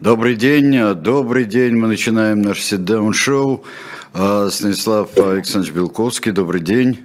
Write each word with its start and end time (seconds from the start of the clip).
Добрый 0.00 0.34
день, 0.34 0.94
добрый 0.94 1.44
день. 1.44 1.74
Мы 1.76 1.86
начинаем 1.86 2.40
наш 2.40 2.60
sit-down-шоу. 2.60 3.62
А, 4.14 4.48
Станислав 4.48 5.14
Александрович 5.18 5.74
Белковский, 5.74 6.32
добрый 6.32 6.62
день. 6.62 7.00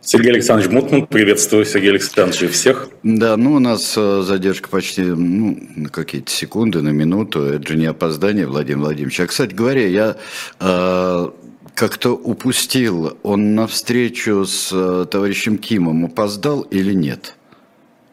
Сергей 0.00 0.32
Александрович 0.32 0.72
Мутман, 0.72 1.06
приветствую 1.06 1.64
Сергей 1.64 1.90
Александрович 1.90 2.42
и 2.42 2.46
всех. 2.48 2.88
Да, 3.04 3.36
ну 3.36 3.52
у 3.52 3.58
нас 3.60 3.94
а, 3.96 4.22
задержка 4.22 4.68
почти 4.68 5.02
ну, 5.02 5.60
на 5.76 5.90
какие-то 5.90 6.32
секунды, 6.32 6.82
на 6.82 6.88
минуту. 6.88 7.44
Это 7.44 7.68
же 7.68 7.78
не 7.78 7.86
опоздание, 7.86 8.48
Владимир 8.48 8.80
Владимирович. 8.80 9.20
А, 9.20 9.26
кстати 9.28 9.54
говоря, 9.54 9.86
я 9.86 10.16
э, 10.58 11.28
как-то 11.76 12.16
упустил, 12.16 13.16
он 13.22 13.54
на 13.54 13.68
встречу 13.68 14.44
с 14.44 14.70
э, 14.72 15.06
товарищем 15.08 15.56
Кимом 15.56 16.06
опоздал 16.06 16.62
или 16.62 16.94
нет? 16.94 17.36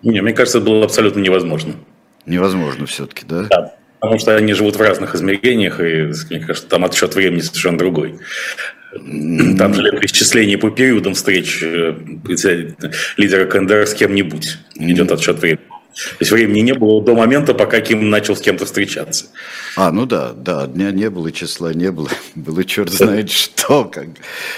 Не, 0.04 0.22
мне 0.22 0.34
кажется, 0.34 0.60
это 0.60 0.68
было 0.68 0.86
абсолютно 0.86 1.22
невозможно. 1.22 1.74
Невозможно 2.28 2.86
все-таки, 2.86 3.26
да? 3.28 3.48
Да. 3.50 3.75
Потому 4.06 4.20
что 4.20 4.36
они 4.36 4.54
живут 4.54 4.76
в 4.76 4.82
разных 4.82 5.16
измерениях, 5.16 5.80
и, 5.80 6.12
мне 6.30 6.40
кажется, 6.40 6.70
там 6.70 6.86
отсчет 6.86 7.16
времени 7.16 7.42
совершенно 7.42 7.78
другой. 7.78 8.20
Там 8.92 9.74
же 9.74 9.82
исчисление 10.04 10.58
по 10.58 10.70
периодам 10.70 11.16
встреч 11.16 11.62
э, 11.62 11.96
лидера 13.18 13.46
КНДР 13.46 13.88
с 13.88 13.94
кем-нибудь 13.94 14.58
идет 14.76 15.12
отсчет 15.12 15.40
времени. 15.40 15.75
То 15.96 16.18
есть 16.20 16.32
времени 16.32 16.60
не 16.60 16.74
было 16.74 17.02
до 17.02 17.16
момента, 17.16 17.54
пока 17.54 17.80
Ким 17.80 18.10
начал 18.10 18.36
с 18.36 18.42
кем-то 18.42 18.66
встречаться. 18.66 19.28
А, 19.78 19.92
ну 19.94 20.06
да, 20.06 20.34
да, 20.34 20.68
дня 20.68 20.92
не 20.92 21.10
было, 21.10 21.32
числа 21.32 21.74
не 21.74 21.90
было. 21.90 22.10
Было 22.36 22.66
черт 22.66 22.92
знает 22.92 23.32
что, 23.32 23.86
как, 23.86 24.08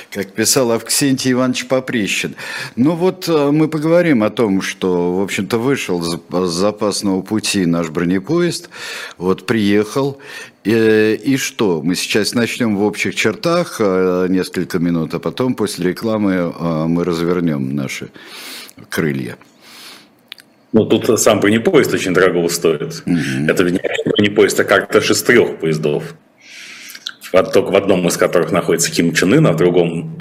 как 0.10 0.34
писал 0.34 0.72
Авксентий 0.72 1.34
Иванович 1.34 1.68
Поприщин. 1.68 2.36
Ну 2.76 2.96
вот 2.96 3.30
э, 3.30 3.52
мы 3.52 3.68
поговорим 3.68 4.24
о 4.24 4.32
том, 4.32 4.64
что, 4.64 5.16
в 5.16 5.22
общем-то, 5.22 5.60
вышел 5.60 6.02
с 6.02 6.50
запасного 6.50 7.22
пути 7.22 7.68
наш 7.68 7.90
бронепоезд, 7.90 8.70
вот 9.20 9.46
приехал, 9.46 10.18
и, 10.64 11.20
и 11.24 11.38
что? 11.38 11.82
Мы 11.84 11.96
сейчас 11.96 12.34
начнем 12.34 12.76
в 12.76 12.84
общих 12.84 13.14
чертах 13.16 13.78
э, 13.80 14.26
несколько 14.28 14.80
минут, 14.80 15.14
а 15.14 15.20
потом 15.20 15.54
после 15.54 15.90
рекламы 15.90 16.34
э, 16.34 16.86
мы 16.88 17.04
развернем 17.04 17.76
наши 17.76 18.10
крылья. 18.90 19.38
Ну, 20.78 20.86
тут 20.86 21.20
сам 21.20 21.40
бронепоезд 21.40 21.92
очень 21.92 22.14
дорого 22.14 22.48
стоит. 22.50 23.02
Mm-hmm. 23.08 23.50
Это 23.50 23.64
не 23.64 23.80
бронепоезд, 24.06 24.60
а 24.60 24.64
как-то 24.64 25.00
из 25.00 25.24
трех 25.24 25.58
поездов. 25.58 26.14
Только 27.32 27.72
в 27.72 27.76
одном 27.76 28.08
из 28.08 28.16
которых 28.16 28.52
находится 28.52 28.92
Ким 28.92 29.12
Чен 29.12 29.34
Ын, 29.34 29.48
а 29.48 29.54
в 29.54 29.56
другом 29.56 30.16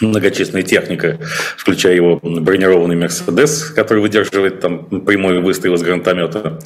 многочисленная 0.00 0.62
техника, 0.62 1.18
включая 1.56 1.94
его 1.94 2.18
бронированный 2.22 2.96
Мерседес, 2.96 3.64
который 3.64 4.00
выдерживает 4.00 4.60
там 4.60 4.86
прямой 5.04 5.40
выстрел 5.40 5.74
из 5.74 5.82
гранатомета. 5.82 6.58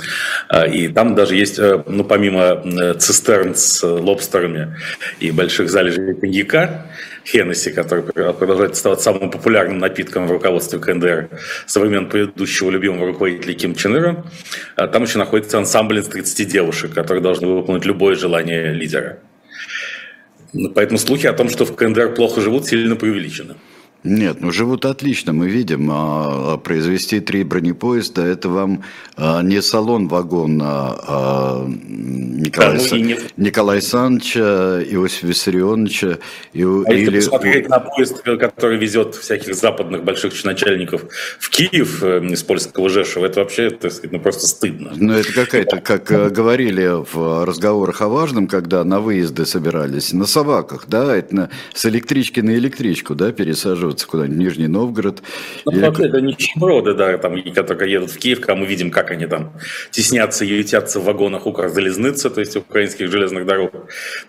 А, 0.48 0.66
и 0.66 0.88
там 0.88 1.14
даже 1.14 1.34
есть, 1.34 1.58
э, 1.58 1.82
ну, 1.86 2.04
помимо 2.04 2.62
э, 2.64 2.94
цистерн 2.94 3.54
с 3.54 3.82
лобстерами 3.82 4.76
и 5.20 5.30
больших 5.30 5.70
залежей 5.70 6.14
коньяка, 6.14 6.86
Хеннесси, 7.26 7.72
который 7.72 8.04
продолжает 8.04 8.72
оставаться 8.72 9.06
самым 9.06 9.30
популярным 9.30 9.78
напитком 9.78 10.28
в 10.28 10.30
руководстве 10.30 10.78
КНДР 10.78 11.28
со 11.66 11.80
времен 11.80 12.08
предыдущего 12.08 12.70
любимого 12.70 13.08
руководителя 13.08 13.54
Ким 13.54 13.74
Чен 13.74 13.96
Ира. 13.96 14.24
А 14.76 14.86
там 14.86 15.02
еще 15.02 15.18
находится 15.18 15.58
ансамбль 15.58 15.98
из 15.98 16.06
30 16.06 16.46
девушек, 16.46 16.94
которые 16.94 17.22
должны 17.22 17.48
выполнить 17.48 17.84
любое 17.84 18.14
желание 18.14 18.72
лидера. 18.72 19.18
Поэтому 20.74 20.98
слухи 20.98 21.26
о 21.26 21.32
том, 21.32 21.48
что 21.48 21.64
в 21.64 21.74
КНДР 21.74 22.14
плохо 22.14 22.40
живут, 22.40 22.66
сильно 22.66 22.96
преувеличены. 22.96 23.56
Нет, 24.06 24.40
ну 24.40 24.52
живут 24.52 24.84
отлично, 24.84 25.32
мы 25.32 25.48
видим. 25.48 25.90
А, 25.90 26.54
а 26.54 26.56
произвести 26.58 27.20
три 27.20 27.42
бронепоезда– 27.42 28.22
это 28.24 28.48
вам 28.48 28.84
а, 29.16 29.42
не 29.42 29.60
салон-вагон 29.60 30.60
а, 30.62 30.96
а 31.08 31.66
Николая, 31.66 32.78
да, 32.78 32.84
ну, 32.90 32.96
не... 32.96 33.18
Николая 33.36 33.80
Саныча, 33.80 34.82
Иосифа 34.88 35.26
Виссарионовича. 35.26 36.18
И, 36.52 36.62
а 36.62 36.92
или... 36.92 37.16
если 37.16 37.30
посмотреть 37.30 37.68
на 37.68 37.80
поезд, 37.80 38.22
который 38.22 38.78
везет 38.78 39.16
всяких 39.16 39.54
западных 39.54 40.04
больших 40.04 40.32
начальников 40.44 41.02
в 41.38 41.50
Киев 41.50 42.02
э, 42.02 42.24
из 42.26 42.42
польского 42.44 42.88
Жешева, 42.88 43.26
это 43.26 43.40
вообще 43.40 43.70
так 43.70 43.90
сказать, 43.90 44.12
ну, 44.12 44.20
просто 44.20 44.46
стыдно. 44.46 44.92
Ну 44.94 45.14
это 45.14 45.32
какая-то, 45.32 45.80
как 45.80 46.10
э, 46.12 46.30
говорили 46.30 47.02
в 47.12 47.44
разговорах 47.44 48.02
о 48.02 48.08
важном, 48.08 48.46
когда 48.46 48.84
на 48.84 49.00
выезды 49.00 49.46
собирались, 49.46 50.12
на 50.12 50.26
собаках, 50.26 50.84
да, 50.86 51.16
это 51.16 51.34
на, 51.34 51.50
с 51.74 51.86
электрички 51.86 52.40
на 52.40 52.54
электричку, 52.54 53.14
да, 53.14 53.32
пересаживаться 53.32 53.95
перебраться 53.96 54.06
куда-нибудь 54.06 54.38
Нижний 54.38 54.68
Новгород. 54.68 55.22
Ну, 55.64 55.72
или... 55.72 56.06
это 56.06 56.20
нищеброды, 56.20 56.94
да, 56.94 57.18
там, 57.18 57.42
которые 57.54 57.92
едут 57.92 58.10
в 58.10 58.18
Киев, 58.18 58.40
когда 58.40 58.54
мы 58.54 58.66
видим, 58.66 58.90
как 58.90 59.10
они 59.10 59.26
там 59.26 59.52
теснятся 59.90 60.44
и 60.44 60.48
ютятся 60.48 61.00
в 61.00 61.04
вагонах 61.04 61.46
Укрзалезницы, 61.46 62.30
то 62.30 62.40
есть 62.40 62.56
украинских 62.56 63.10
железных 63.10 63.46
дорог. 63.46 63.72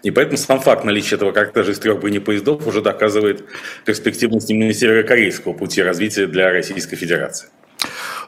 И 0.03 0.11
поэтому 0.11 0.37
сам 0.37 0.59
факт 0.59 0.85
наличия 0.85 1.15
этого 1.15 1.31
кортежа 1.31 1.71
из 1.71 1.79
трех 1.79 1.99
бронепоездов 1.99 2.65
уже 2.67 2.81
доказывает 2.81 3.43
перспективность 3.85 4.49
именно 4.49 4.73
северокорейского 4.73 5.53
пути 5.53 5.81
развития 5.81 6.27
для 6.27 6.51
Российской 6.51 6.95
Федерации. 6.95 7.49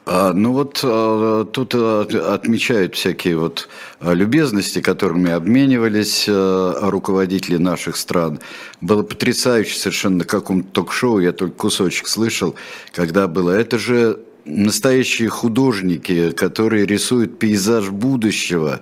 А, 0.06 0.32
ну 0.32 0.52
вот 0.52 0.80
а, 0.82 1.44
тут 1.44 1.74
а, 1.74 2.02
отмечают 2.34 2.94
всякие 2.94 3.36
вот 3.36 3.68
любезности, 4.00 4.80
которыми 4.80 5.30
обменивались 5.30 6.24
руководители 6.26 7.58
наших 7.58 7.96
стран. 7.96 8.40
Было 8.80 9.02
потрясающе 9.02 9.78
совершенно 9.78 10.18
на 10.18 10.24
каком-то 10.24 10.68
ток-шоу, 10.70 11.20
я 11.20 11.32
только 11.32 11.54
кусочек 11.54 12.08
слышал, 12.08 12.54
когда 12.92 13.28
было. 13.28 13.50
Это 13.50 13.78
же 13.78 14.20
настоящие 14.46 15.28
художники, 15.28 16.30
которые 16.30 16.86
рисуют 16.86 17.38
пейзаж 17.38 17.90
будущего, 17.90 18.80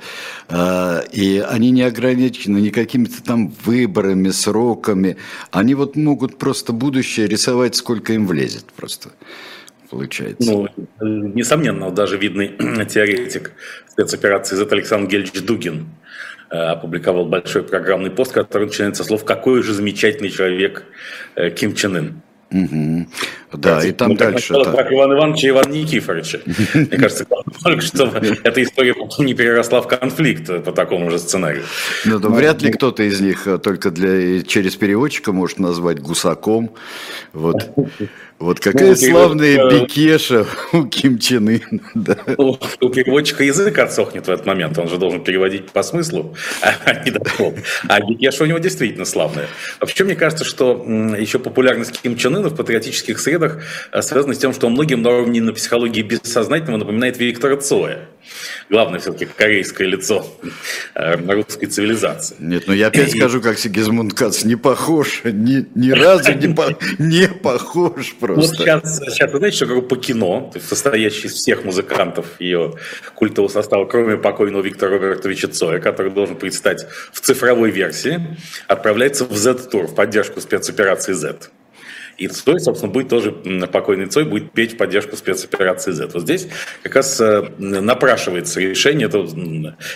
и 0.48 1.44
они 1.46 1.70
не 1.72 1.82
ограничены 1.82 2.58
ни 2.58 2.70
какими-то 2.70 3.22
там 3.24 3.52
выборами, 3.64 4.30
сроками. 4.30 5.16
Они 5.50 5.74
вот 5.74 5.96
могут 5.96 6.38
просто 6.38 6.72
будущее 6.72 7.26
рисовать, 7.26 7.74
сколько 7.74 8.12
им 8.12 8.28
влезет 8.28 8.66
просто 8.76 9.10
получается. 9.88 10.50
Ну, 10.50 10.68
несомненно, 11.00 11.90
даже 11.90 12.16
видный 12.16 12.48
теоретик 12.86 13.52
спецоперации 13.88 14.56
Z 14.56 14.68
Александр 14.70 15.08
Гельевич 15.08 15.42
Дугин 15.42 15.88
э, 16.50 16.56
опубликовал 16.56 17.26
большой 17.26 17.62
программный 17.62 18.10
пост, 18.10 18.32
который 18.32 18.66
начинается 18.66 19.04
слов 19.04 19.24
«Какой 19.24 19.62
же 19.62 19.72
замечательный 19.72 20.30
человек 20.30 20.84
э, 21.34 21.50
Ким 21.50 21.74
Чен 21.74 21.96
Ын». 21.96 22.22
Угу. 22.50 23.06
Да, 23.54 23.84
и 23.84 23.92
там 23.92 24.16
дальше. 24.16 24.54
Так. 24.54 24.74
Как 24.74 24.92
Иван 24.92 25.12
Иванович 25.12 25.44
и 25.44 25.48
Иван 25.50 25.70
Никифорович. 25.70 26.36
Мне 26.74 26.86
кажется, 26.86 27.26
только 27.62 27.82
что 27.82 28.04
эта 28.06 28.62
история 28.62 28.94
потом 28.94 29.26
не 29.26 29.34
переросла 29.34 29.82
в 29.82 29.88
конфликт 29.88 30.64
по 30.64 30.72
такому 30.72 31.10
же 31.10 31.18
сценарию. 31.18 31.64
Ну, 32.06 32.18
да, 32.18 32.28
вряд 32.30 32.62
ли 32.62 32.72
кто-то 32.72 33.02
из 33.02 33.20
них 33.20 33.46
э, 33.46 33.58
только 33.58 33.90
для, 33.90 34.42
через 34.42 34.76
переводчика 34.76 35.32
может 35.32 35.58
назвать 35.58 36.00
гусаком. 36.00 36.74
Вот. 37.34 37.68
Вот 38.38 38.60
какая 38.60 38.90
ну, 38.90 38.96
славная 38.96 39.56
переводчика... 39.56 39.84
бекеша 39.84 40.46
у 40.72 40.84
Ким 40.84 41.18
Чен. 41.18 41.60
Да. 41.94 42.16
У, 42.36 42.56
у 42.80 42.88
переводчика 42.88 43.42
язык 43.42 43.78
отсохнет 43.78 44.28
в 44.28 44.30
этот 44.30 44.46
момент, 44.46 44.78
он 44.78 44.88
же 44.88 44.96
должен 44.96 45.24
переводить 45.24 45.70
по 45.70 45.82
смыслу, 45.82 46.36
а 46.62 47.04
не 47.04 47.10
дословно. 47.10 47.62
А 47.88 48.00
бекеша 48.00 48.44
у 48.44 48.46
него 48.46 48.58
действительно 48.58 49.04
славная. 49.04 49.48
Вообще, 49.80 50.04
мне 50.04 50.14
кажется, 50.14 50.44
что 50.44 50.84
еще 51.18 51.40
популярность 51.40 52.00
Ким 52.00 52.16
Чен 52.16 52.36
Ына 52.36 52.48
в 52.48 52.54
патриотических 52.54 53.18
средах 53.18 53.62
э, 53.90 54.02
связана 54.02 54.34
с 54.34 54.38
тем, 54.38 54.52
что 54.52 54.68
он 54.68 54.74
многим 54.74 55.02
на 55.02 55.10
уровне 55.10 55.40
на 55.40 55.52
психологии 55.52 56.02
бессознательного 56.02 56.78
напоминает 56.78 57.18
Виктора 57.18 57.56
Цоя. 57.56 58.08
Главное 58.70 59.00
все-таки 59.00 59.26
корейское 59.26 59.88
лицо 59.88 60.26
э, 60.94 61.16
русской 61.32 61.66
цивилизации. 61.66 62.36
Нет, 62.38 62.64
ну 62.66 62.74
я 62.74 62.88
опять 62.88 63.12
скажу, 63.12 63.40
как 63.40 63.58
Сигизмунд 63.58 64.14
Кац, 64.14 64.44
не 64.44 64.56
похож, 64.56 65.22
ни, 65.24 65.66
ни 65.74 65.90
разу 65.90 66.34
не, 66.34 66.54
по, 66.54 66.76
не 66.98 67.28
похож 67.28 68.14
просто. 68.34 68.56
Вот 68.56 68.56
сейчас, 68.56 68.98
сейчас 68.98 69.32
вы 69.32 69.38
знаете, 69.38 69.56
что 69.56 69.66
группа 69.66 69.96
кино, 69.96 70.52
состоящая 70.60 71.28
из 71.28 71.34
всех 71.34 71.64
музыкантов 71.64 72.26
ее 72.40 72.74
культового 73.14 73.50
состава, 73.50 73.84
кроме 73.86 74.16
покойного 74.16 74.62
Виктора 74.62 74.92
Робертовича 74.92 75.48
Цоя, 75.48 75.80
который 75.80 76.12
должен 76.12 76.36
предстать 76.36 76.86
в 77.12 77.20
цифровой 77.20 77.70
версии, 77.70 78.36
отправляется 78.66 79.24
в 79.24 79.36
Z-тур 79.36 79.86
в 79.86 79.94
поддержку 79.94 80.40
спецоперации 80.40 81.12
Z. 81.12 81.50
И 82.18 82.26
Цой, 82.26 82.58
собственно, 82.58 82.92
будет 82.92 83.08
тоже, 83.08 83.30
покойный 83.72 84.06
Цой 84.06 84.24
будет 84.24 84.52
петь 84.52 84.72
в 84.74 84.76
поддержку 84.76 85.16
спецоперации 85.16 85.92
Z. 85.92 86.10
Вот 86.14 86.24
здесь 86.24 86.48
как 86.82 86.96
раз 86.96 87.20
э, 87.20 87.48
напрашивается 87.58 88.60
решение 88.60 89.06
это, 89.06 89.24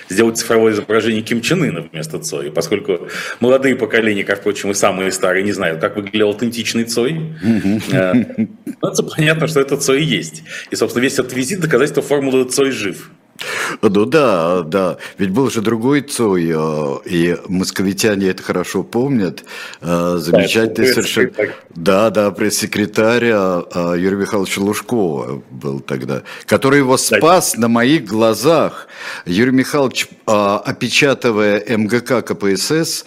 сделать 0.09 0.39
цифровое 0.39 0.73
изображение 0.73 1.23
Ким 1.23 1.41
Чен 1.41 1.65
Ына 1.65 1.89
вместо 1.93 2.21
Цоя. 2.21 2.53
Поскольку 2.53 3.09
молодые 3.41 3.75
поколения, 3.75 4.23
как, 4.23 4.41
впрочем, 4.41 4.71
и 4.71 4.75
самые 4.75 5.11
старые, 5.11 5.43
не 5.43 5.53
знают, 5.53 5.81
как 5.81 5.97
выглядел 5.97 6.29
аутентичный 6.29 6.85
Цой, 6.85 7.35
э, 7.91 8.25
становится 8.77 9.03
понятно, 9.03 9.49
что 9.49 9.61
это 9.61 9.77
Цой 9.77 10.03
есть. 10.05 10.45
И, 10.71 10.77
собственно, 10.77 11.03
весь 11.03 11.15
этот 11.15 11.33
визит 11.33 11.61
доказательство 11.61 12.03
формулы 12.03 12.45
Цой 12.45 12.71
жив. 12.71 13.11
Ну 13.81 14.05
да, 14.05 14.63
да. 14.63 14.99
Ведь 15.19 15.31
был 15.31 15.51
же 15.51 15.61
другой 15.61 16.03
Цой, 16.03 16.53
э, 16.55 16.97
и 17.05 17.37
московитяне 17.49 18.29
это 18.29 18.43
хорошо 18.43 18.83
помнят. 18.83 19.45
Э, 19.81 20.17
замечательный 20.19 20.89
да, 20.89 20.93
совершенно... 20.95 21.31
Да, 21.71 22.11
да, 22.11 22.31
пресс-секретарь 22.31 23.31
э, 23.33 23.63
Юрия 23.99 24.17
Михайловича 24.17 24.61
Лужкова 24.61 25.43
был 25.51 25.81
тогда, 25.81 26.23
который 26.47 26.79
его 26.79 26.97
спас 26.97 27.57
на 27.57 27.69
моих 27.69 28.05
глазах. 28.05 28.89
Юрий 29.27 29.53
Михайлович, 29.53 30.09
опечатывая 30.27 31.63
МГК 31.77 32.23
КПСС, 32.23 33.05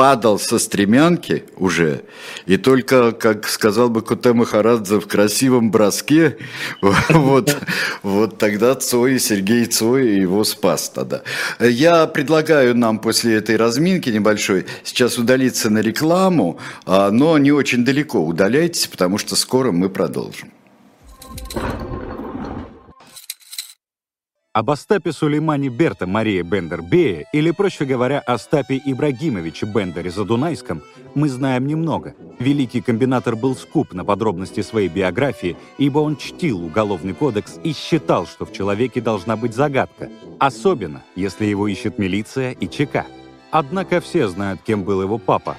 падал 0.00 0.38
со 0.38 0.58
стремянки 0.58 1.44
уже, 1.58 2.04
и 2.46 2.56
только, 2.56 3.12
как 3.12 3.46
сказал 3.46 3.90
бы 3.90 4.00
Куте 4.00 4.32
Махарадзе, 4.32 4.98
в 4.98 5.06
красивом 5.06 5.70
броске, 5.70 6.38
вот, 7.10 7.54
вот 8.02 8.38
тогда 8.38 8.74
Цой, 8.76 9.18
Сергей 9.18 9.66
Цой 9.66 10.20
его 10.20 10.42
спас 10.44 10.88
тогда. 10.88 11.20
Я 11.60 12.06
предлагаю 12.06 12.74
нам 12.74 12.98
после 12.98 13.34
этой 13.34 13.56
разминки 13.56 14.08
небольшой 14.08 14.64
сейчас 14.84 15.18
удалиться 15.18 15.68
на 15.68 15.80
рекламу, 15.80 16.58
а, 16.86 17.10
но 17.10 17.36
не 17.36 17.52
очень 17.52 17.84
далеко 17.84 18.24
удаляйтесь, 18.24 18.86
потому 18.86 19.18
что 19.18 19.36
скоро 19.36 19.70
мы 19.70 19.90
продолжим. 19.90 20.50
Об 24.52 24.68
Остапе 24.70 25.12
Сулеймане 25.12 25.68
Берта 25.68 26.08
Марии 26.08 26.42
Бендер-Бее, 26.42 27.26
или, 27.32 27.52
проще 27.52 27.84
говоря, 27.84 28.18
Остапе 28.18 28.82
Ибрагимовиче 28.84 29.64
Бендере 29.64 30.10
Задунайском, 30.10 30.82
мы 31.14 31.28
знаем 31.28 31.68
немного. 31.68 32.16
Великий 32.40 32.80
комбинатор 32.80 33.36
был 33.36 33.54
скуп 33.54 33.92
на 33.92 34.04
подробности 34.04 34.62
своей 34.62 34.88
биографии, 34.88 35.56
ибо 35.78 36.00
он 36.00 36.16
чтил 36.16 36.64
уголовный 36.64 37.14
кодекс 37.14 37.60
и 37.62 37.72
считал, 37.72 38.26
что 38.26 38.44
в 38.44 38.52
человеке 38.52 39.00
должна 39.00 39.36
быть 39.36 39.54
загадка, 39.54 40.10
особенно 40.40 41.04
если 41.14 41.44
его 41.44 41.68
ищет 41.68 42.00
милиция 42.00 42.50
и 42.50 42.66
ЧК. 42.66 43.06
Однако 43.52 44.00
все 44.00 44.26
знают, 44.26 44.62
кем 44.66 44.82
был 44.82 45.00
его 45.00 45.18
папа. 45.18 45.56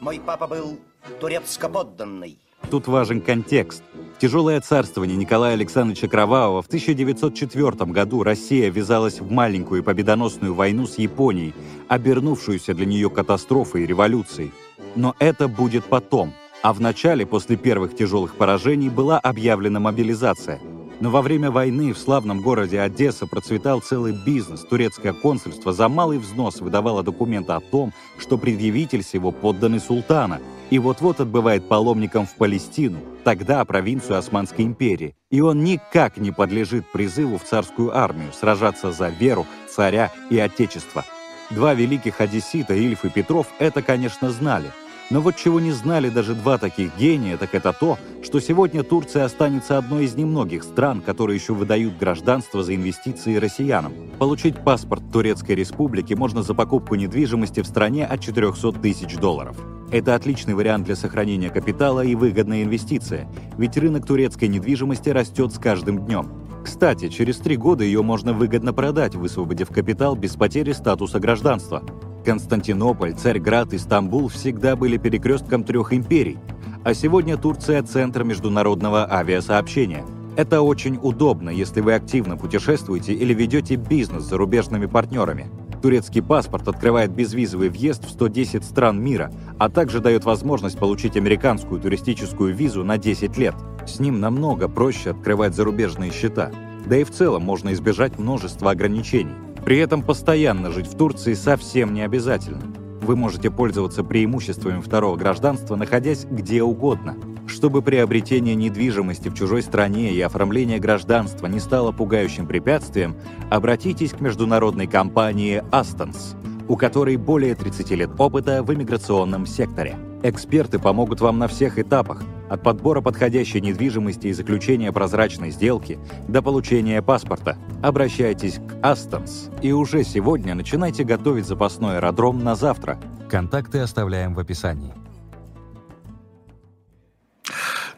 Мой 0.00 0.20
папа 0.20 0.46
был 0.46 0.78
турецко-подданный. 1.18 2.38
Тут 2.70 2.86
важен 2.86 3.20
контекст. 3.20 3.82
В 4.16 4.20
тяжелое 4.20 4.60
царствование 4.60 5.16
Николая 5.16 5.54
Александровича 5.54 6.08
Кровавого 6.08 6.62
в 6.62 6.66
1904 6.66 7.70
году 7.92 8.22
Россия 8.22 8.70
ввязалась 8.70 9.20
в 9.20 9.30
маленькую 9.30 9.84
победоносную 9.84 10.54
войну 10.54 10.86
с 10.86 10.98
Японией, 10.98 11.54
обернувшуюся 11.88 12.74
для 12.74 12.86
нее 12.86 13.10
катастрофой 13.10 13.84
и 13.84 13.86
революцией. 13.86 14.52
Но 14.96 15.14
это 15.18 15.48
будет 15.48 15.84
потом. 15.84 16.34
А 16.62 16.72
в 16.72 16.80
начале, 16.80 17.24
после 17.24 17.56
первых 17.56 17.96
тяжелых 17.96 18.34
поражений, 18.34 18.88
была 18.88 19.18
объявлена 19.18 19.78
мобилизация– 19.78 20.60
но 21.00 21.10
во 21.10 21.22
время 21.22 21.50
войны 21.50 21.92
в 21.92 21.98
славном 21.98 22.40
городе 22.40 22.80
Одесса 22.80 23.26
процветал 23.26 23.80
целый 23.80 24.12
бизнес. 24.12 24.60
Турецкое 24.62 25.12
консульство 25.12 25.72
за 25.72 25.88
малый 25.88 26.18
взнос 26.18 26.60
выдавало 26.60 27.02
документы 27.02 27.52
о 27.52 27.60
том, 27.60 27.92
что 28.18 28.38
предъявитель 28.38 29.04
всего 29.04 29.30
подданный 29.30 29.80
султана, 29.80 30.40
и 30.70 30.78
вот-вот 30.78 31.20
отбывает 31.20 31.66
паломником 31.66 32.26
в 32.26 32.34
Палестину, 32.34 32.98
тогда 33.24 33.64
провинцию 33.64 34.18
Османской 34.18 34.64
империи. 34.64 35.14
И 35.30 35.40
он 35.40 35.64
никак 35.64 36.16
не 36.18 36.30
подлежит 36.30 36.84
призыву 36.92 37.38
в 37.38 37.44
царскую 37.44 37.96
армию 37.96 38.32
сражаться 38.32 38.92
за 38.92 39.08
веру, 39.08 39.46
царя 39.68 40.12
и 40.30 40.38
отечество. 40.38 41.04
Два 41.50 41.72
великих 41.72 42.20
одессита, 42.20 42.74
Ильф 42.74 43.04
и 43.04 43.08
Петров, 43.08 43.46
это, 43.58 43.82
конечно, 43.82 44.30
знали– 44.30 44.70
но 45.10 45.20
вот 45.20 45.36
чего 45.36 45.60
не 45.60 45.72
знали 45.72 46.10
даже 46.10 46.34
два 46.34 46.58
таких 46.58 46.96
гения, 46.98 47.36
так 47.36 47.54
это 47.54 47.72
то, 47.72 47.98
что 48.22 48.40
сегодня 48.40 48.82
Турция 48.82 49.24
останется 49.24 49.78
одной 49.78 50.04
из 50.04 50.14
немногих 50.14 50.62
стран, 50.62 51.00
которые 51.00 51.36
еще 51.36 51.54
выдают 51.54 51.96
гражданство 51.96 52.62
за 52.62 52.74
инвестиции 52.74 53.36
россиянам. 53.36 53.92
Получить 54.18 54.62
паспорт 54.62 55.02
Турецкой 55.12 55.52
Республики 55.52 56.14
можно 56.14 56.42
за 56.42 56.54
покупку 56.54 56.94
недвижимости 56.94 57.62
в 57.62 57.66
стране 57.66 58.04
от 58.04 58.20
400 58.20 58.72
тысяч 58.72 59.16
долларов. 59.16 59.56
Это 59.90 60.14
отличный 60.14 60.54
вариант 60.54 60.84
для 60.84 60.96
сохранения 60.96 61.48
капитала 61.48 62.04
и 62.04 62.14
выгодная 62.14 62.62
инвестиция, 62.62 63.26
ведь 63.56 63.78
рынок 63.78 64.06
турецкой 64.06 64.48
недвижимости 64.48 65.08
растет 65.08 65.52
с 65.54 65.58
каждым 65.58 66.04
днем. 66.04 66.28
Кстати, 66.62 67.08
через 67.08 67.38
три 67.38 67.56
года 67.56 67.84
ее 67.84 68.02
можно 68.02 68.34
выгодно 68.34 68.74
продать, 68.74 69.14
высвободив 69.14 69.70
капитал 69.70 70.14
без 70.14 70.34
потери 70.36 70.72
статуса 70.72 71.18
гражданства. 71.18 71.82
Константинополь, 72.28 73.14
Царьград 73.14 73.72
и 73.72 73.78
Стамбул 73.78 74.28
всегда 74.28 74.76
были 74.76 74.98
перекрестком 74.98 75.64
трех 75.64 75.94
империй, 75.94 76.36
а 76.84 76.92
сегодня 76.92 77.38
Турция– 77.38 77.82
центр 77.84 78.22
международного 78.22 79.10
авиасообщения. 79.10 80.04
Это 80.36 80.60
очень 80.60 80.98
удобно, 81.00 81.48
если 81.48 81.80
вы 81.80 81.94
активно 81.94 82.36
путешествуете 82.36 83.14
или 83.14 83.32
ведете 83.32 83.76
бизнес 83.76 84.24
с 84.24 84.28
зарубежными 84.28 84.84
партнерами. 84.84 85.46
Турецкий 85.80 86.20
паспорт 86.20 86.68
открывает 86.68 87.12
безвизовый 87.12 87.70
въезд 87.70 88.04
в 88.04 88.10
110 88.10 88.62
стран 88.62 89.02
мира, 89.02 89.32
а 89.58 89.70
также 89.70 90.00
дает 90.00 90.26
возможность 90.26 90.78
получить 90.78 91.16
американскую 91.16 91.80
туристическую 91.80 92.54
визу 92.54 92.84
на 92.84 92.98
10 92.98 93.38
лет. 93.38 93.54
С 93.86 94.00
ним 94.00 94.20
намного 94.20 94.68
проще 94.68 95.12
открывать 95.12 95.54
зарубежные 95.54 96.12
счета. 96.12 96.50
Да 96.84 96.94
и 96.98 97.04
в 97.04 97.10
целом 97.10 97.42
можно 97.42 97.72
избежать 97.72 98.18
множества 98.18 98.72
ограничений. 98.72 99.32
При 99.68 99.76
этом 99.76 100.00
постоянно 100.00 100.70
жить 100.70 100.86
в 100.86 100.96
Турции 100.96 101.34
совсем 101.34 101.92
не 101.92 102.00
обязательно. 102.00 102.62
Вы 103.02 103.16
можете 103.16 103.50
пользоваться 103.50 104.02
преимуществами 104.02 104.80
второго 104.80 105.16
гражданства, 105.16 105.76
находясь 105.76 106.24
где 106.24 106.62
угодно. 106.62 107.18
Чтобы 107.46 107.82
приобретение 107.82 108.54
недвижимости 108.54 109.28
в 109.28 109.34
чужой 109.34 109.60
стране 109.60 110.10
и 110.14 110.20
оформление 110.22 110.78
гражданства 110.78 111.48
не 111.48 111.60
стало 111.60 111.92
пугающим 111.92 112.46
препятствием, 112.46 113.14
обратитесь 113.50 114.12
к 114.12 114.22
международной 114.22 114.86
компании 114.86 115.62
Astons, 115.70 116.34
у 116.66 116.78
которой 116.78 117.16
более 117.16 117.54
30 117.54 117.90
лет 117.90 118.10
опыта 118.16 118.62
в 118.62 118.72
иммиграционном 118.72 119.44
секторе. 119.44 119.98
Эксперты 120.22 120.78
помогут 120.78 121.20
вам 121.20 121.38
на 121.38 121.46
всех 121.46 121.78
этапах, 121.78 122.22
от 122.48 122.62
подбора 122.62 123.00
подходящей 123.00 123.60
недвижимости 123.60 124.28
и 124.28 124.32
заключения 124.32 124.90
прозрачной 124.90 125.50
сделки 125.50 125.98
до 126.26 126.42
получения 126.42 127.00
паспорта. 127.02 127.56
Обращайтесь 127.82 128.54
к 128.54 128.84
Астонс 128.84 129.50
и 129.62 129.72
уже 129.72 130.02
сегодня 130.02 130.54
начинайте 130.54 131.04
готовить 131.04 131.46
запасной 131.46 131.98
аэродром 131.98 132.42
на 132.42 132.56
завтра. 132.56 132.98
Контакты 133.28 133.78
оставляем 133.78 134.34
в 134.34 134.40
описании. 134.40 134.92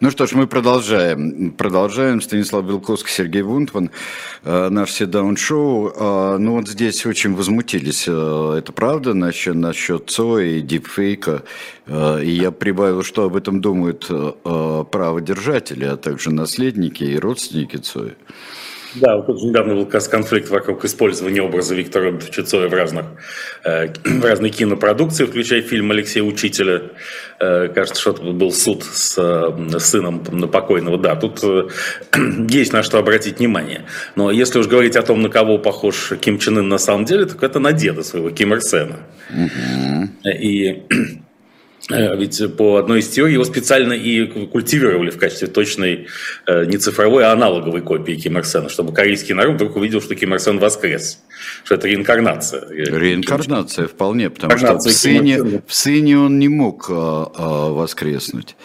Ну 0.01 0.11
что 0.11 0.27
ж, 0.27 0.33
мы 0.33 0.47
продолжаем. 0.47 1.53
Продолжаем. 1.53 2.23
Станислав 2.23 2.65
Белковский, 2.65 3.13
Сергей 3.13 3.43
Вунтман, 3.43 3.91
э, 4.45 4.71
наш 4.71 4.93
седаун-шоу. 4.93 5.93
Э, 5.95 6.37
ну 6.39 6.53
вот 6.55 6.69
здесь 6.69 7.05
очень 7.05 7.35
возмутились. 7.35 8.07
Э, 8.09 8.55
это 8.57 8.73
правда 8.73 9.13
насчет, 9.13 9.57
насчет 9.57 10.09
Цоя 10.09 10.57
и 10.57 10.63
дипфейка. 10.63 11.43
И 11.87 12.31
я 12.31 12.51
прибавил, 12.51 13.03
что 13.03 13.25
об 13.25 13.37
этом 13.37 13.61
думают 13.61 14.09
праводержатели, 14.43 15.85
а 15.85 15.97
также 15.97 16.31
наследники 16.31 17.03
и 17.03 17.19
родственники 17.19 17.77
Цоя. 17.77 18.15
Да, 18.95 19.17
вот 19.17 19.27
тут 19.27 19.43
недавно 19.43 19.75
был 19.75 19.85
как 19.85 19.95
раз 19.95 20.09
конфликт 20.09 20.49
вокруг 20.49 20.85
использования 20.85 21.43
образа 21.43 21.75
Виктора 21.75 22.19
Чецоя 22.19 22.69
в, 22.69 22.75
разных, 22.75 23.07
э, 23.65 23.89
в 24.05 24.25
разной 24.25 24.51
кинопродукции, 24.51 25.25
включая 25.25 25.63
фильм 25.63 25.91
Алексея 25.91 26.25
Учителя. 26.25 26.83
Э, 27.39 27.69
кажется, 27.69 28.01
что 28.01 28.13
был 28.15 28.53
суд 28.53 28.83
с 28.85 29.17
э, 29.17 29.79
сыном 29.79 30.21
покойного. 30.51 30.99
Да, 30.99 31.15
тут 31.15 31.41
э, 31.43 31.69
есть 32.49 32.73
на 32.73 32.83
что 32.83 32.99
обратить 32.99 33.39
внимание. 33.39 33.85
Но 34.17 34.31
если 34.31 34.59
уж 34.59 34.67
говорить 34.67 34.97
о 34.97 35.03
том, 35.03 35.23
на 35.23 35.29
кого 35.29 35.59
похож 35.59 36.13
Ким 36.21 36.39
Чен 36.39 36.59
Ын 36.59 36.69
на 36.69 36.79
самом 36.79 37.05
деле, 37.05 37.27
так 37.27 37.43
это 37.43 37.61
на 37.61 37.73
деда 37.73 38.03
своего, 38.03 38.31
Ким 38.31 38.53
Ир 38.53 38.61
Сена. 38.61 38.97
Угу. 39.31 40.29
И 40.29 40.83
ведь 41.89 42.57
по 42.57 42.77
одной 42.77 43.01
из 43.01 43.09
теорий 43.09 43.35
его 43.35 43.45
специально 43.45 43.93
и 43.93 44.27
культивировали 44.47 45.11
в 45.11 45.19
качестве 45.19 45.49
точной 45.49 46.07
э, 46.47 46.65
не 46.67 46.77
цифровой, 46.77 47.25
а 47.25 47.33
аналоговой 47.33 47.81
копии 47.81 48.15
Ким 48.15 48.39
Ир 48.39 48.45
Сена, 48.45 48.69
чтобы 48.69 48.93
корейский 48.93 49.35
народ 49.35 49.55
вдруг 49.55 49.77
увидел, 49.77 50.01
что 50.01 50.15
Ким 50.15 50.35
Ир 50.35 50.41
Сен 50.41 50.59
воскрес, 50.59 51.21
что 51.65 51.75
это 51.75 51.89
реинкарнация. 51.89 52.69
Реинкарнация 52.71 53.87
вполне, 53.87 54.31
потому 54.31 54.59
что 54.59 54.77
в 54.77 54.83
сыне, 54.83 55.63
в 55.67 55.75
сыне 55.75 56.19
он 56.19 56.39
не 56.39 56.49
мог 56.49 56.87
а, 56.91 57.33
а, 57.35 57.71
воскреснуть. 57.73 58.57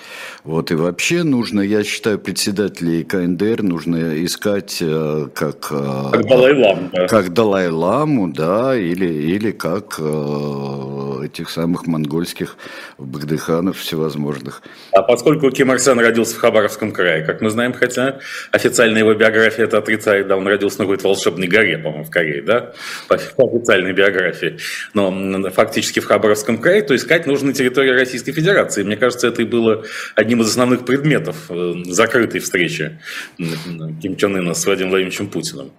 Вот, 0.44 0.70
и 0.70 0.76
вообще 0.76 1.24
нужно, 1.24 1.62
я 1.62 1.84
считаю, 1.84 2.20
председателей 2.20 3.04
КНДР 3.04 3.64
нужно 3.64 4.24
искать 4.24 4.78
э, 4.80 5.28
как... 5.34 5.68
Э, 5.72 6.12
как 6.12 6.28
Далай-Ламу, 6.28 6.90
да. 6.94 7.08
Как 7.08 7.34
Далай-Ламу, 7.34 8.32
да, 8.32 8.78
или, 8.78 9.08
или 9.08 9.50
как 9.50 9.96
э, 9.98 11.05
этих 11.26 11.50
самых 11.50 11.88
монгольских 11.88 12.58
багдыханов 12.98 13.78
всевозможных. 13.78 14.62
А 14.92 15.02
поскольку 15.02 15.52
Ким 15.52 15.72
Ир 15.72 15.80
Сен 15.80 16.00
родился 16.00 16.36
в 16.36 16.40
Хабаровском 16.40 16.92
крае, 16.92 17.24
как 17.24 17.42
мы 17.42 17.50
знаем, 17.50 17.74
хотя 17.74 18.20
официальная 18.52 19.02
его 19.02 19.14
биография 19.14 19.66
это 19.66 19.78
отрицает, 19.78 20.28
да, 20.28 20.38
он 20.38 20.48
родился 20.48 20.80
на 20.80 20.86
какой-то 20.86 21.08
волшебной 21.08 21.48
горе, 21.48 21.78
по-моему, 21.78 22.06
в 22.06 22.10
Корее, 22.10 22.42
да, 22.42 22.74
по 23.08 23.16
официальной 23.38 23.94
биографии, 23.94 24.58
но 24.94 25.50
фактически 25.52 26.00
в 26.00 26.06
Хабаровском 26.06 26.58
крае, 26.58 26.82
то 26.82 26.96
искать 26.96 27.26
нужно 27.26 27.48
на 27.48 27.54
территории 27.54 27.90
Российской 27.90 28.32
Федерации. 28.32 28.84
Мне 28.84 28.98
кажется, 28.98 29.28
это 29.28 29.42
и 29.42 29.46
было 29.46 29.84
одним 30.16 30.42
из 30.42 30.50
основных 30.50 30.86
предметов 30.86 31.36
э, 31.50 31.74
закрытой 31.86 32.40
встречи 32.40 33.00
Ким 33.38 34.16
Чен 34.16 34.38
Ына 34.38 34.54
с 34.54 34.66
Владимиром 34.66 34.92
Владимировичем 34.92 35.28
Путиным. 35.28 35.72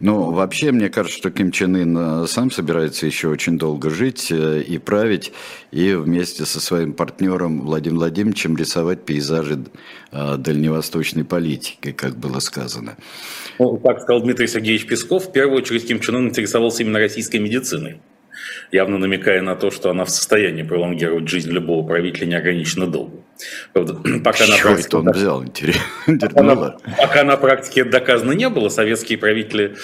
Ну, 0.00 0.32
вообще, 0.32 0.72
мне 0.72 0.88
кажется, 0.88 1.18
что 1.18 1.30
Ким 1.30 1.52
Чен 1.52 1.76
Ын 1.76 1.96
э, 2.24 2.26
сам 2.26 2.50
собирается 2.50 3.06
еще 3.06 3.28
очень 3.28 3.58
долго 3.58 3.90
жить 3.90 4.28
э, 4.30 4.62
и 4.62 4.78
править, 4.78 5.32
и 5.70 5.94
вместе 5.94 6.44
со 6.44 6.60
своим 6.60 6.92
партнером 6.92 7.62
Владимиром 7.62 7.98
Владимировичем 7.98 8.56
рисовать 8.56 9.04
пейзажи 9.04 9.64
э, 10.12 10.36
дальневосточной 10.36 11.24
политики, 11.24 11.92
как 11.92 12.16
было 12.16 12.40
сказано. 12.40 12.96
Ну, 13.58 13.76
как 13.76 14.00
сказал 14.00 14.22
Дмитрий 14.22 14.48
Сергеевич 14.48 14.86
Песков, 14.86 15.28
в 15.28 15.32
первую 15.32 15.58
очередь 15.58 15.86
Ким 15.86 16.00
Чен 16.00 16.16
Ын 16.16 16.28
интересовался 16.28 16.82
именно 16.82 16.98
российской 16.98 17.36
медициной 17.36 18.00
явно 18.72 18.98
намекая 18.98 19.42
на 19.42 19.56
то, 19.56 19.70
что 19.70 19.90
она 19.90 20.04
в 20.04 20.10
состоянии 20.10 20.62
пролонгировать 20.62 21.28
жизнь 21.28 21.50
любого 21.50 21.86
правителя 21.86 22.26
неограниченно 22.26 22.86
долго. 22.86 23.18
Правда, 23.72 23.94
пока 24.24 24.46
на 24.46 24.56
практике, 24.56 24.96
он 24.96 25.10
взял, 25.10 25.42
интересно. 25.42 25.82
Пока, 26.20 26.42
на, 26.42 26.56
пока 26.98 27.24
на 27.24 27.36
практике 27.36 27.80
это 27.82 27.90
доказано 27.90 28.32
не 28.32 28.48
было, 28.48 28.68
советские 28.68 29.18
правители 29.18 29.76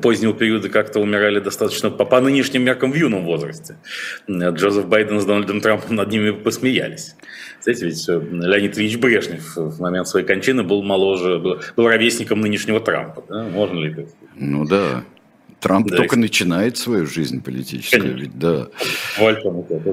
позднего 0.00 0.32
периода 0.32 0.68
как-то 0.68 1.00
умирали 1.00 1.40
достаточно 1.40 1.90
по, 1.90 2.04
по 2.04 2.20
нынешним 2.20 2.64
меркам 2.64 2.92
в 2.92 2.94
юном 2.94 3.24
возрасте. 3.24 3.76
Джозеф 4.28 4.86
Байден 4.86 5.20
с 5.20 5.24
Дональдом 5.24 5.60
Трампом 5.60 5.96
над 5.96 6.08
ними 6.08 6.30
посмеялись. 6.30 7.14
Знаете, 7.62 7.86
ведь 7.86 8.08
э, 8.08 8.20
Леонид 8.20 8.76
Ильич 8.76 8.96
Брежнев 8.98 9.56
в 9.56 9.80
момент 9.80 10.08
своей 10.08 10.26
кончины 10.26 10.62
был 10.64 10.82
моложе, 10.82 11.38
был, 11.38 11.60
был 11.76 11.88
ровесником 11.88 12.40
нынешнего 12.40 12.80
Трампа. 12.80 13.24
Да? 13.28 13.44
Можно 13.44 13.78
ли 13.78 13.92
это? 13.92 14.06
Ну 14.34 14.66
да. 14.66 15.04
Трамп 15.62 15.88
да, 15.88 15.96
только 15.96 16.18
начинает 16.18 16.76
свою 16.76 17.06
жизнь 17.06 17.42
политическую, 17.42 18.02
Конечно. 18.02 18.20
ведь 18.20 18.38
да. 18.38 18.68
Вольфом 19.18 19.60
это, 19.60 19.92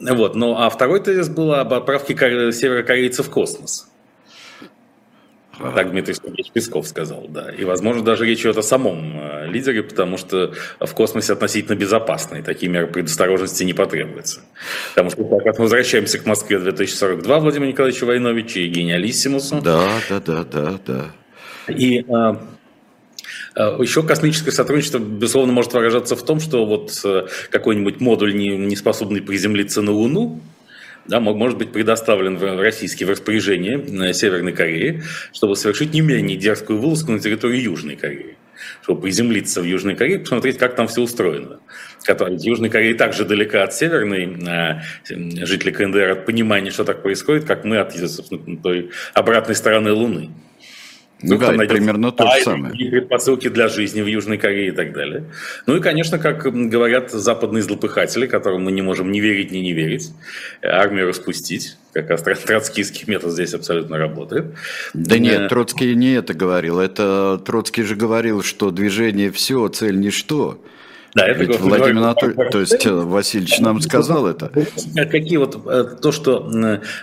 да. 0.00 0.14
Вот, 0.14 0.34
ну 0.34 0.56
а 0.56 0.70
второй 0.70 1.00
тезис 1.00 1.28
был 1.28 1.52
об 1.52 1.72
отправке 1.74 2.14
северокорейцев 2.14 3.26
в 3.26 3.30
космос. 3.30 3.88
Так 5.74 5.90
Дмитрий 5.90 6.14
Сергеевич 6.14 6.50
Песков 6.52 6.88
сказал, 6.88 7.26
да. 7.28 7.50
И, 7.50 7.64
возможно, 7.64 8.02
даже 8.02 8.26
речь 8.26 8.40
идет 8.40 8.56
о 8.58 8.62
самом 8.62 9.20
э, 9.20 9.46
лидере, 9.46 9.84
потому 9.84 10.16
что 10.16 10.52
в 10.80 10.92
космосе 10.94 11.32
относительно 11.32 11.76
безопасно, 11.76 12.36
и 12.36 12.42
такие 12.42 12.70
меры 12.70 12.88
предосторожности 12.88 13.62
не 13.62 13.72
потребуются. 13.72 14.40
Потому 14.94 15.10
что 15.10 15.22
как 15.38 15.58
мы 15.58 15.64
возвращаемся 15.64 16.18
к 16.18 16.26
Москве 16.26 16.58
2042 16.58 17.38
Владимира 17.38 17.70
Николаевича 17.70 18.04
Войновича 18.04 18.60
и 18.60 18.66
Гениалиссимусу. 18.66 19.60
Да, 19.60 19.88
да, 20.08 20.20
да, 20.20 20.44
да, 20.44 20.80
да. 20.84 21.04
И 21.68 22.04
Э, 22.08 22.36
Еще 23.56 24.02
космическое 24.02 24.50
сотрудничество, 24.50 24.98
безусловно, 24.98 25.52
может 25.52 25.72
выражаться 25.72 26.16
в 26.16 26.24
том, 26.24 26.40
что 26.40 26.66
вот 26.66 27.00
э, 27.04 27.26
какой-нибудь 27.50 28.00
модуль, 28.00 28.34
не, 28.34 28.56
не 28.56 28.74
способный 28.74 29.22
приземлиться 29.22 29.80
на 29.80 29.92
Луну, 29.92 30.40
да, 31.06 31.20
может 31.20 31.58
быть 31.58 31.70
предоставлен 31.70 32.36
в 32.36 32.60
российские 32.60 33.06
в 33.06 33.10
распоряжение 33.10 33.78
э, 33.78 34.12
Северной 34.12 34.52
Кореи, 34.52 35.04
чтобы 35.32 35.54
совершить 35.54 35.94
не 35.94 36.00
менее 36.00 36.36
дерзкую 36.36 36.80
вылазку 36.80 37.12
на 37.12 37.20
территорию 37.20 37.62
Южной 37.62 37.96
Кореи 37.96 38.36
чтобы 38.82 39.02
приземлиться 39.02 39.60
в 39.60 39.64
Южной 39.64 39.96
Корее, 39.96 40.20
посмотреть, 40.20 40.58
как 40.58 40.76
там 40.76 40.88
все 40.88 41.02
устроено. 41.02 41.60
Которая, 42.02 42.38
Южная 42.38 42.70
Корея 42.70 42.94
также 42.94 43.24
далека 43.24 43.62
от 43.62 43.74
Северной, 43.74 44.36
э, 44.46 44.80
жители 45.44 45.70
КНДР 45.70 46.10
от 46.10 46.26
понимания, 46.26 46.70
что 46.70 46.84
так 46.84 47.02
происходит, 47.02 47.44
как 47.44 47.64
мы 47.64 47.78
от 47.78 47.94
той 48.62 48.90
обратной 49.14 49.54
стороны 49.54 49.92
Луны. 49.92 50.30
Ну, 51.26 51.38
да, 51.38 51.52
примерно 51.52 52.12
то 52.12 52.26
же 52.26 52.42
самое. 52.42 52.74
И 52.76 52.90
предпосылки 52.90 53.48
для 53.48 53.68
жизни 53.68 54.02
в 54.02 54.06
Южной 54.06 54.38
Корее 54.38 54.68
и 54.68 54.72
так 54.72 54.92
далее. 54.92 55.24
Ну 55.66 55.76
и, 55.76 55.80
конечно, 55.80 56.18
как 56.18 56.42
говорят 56.42 57.10
западные 57.10 57.62
злопыхатели, 57.62 58.26
которым 58.26 58.64
мы 58.64 58.72
не 58.72 58.82
можем 58.82 59.10
ни 59.10 59.20
верить, 59.20 59.50
ни 59.50 59.58
не 59.58 59.72
верить, 59.72 60.10
армию 60.62 61.08
распустить. 61.08 61.76
Как 61.92 62.10
раз 62.10 62.22
троцкийский 62.22 63.04
метод 63.06 63.32
здесь 63.32 63.54
абсолютно 63.54 63.98
работает. 63.98 64.46
Да 64.94 65.18
нет, 65.18 65.42
э, 65.42 65.48
Троцкий 65.48 65.94
не 65.94 66.14
это 66.14 66.34
говорил. 66.34 66.80
Это 66.80 67.40
Троцкий 67.44 67.84
же 67.84 67.94
говорил, 67.94 68.42
что 68.42 68.70
движение 68.70 69.30
все, 69.30 69.68
цель 69.68 69.98
ничто. 69.98 70.60
Да, 71.14 71.28
это 71.28 71.44
Ведь 71.44 71.60
Владимир 71.60 71.98
Анатольевич, 71.98 72.50
то 72.50 72.60
есть 72.60 72.86
э, 72.86 72.92
Васильевич 72.92 73.60
нам 73.60 73.80
сказал 73.80 74.26
это. 74.26 74.50
Какие 74.96 75.36
вот 75.36 75.64
э, 75.66 75.96
то, 76.02 76.10
что 76.10 76.50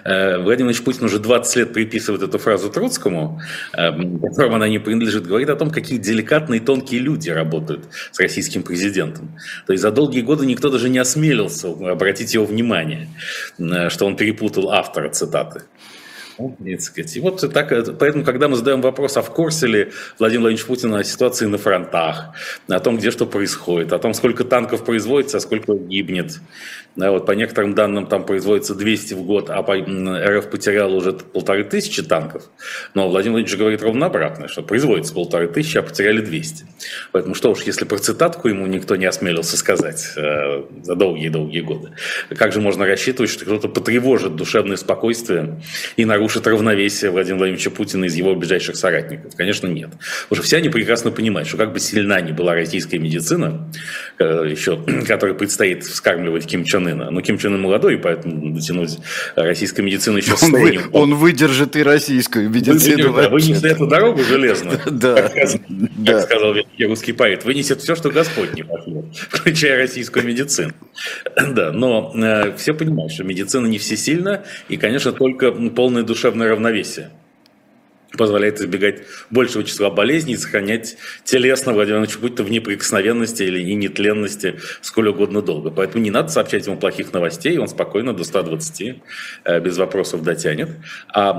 э, 0.03 0.37
Владимир 0.37 0.71
Ильич 0.71 0.83
Путин 0.83 1.05
уже 1.05 1.17
20 1.19 1.55
лет 1.55 1.73
приписывает 1.73 2.21
эту 2.21 2.37
фразу 2.37 2.69
Троцкому, 2.69 3.41
которому 3.71 4.55
она 4.55 4.67
не 4.67 4.79
принадлежит, 4.79 5.25
говорит 5.25 5.49
о 5.49 5.55
том, 5.55 5.71
какие 5.71 5.97
деликатные 5.97 6.59
и 6.59 6.63
тонкие 6.63 6.99
люди 6.99 7.29
работают 7.29 7.85
с 8.11 8.19
российским 8.19 8.63
президентом. 8.63 9.31
То 9.65 9.73
есть 9.73 9.81
за 9.81 9.91
долгие 9.91 10.21
годы 10.21 10.45
никто 10.45 10.69
даже 10.69 10.89
не 10.89 10.99
осмелился 10.99 11.69
обратить 11.69 12.33
его 12.33 12.45
внимание, 12.45 13.07
что 13.57 14.05
он 14.05 14.17
перепутал 14.17 14.71
автора 14.71 15.09
цитаты. 15.09 15.61
И 16.37 17.19
вот 17.19 17.53
так, 17.53 17.97
поэтому, 17.97 18.23
когда 18.23 18.47
мы 18.47 18.55
задаем 18.55 18.81
вопрос, 18.81 19.17
а 19.17 19.21
в 19.21 19.31
курсе 19.31 19.67
ли 19.67 19.91
Владимир 20.19 20.41
Владимирович 20.41 20.65
Путин 20.65 20.93
о 20.93 21.03
ситуации 21.03 21.45
на 21.45 21.57
фронтах, 21.57 22.35
о 22.67 22.79
том, 22.79 22.97
где 22.97 23.11
что 23.11 23.25
происходит, 23.25 23.93
о 23.93 23.99
том, 23.99 24.13
сколько 24.13 24.43
танков 24.43 24.83
производится, 24.85 25.37
а 25.37 25.39
сколько 25.39 25.73
гибнет, 25.73 26.39
да, 26.95 27.11
вот 27.11 27.25
по 27.25 27.31
некоторым 27.31 27.73
данным 27.73 28.05
там 28.05 28.25
производится 28.25 28.75
200 28.75 29.13
в 29.13 29.23
год, 29.23 29.49
а 29.49 29.63
по, 29.63 29.75
РФ 29.75 30.49
потерял 30.49 30.93
уже 30.93 31.13
полторы 31.13 31.63
тысячи 31.63 32.03
танков. 32.03 32.49
Но 32.93 33.07
Владимир 33.07 33.33
Владимирович 33.33 33.57
говорит 33.57 33.81
ровно 33.81 34.07
обратное, 34.07 34.49
что 34.49 34.61
производится 34.61 35.13
полторы 35.13 35.47
тысячи, 35.47 35.77
а 35.77 35.83
потеряли 35.83 36.19
200. 36.19 36.65
Поэтому 37.13 37.33
что 37.33 37.51
уж, 37.51 37.63
если 37.63 37.85
про 37.85 37.97
цитатку 37.97 38.49
ему 38.49 38.65
никто 38.67 38.97
не 38.97 39.05
осмелился 39.05 39.55
сказать 39.55 40.11
э, 40.17 40.63
за 40.83 40.95
долгие-долгие 40.95 41.61
годы, 41.61 41.91
как 42.35 42.51
же 42.51 42.59
можно 42.59 42.85
рассчитывать, 42.85 43.31
что 43.31 43.45
кто-то 43.45 43.69
потревожит 43.69 44.35
душевное 44.35 44.75
спокойствие 44.75 45.61
и 45.95 46.03
нарушит 46.03 46.45
равновесие 46.45 47.11
Владимира 47.11 47.37
Владимировича 47.37 47.71
Путина 47.71 48.05
из 48.05 48.15
его 48.15 48.35
ближайших 48.35 48.75
соратников? 48.75 49.33
Конечно, 49.37 49.67
нет. 49.67 49.91
Потому 50.23 50.41
что 50.41 50.41
все 50.43 50.57
они 50.57 50.67
прекрасно 50.67 51.11
понимают, 51.11 51.47
что 51.47 51.55
как 51.55 51.71
бы 51.71 51.79
сильна 51.79 52.19
ни 52.19 52.33
была 52.33 52.53
российская 52.53 52.99
медицина, 52.99 53.71
э, 54.19 54.47
еще, 54.49 54.77
которой 55.07 55.35
предстоит 55.35 55.85
вскармливать 55.85 56.45
Ким 56.45 56.65
Чен 56.65 56.80
Ына. 56.87 57.11
Но 57.11 57.21
Ким 57.21 57.37
Чен 57.37 57.55
Ын 57.55 57.61
молодой, 57.61 57.97
поэтому 57.97 58.53
дотянуть 58.53 58.99
российской 59.35 59.81
медицины 59.81 60.17
еще 60.17 60.33
он, 60.41 60.51
вы, 60.51 60.79
он 60.91 61.15
выдержит 61.15 61.75
и 61.75 61.83
российскую 61.83 62.49
медицину. 62.49 63.11
Выдержит, 63.11 63.31
вынесет 63.31 63.65
эту 63.65 63.87
дорогу 63.87 64.23
железную. 64.23 64.79
Да. 64.91 65.29
Как, 65.29 65.49
да. 65.69 66.13
как 66.13 66.23
сказал 66.23 66.53
великий 66.53 66.85
русский 66.85 67.13
поэт, 67.13 67.43
вынесет 67.45 67.81
все, 67.81 67.95
что 67.95 68.09
Господь 68.09 68.53
не 68.53 68.63
пошлет, 68.63 69.05
включая 69.29 69.77
российскую 69.77 70.25
медицину. 70.25 70.73
Да, 71.51 71.71
но 71.71 72.13
э, 72.15 72.55
все 72.55 72.73
понимают, 72.73 73.11
что 73.11 73.23
медицина 73.23 73.65
не 73.65 73.77
всесильна, 73.77 74.43
и, 74.69 74.77
конечно, 74.77 75.11
только 75.11 75.51
полное 75.51 76.03
душевное 76.03 76.49
равновесие 76.49 77.09
позволяет 78.17 78.59
избегать 78.59 79.03
большего 79.29 79.63
числа 79.63 79.89
болезней 79.89 80.33
и 80.33 80.37
сохранять 80.37 80.97
телесно 81.23 81.73
Владимир 81.73 81.97
Иванович 81.97 82.17
будь-то 82.17 82.43
в 82.43 82.51
неприкосновенности 82.51 83.43
или 83.43 83.61
и 83.61 83.73
нетленности 83.75 84.59
сколь 84.81 85.09
угодно 85.09 85.41
долго. 85.41 85.71
Поэтому 85.71 86.03
не 86.03 86.11
надо 86.11 86.29
сообщать 86.29 86.65
ему 86.67 86.77
плохих 86.77 87.13
новостей, 87.13 87.57
он 87.57 87.67
спокойно 87.67 88.13
до 88.13 88.23
120 88.23 89.01
э, 89.43 89.59
без 89.59 89.77
вопросов 89.77 90.23
дотянет. 90.23 90.69
А 91.13 91.33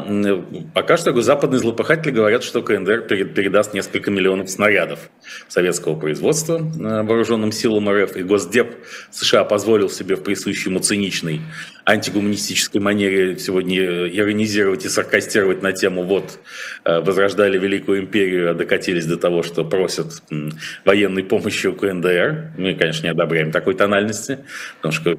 пока 0.74 0.96
что 0.96 1.12
западные 1.22 1.60
злопыхатели 1.60 2.10
говорят, 2.10 2.42
что 2.42 2.62
КНДР 2.62 3.02
передаст 3.02 3.74
несколько 3.74 4.10
миллионов 4.10 4.50
снарядов 4.50 5.10
советского 5.48 5.98
производства 5.98 6.58
э, 6.58 7.02
вооруженным 7.02 7.52
силам 7.52 7.88
РФ, 7.90 8.16
и 8.16 8.22
Госдеп 8.22 8.76
США 9.10 9.44
позволил 9.44 9.90
себе 9.90 10.16
в 10.16 10.22
присущей 10.22 10.70
ему 10.70 10.80
циничной 10.80 11.40
антигуманистической 11.84 12.80
манере 12.80 13.38
сегодня 13.38 14.06
иронизировать 14.08 14.84
и 14.84 14.88
саркастировать 14.88 15.62
на 15.62 15.72
тему 15.72 16.04
вот 16.04 16.38
Э, 16.84 17.00
возрождали 17.00 17.58
Великую 17.58 18.00
империю, 18.00 18.50
а 18.50 18.54
докатились 18.54 19.06
до 19.06 19.16
того, 19.16 19.44
что 19.44 19.64
просят 19.64 20.20
военной 20.84 21.22
помощи 21.22 21.68
у 21.68 21.74
КНДР. 21.74 22.54
Мы, 22.58 22.74
конечно, 22.74 23.06
не 23.06 23.12
одобряем 23.12 23.52
такой 23.52 23.74
тональности, 23.74 24.40
потому 24.80 24.92
что 24.92 25.16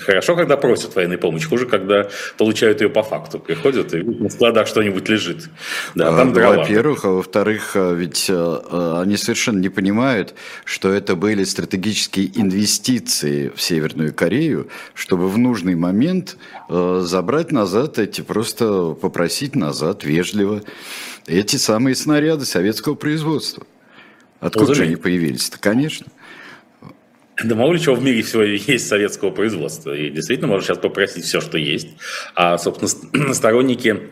хорошо, 0.00 0.36
когда 0.36 0.56
просят 0.56 0.94
военной 0.94 1.18
помощи, 1.18 1.46
хуже, 1.46 1.66
когда 1.66 2.08
получают 2.36 2.80
ее 2.80 2.90
по 2.90 3.02
факту. 3.02 3.40
Приходят 3.40 3.92
и 3.92 4.02
на 4.02 4.28
складах 4.28 4.68
что-нибудь 4.68 5.08
лежит. 5.08 5.48
Да, 5.96 6.16
там 6.16 6.32
а, 6.36 6.58
Во-первых, 6.58 7.04
а 7.04 7.08
во-вторых, 7.08 7.72
а, 7.74 7.92
ведь 7.92 8.28
а, 8.30 9.00
они 9.02 9.16
совершенно 9.16 9.58
не 9.58 9.70
понимают, 9.70 10.34
что 10.64 10.92
это 10.92 11.16
были 11.16 11.42
стратегические 11.42 12.30
инвестиции 12.40 13.50
в 13.52 13.60
Северную 13.60 14.14
Корею, 14.14 14.68
чтобы 14.94 15.28
в 15.28 15.38
нужный 15.38 15.67
момент 15.76 16.36
забрать 16.68 17.52
назад 17.52 17.98
эти, 17.98 18.20
просто 18.20 18.96
попросить 19.00 19.56
назад 19.56 20.04
вежливо 20.04 20.28
вежливо 20.28 20.62
эти 21.26 21.56
самые 21.56 21.94
снаряды 21.94 22.44
советского 22.44 22.94
производства. 22.94 23.66
Откуда 24.40 24.74
же 24.74 24.84
они 24.84 24.96
появились-то? 24.96 25.58
Конечно. 25.58 26.06
Да 27.44 27.54
мало 27.54 27.72
ли 27.72 27.80
чего 27.80 27.94
в 27.94 28.02
мире 28.02 28.22
всего 28.22 28.42
есть 28.42 28.88
советского 28.88 29.30
производства. 29.30 29.94
И 29.94 30.10
действительно 30.10 30.48
можно 30.48 30.66
сейчас 30.66 30.78
попросить 30.78 31.24
все, 31.24 31.40
что 31.40 31.56
есть. 31.56 31.88
А, 32.34 32.58
собственно, 32.58 33.32
сторонники 33.34 34.10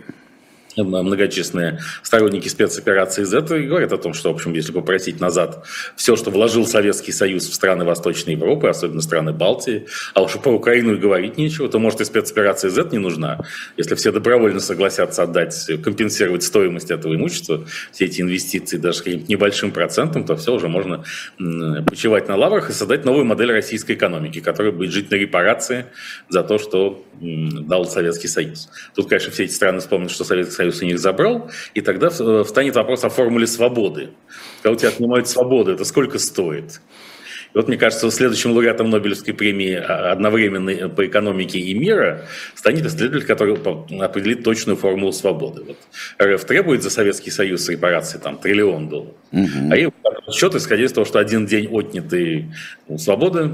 многочисленные 0.77 1.81
сторонники 2.03 2.49
спецоперации 2.49 3.25
Z 3.25 3.59
и 3.59 3.67
говорят 3.67 3.93
о 3.93 3.99
том, 3.99 4.15
что, 4.15 4.33
в 4.33 4.37
общем, 4.37 4.53
если 4.53 4.73
попросить 4.73 5.21
назад 5.21 5.65
все, 5.97 6.17
что 6.17 6.31
вложил 6.31 6.67
Советский 6.67 7.13
Союз 7.13 7.49
в 7.49 7.55
страны 7.55 7.85
Восточной 7.85 8.35
Европы, 8.35 8.69
особенно 8.69 9.01
страны 9.01 9.33
Балтии, 9.33 9.87
а 10.15 10.23
уж 10.23 10.33
про 10.39 10.53
Украину 10.53 10.95
и 10.95 10.99
говорить 10.99 11.37
нечего, 11.39 11.69
то, 11.69 11.79
может, 11.79 12.01
и 12.01 12.05
спецоперация 12.05 12.71
Z 12.71 12.89
не 12.93 12.99
нужна. 12.99 13.41
Если 13.77 13.95
все 13.95 14.13
добровольно 14.13 14.61
согласятся 14.61 15.23
отдать, 15.23 15.71
компенсировать 15.83 16.43
стоимость 16.43 16.91
этого 16.91 17.15
имущества, 17.15 17.65
все 17.93 18.07
эти 18.07 18.21
инвестиции 18.21 18.77
даже 18.77 19.03
каким-то 19.03 19.31
небольшим 19.31 19.71
процентом, 19.71 20.25
то 20.25 20.37
все 20.37 20.55
уже 20.55 20.69
можно 20.69 21.05
почивать 21.39 22.29
на 22.29 22.37
лаврах 22.37 22.71
и 22.71 22.73
создать 22.73 23.05
новую 23.05 23.25
модель 23.25 23.53
российской 23.53 23.93
экономики, 23.93 24.41
которая 24.41 24.73
будет 24.73 24.93
жить 24.93 25.11
на 25.11 25.15
репарации 25.17 25.87
за 26.29 26.43
то, 26.43 26.59
что 26.59 27.05
дал 27.21 27.87
Советский 27.87 28.29
Союз. 28.29 28.69
Тут, 28.95 29.09
конечно, 29.09 29.33
все 29.33 29.45
эти 29.45 29.53
страны 29.53 29.81
вспомнят, 29.81 30.11
что 30.11 30.25
Советский 30.25 30.55
Союз 30.55 30.66
у 30.83 30.85
них 30.85 30.99
забрал, 30.99 31.51
и 31.75 31.81
тогда 31.81 32.11
встанет 32.11 32.77
вопрос 32.77 33.05
о 33.05 33.09
формуле 33.09 33.47
свободы. 33.47 34.11
Когда 34.63 34.75
у 34.75 34.79
тебя 34.79 34.89
отнимают 34.89 35.29
свободу, 35.29 35.73
это 35.73 35.85
сколько 35.85 36.19
стоит? 36.19 36.81
И 37.55 37.59
вот, 37.59 37.69
мне 37.69 37.79
кажется, 37.79 38.11
следующим 38.11 38.53
лауреатом 38.53 38.91
Нобелевской 38.91 39.33
премии 39.33 39.75
а, 39.75 40.13
одновременно 40.13 40.91
по 40.91 41.07
экономике 41.07 41.59
и 41.59 41.73
мира 41.73 42.27
станет 42.55 42.85
исследователь, 42.85 43.27
который 43.27 43.57
определит 44.05 44.45
точную 44.45 44.77
формулу 44.77 45.13
свободы. 45.13 45.63
Вот 45.63 45.79
РФ 46.23 46.45
требует 46.45 46.83
за 46.83 46.91
Советский 46.91 47.31
Союз 47.31 47.67
репарации 47.69 48.19
там 48.19 48.37
триллион 48.37 48.91
долларов. 48.91 49.15
Угу. 49.33 49.71
А 49.71 49.77
их 49.77 49.89
счет, 50.33 50.55
исходя 50.55 50.85
из 50.85 50.93
того, 50.93 51.07
что 51.07 51.19
один 51.19 51.47
день 51.47 51.67
отнятый 51.71 52.53
у 52.89 52.99
свободы 52.99 53.53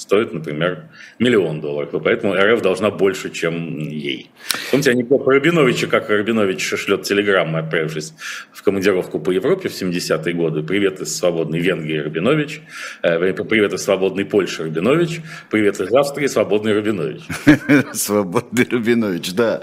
стоит, 0.00 0.32
например, 0.32 0.84
миллион 1.18 1.60
долларов, 1.60 1.92
и 1.94 2.00
поэтому 2.00 2.34
РФ 2.34 2.62
должна 2.62 2.90
больше, 2.90 3.30
чем 3.30 3.78
ей. 3.78 4.30
Помните 4.70 4.92
анекдот 4.92 5.24
про 5.24 5.34
Рабиновича, 5.34 5.88
как 5.88 6.08
Рабинович 6.08 6.74
шлет 6.76 7.02
телеграммы, 7.02 7.58
отправившись 7.58 8.14
в 8.52 8.62
командировку 8.62 9.20
по 9.20 9.30
Европе 9.30 9.68
в 9.68 9.72
70-е 9.72 10.32
годы. 10.32 10.62
Привет 10.62 11.00
из 11.00 11.14
свободной 11.14 11.60
Венгрии, 11.60 11.98
Рабинович. 11.98 12.62
Э, 13.02 13.18
привет 13.18 13.74
из 13.74 13.82
свободной 13.82 14.24
Польши, 14.24 14.64
Рабинович. 14.64 15.20
Привет 15.50 15.78
из 15.80 15.92
Австрии, 15.92 16.26
свободный 16.28 16.72
Рабинович. 16.72 17.20
Свободный 17.92 18.66
Рабинович, 18.70 19.34
да. 19.34 19.62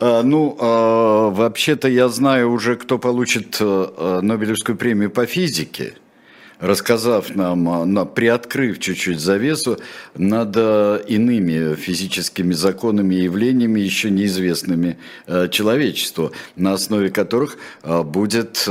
А, 0.00 0.22
ну, 0.22 0.56
а, 0.60 1.30
вообще-то 1.30 1.88
я 1.88 2.08
знаю 2.08 2.50
уже, 2.50 2.74
кто 2.74 2.98
получит 2.98 3.58
э, 3.60 4.20
Нобелевскую 4.22 4.76
премию 4.76 5.10
по 5.10 5.24
физике 5.24 5.94
рассказав 6.60 7.36
нам, 7.36 7.98
а, 7.98 8.04
приоткрыв 8.04 8.78
чуть-чуть 8.78 9.20
завесу 9.20 9.78
над 10.16 10.56
э, 10.56 11.00
иными 11.06 11.74
физическими 11.74 12.52
законами 12.52 13.14
и 13.14 13.22
явлениями, 13.22 13.80
еще 13.80 14.10
неизвестными 14.10 14.98
э, 15.26 15.48
человечеству, 15.48 16.32
на 16.56 16.72
основе 16.72 17.10
которых 17.10 17.58
э, 17.82 18.02
будет 18.02 18.68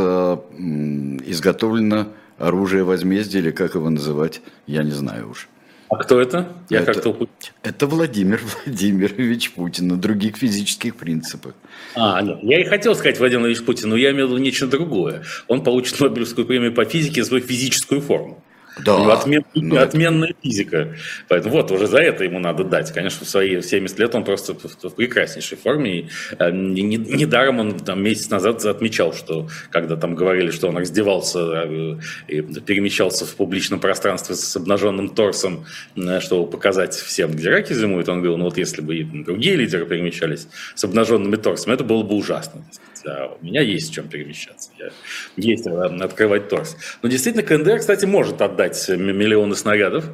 изготовлено 1.25 2.08
оружие 2.38 2.84
возмездия, 2.84 3.39
или 3.39 3.51
как 3.51 3.75
его 3.75 3.89
называть, 3.89 4.41
я 4.67 4.84
не 4.84 4.91
знаю 4.91 5.32
уж. 5.32 5.48
А 5.89 5.96
кто 5.98 6.20
это? 6.20 6.51
Я 6.70 6.82
это, 6.82 6.94
как-то... 6.94 7.27
это 7.63 7.88
Владимир 7.88 8.41
Владимирович 8.65 9.51
Путин 9.51 9.88
на 9.88 9.98
других 9.98 10.38
физических 10.38 10.96
принципах. 10.98 11.56
А, 11.96 12.22
нет. 12.22 12.39
Я 12.41 12.62
и 12.62 12.65
хотел 12.65 12.94
сказать 12.94 13.20
Владимир 13.20 13.41
Владимирович 13.41 13.65
Путин, 13.65 13.89
но 13.89 13.96
я 13.96 14.12
имел 14.12 14.27
в 14.27 14.32
виду 14.32 14.41
нечто 14.41 14.67
другое. 14.67 15.24
Он 15.48 15.63
получит 15.63 16.00
Нобелевскую 16.00 16.46
премию 16.46 16.74
по 16.74 16.84
физике 16.84 17.24
за 17.24 17.29
свою 17.29 17.44
физическую 17.44 18.01
форму. 18.01 18.44
Да. 18.84 18.96
У 18.96 19.01
него 19.01 19.12
отмен, 19.12 19.43
ну, 19.55 19.77
отменная 19.77 20.34
физика. 20.41 20.96
Поэтому 21.27 21.55
вот, 21.55 21.72
уже 21.72 21.88
за 21.88 22.00
это 22.00 22.24
ему 22.24 22.39
надо 22.39 22.63
дать. 22.63 22.91
Конечно, 22.91 23.25
в 23.25 23.29
свои 23.29 23.62
70 23.62 24.00
лет 24.00 24.15
он 24.15 24.24
просто 24.24 24.53
в, 24.53 24.63
в 24.63 24.96
прекраснейшей 24.96 25.57
форме. 25.57 26.00
И, 26.00 26.10
э, 26.38 26.51
недаром 26.51 27.60
он 27.60 27.79
там, 27.79 28.03
месяц 28.03 28.29
назад 28.29 28.63
отмечал, 28.65 29.13
что 29.13 29.48
когда 29.69 29.96
там 29.96 30.15
говорили, 30.15 30.51
что 30.51 30.67
он 30.67 30.77
раздевался 30.77 31.39
э, 31.39 31.98
и 32.27 32.41
перемещался 32.41 33.25
в 33.25 33.36
публичном 33.36 33.79
пространстве 33.79 34.36
с 34.36 34.55
обнаженным 34.55 35.10
торсом, 35.10 35.65
э, 35.96 36.19
чтобы 36.19 36.50
показать 36.50 36.93
всем, 36.93 37.31
где 37.31 37.50
раки 37.50 37.74
зимуют, 37.74 38.10
он 38.10 38.17
говорил, 38.17 38.38
ну 38.38 38.46
вот 38.46 38.57
если 38.57 38.81
бы 38.81 38.98
и 38.98 39.03
другие 39.03 39.55
лидеры 39.55 39.86
перемещались 39.86 40.48
с 40.75 40.84
обнаженными 40.84 41.36
торсами, 41.36 41.74
это 41.74 41.84
было 41.84 42.03
бы 42.03 42.15
ужасно 42.15 42.63
а 43.06 43.38
у 43.39 43.46
меня 43.46 43.62
есть 43.62 43.89
в 43.89 43.94
чем 43.94 44.08
перемещаться, 44.08 44.72
я, 44.77 44.89
есть 45.36 45.68
открывать 45.68 46.50
торс. 46.50 46.77
Но 47.01 47.10
действительно, 47.10 47.44
КНДР, 47.44 47.80
кстати, 47.80 48.06
может 48.06 48.42
отдать 48.42 48.89
миллионы 48.89 49.56
снарядов 49.56 50.06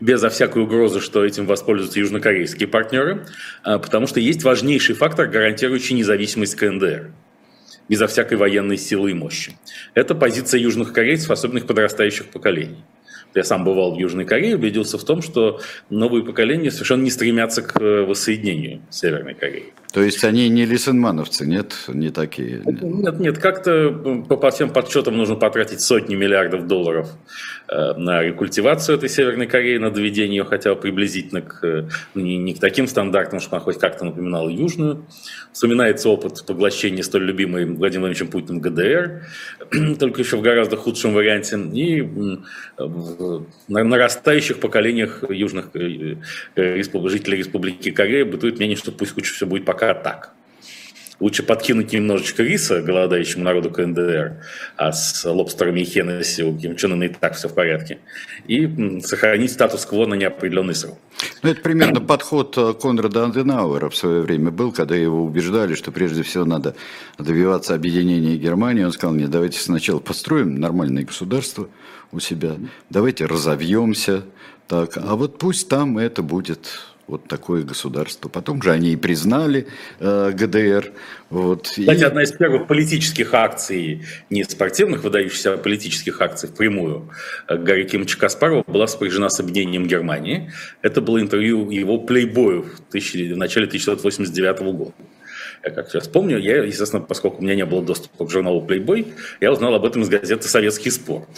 безо 0.00 0.30
всякой 0.30 0.62
угрозы, 0.62 1.00
что 1.00 1.24
этим 1.24 1.46
воспользуются 1.46 1.98
южнокорейские 2.00 2.68
партнеры, 2.68 3.26
а, 3.62 3.78
потому 3.78 4.06
что 4.06 4.20
есть 4.20 4.42
важнейший 4.42 4.94
фактор, 4.94 5.28
гарантирующий 5.28 5.94
независимость 5.94 6.56
КНДР 6.56 7.12
безо 7.88 8.06
всякой 8.06 8.38
военной 8.38 8.78
силы 8.78 9.10
и 9.10 9.14
мощи. 9.14 9.52
Это 9.94 10.14
позиция 10.14 10.60
южных 10.60 10.92
корейцев, 10.92 11.30
особенно 11.30 11.58
их 11.58 11.66
подрастающих 11.66 12.28
поколений 12.28 12.84
я 13.34 13.44
сам 13.44 13.64
бывал 13.64 13.94
в 13.94 13.98
Южной 13.98 14.24
Корее, 14.24 14.56
убедился 14.56 14.98
в 14.98 15.04
том, 15.04 15.22
что 15.22 15.60
новые 15.88 16.24
поколения 16.24 16.70
совершенно 16.70 17.02
не 17.02 17.10
стремятся 17.10 17.62
к 17.62 17.80
э, 17.80 18.02
воссоединению 18.02 18.82
Северной 18.90 19.34
Кореи. 19.34 19.72
То 19.92 20.02
есть 20.02 20.24
они 20.24 20.48
не 20.48 20.64
лисенмановцы, 20.64 21.46
нет? 21.46 21.74
Не 21.88 22.10
такие? 22.10 22.62
Нет, 22.64 23.20
нет, 23.20 23.38
как-то 23.38 23.90
по 24.28 24.50
всем 24.50 24.70
подсчетам 24.70 25.16
нужно 25.16 25.36
потратить 25.36 25.80
сотни 25.80 26.14
миллиардов 26.14 26.66
долларов 26.66 27.10
э, 27.68 27.94
на 27.94 28.22
рекультивацию 28.22 28.96
этой 28.96 29.08
Северной 29.08 29.46
Кореи, 29.46 29.78
на 29.78 29.90
доведение 29.90 30.38
ее 30.38 30.44
хотя 30.44 30.74
бы 30.74 30.80
приблизительно 30.80 31.42
к, 31.42 31.62
э, 31.62 31.88
не, 32.14 32.38
не 32.38 32.54
к 32.54 32.60
таким 32.60 32.86
стандартам, 32.86 33.40
что 33.40 33.56
она 33.56 33.60
хоть 33.60 33.78
как-то 33.78 34.04
напоминала 34.04 34.48
Южную. 34.48 35.06
Вспоминается 35.52 36.08
опыт 36.08 36.44
поглощения 36.46 37.02
столь 37.02 37.24
любимой 37.24 37.64
Владимиром 37.64 38.02
Владимировичем 38.02 38.28
Путиным 38.28 38.60
ГДР, 38.60 39.26
только 39.98 40.20
еще 40.20 40.36
в 40.36 40.42
гораздо 40.42 40.76
худшем 40.76 41.14
варианте. 41.14 41.58
И 41.72 42.02
в 42.02 43.44
нарастающих 43.68 44.60
поколениях 44.60 45.24
южных 45.28 45.70
э, 45.74 46.16
жителей 47.08 47.38
Республики 47.38 47.90
Корея 47.90 48.24
бытует 48.24 48.58
мнение, 48.58 48.76
что 48.76 48.92
пусть 48.92 49.16
лучше 49.16 49.34
все 49.34 49.46
будет 49.46 49.64
пока 49.64 49.94
так. 49.94 50.32
Лучше 51.22 51.44
подкинуть 51.44 51.92
немножечко 51.92 52.42
риса 52.42 52.82
голодающему 52.82 53.44
народу 53.44 53.70
КНДР, 53.70 54.38
а 54.76 54.90
с 54.90 55.24
лобстерами 55.24 55.78
и 55.78 55.84
Хеннесси 55.84 56.42
у 56.42 56.58
Ким 56.58 56.74
Чен 56.74 57.00
и 57.00 57.06
так 57.06 57.36
все 57.36 57.48
в 57.48 57.54
порядке, 57.54 58.00
и 58.48 59.00
сохранить 59.04 59.52
статус-кво 59.52 60.06
на 60.06 60.14
неопределенный 60.14 60.74
срок. 60.74 60.98
Ну, 61.44 61.50
это 61.50 61.60
примерно 61.60 62.00
подход 62.00 62.58
э, 62.58 62.74
Конрада 62.74 63.26
Аденауэра 63.26 63.88
в 63.88 63.94
свое 63.94 64.22
время 64.22 64.50
был, 64.50 64.72
когда 64.72 64.96
его 64.96 65.22
убеждали, 65.22 65.74
что 65.74 65.92
прежде 65.92 66.24
всего 66.24 66.44
надо 66.44 66.74
добиваться 67.18 67.76
объединения 67.76 68.36
Германии. 68.36 68.82
Он 68.82 68.90
сказал, 68.90 69.14
нет, 69.14 69.30
давайте 69.30 69.60
сначала 69.60 70.00
построим 70.00 70.58
нормальное 70.58 71.04
государство 71.04 71.68
у 72.10 72.18
себя, 72.18 72.56
давайте 72.90 73.26
разовьемся, 73.26 74.24
так, 74.66 74.96
а 74.96 75.14
вот 75.14 75.38
пусть 75.38 75.68
там 75.68 75.98
это 75.98 76.24
будет 76.24 76.80
вот 77.06 77.26
такое 77.28 77.62
государство. 77.62 78.28
Потом 78.28 78.62
же 78.62 78.70
они 78.70 78.92
и 78.92 78.96
признали 78.96 79.66
э, 79.98 80.32
ГДР. 80.32 80.92
Вот, 81.30 81.68
Кстати, 81.68 82.00
и... 82.00 82.04
одна 82.04 82.22
из 82.22 82.32
первых 82.32 82.66
политических 82.66 83.34
акций, 83.34 84.04
не 84.30 84.44
спортивных 84.44 85.02
выдающихся, 85.02 85.54
а 85.54 85.56
политических 85.58 86.20
акций 86.20 86.48
впрямую 86.48 87.10
э, 87.48 87.56
Гарри 87.56 87.84
Кимовича 87.84 88.18
Каспарова 88.18 88.64
была 88.66 88.86
сопряжена 88.86 89.28
с 89.30 89.40
объединением 89.40 89.86
Германии. 89.86 90.52
Это 90.80 91.00
было 91.00 91.20
интервью 91.20 91.70
его 91.70 91.98
плейбою 91.98 92.62
в, 92.62 92.92
тысячи, 92.92 93.32
в 93.32 93.36
начале 93.36 93.66
1989 93.66 94.60
года. 94.60 94.92
Я 95.64 95.70
как 95.70 95.88
сейчас 95.90 96.08
помню, 96.08 96.38
я, 96.38 96.64
естественно, 96.64 97.02
поскольку 97.02 97.38
у 97.38 97.42
меня 97.42 97.54
не 97.54 97.64
было 97.64 97.84
доступа 97.84 98.26
к 98.26 98.30
журналу 98.30 98.66
Playboy, 98.66 99.12
я 99.40 99.52
узнал 99.52 99.74
об 99.74 99.84
этом 99.84 100.02
из 100.02 100.08
газеты 100.08 100.48
«Советский 100.48 100.90
спорт». 100.90 101.28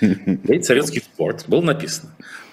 «Советский 0.62 1.00
спорт» 1.00 1.44
было 1.46 1.62
написано. 1.62 2.10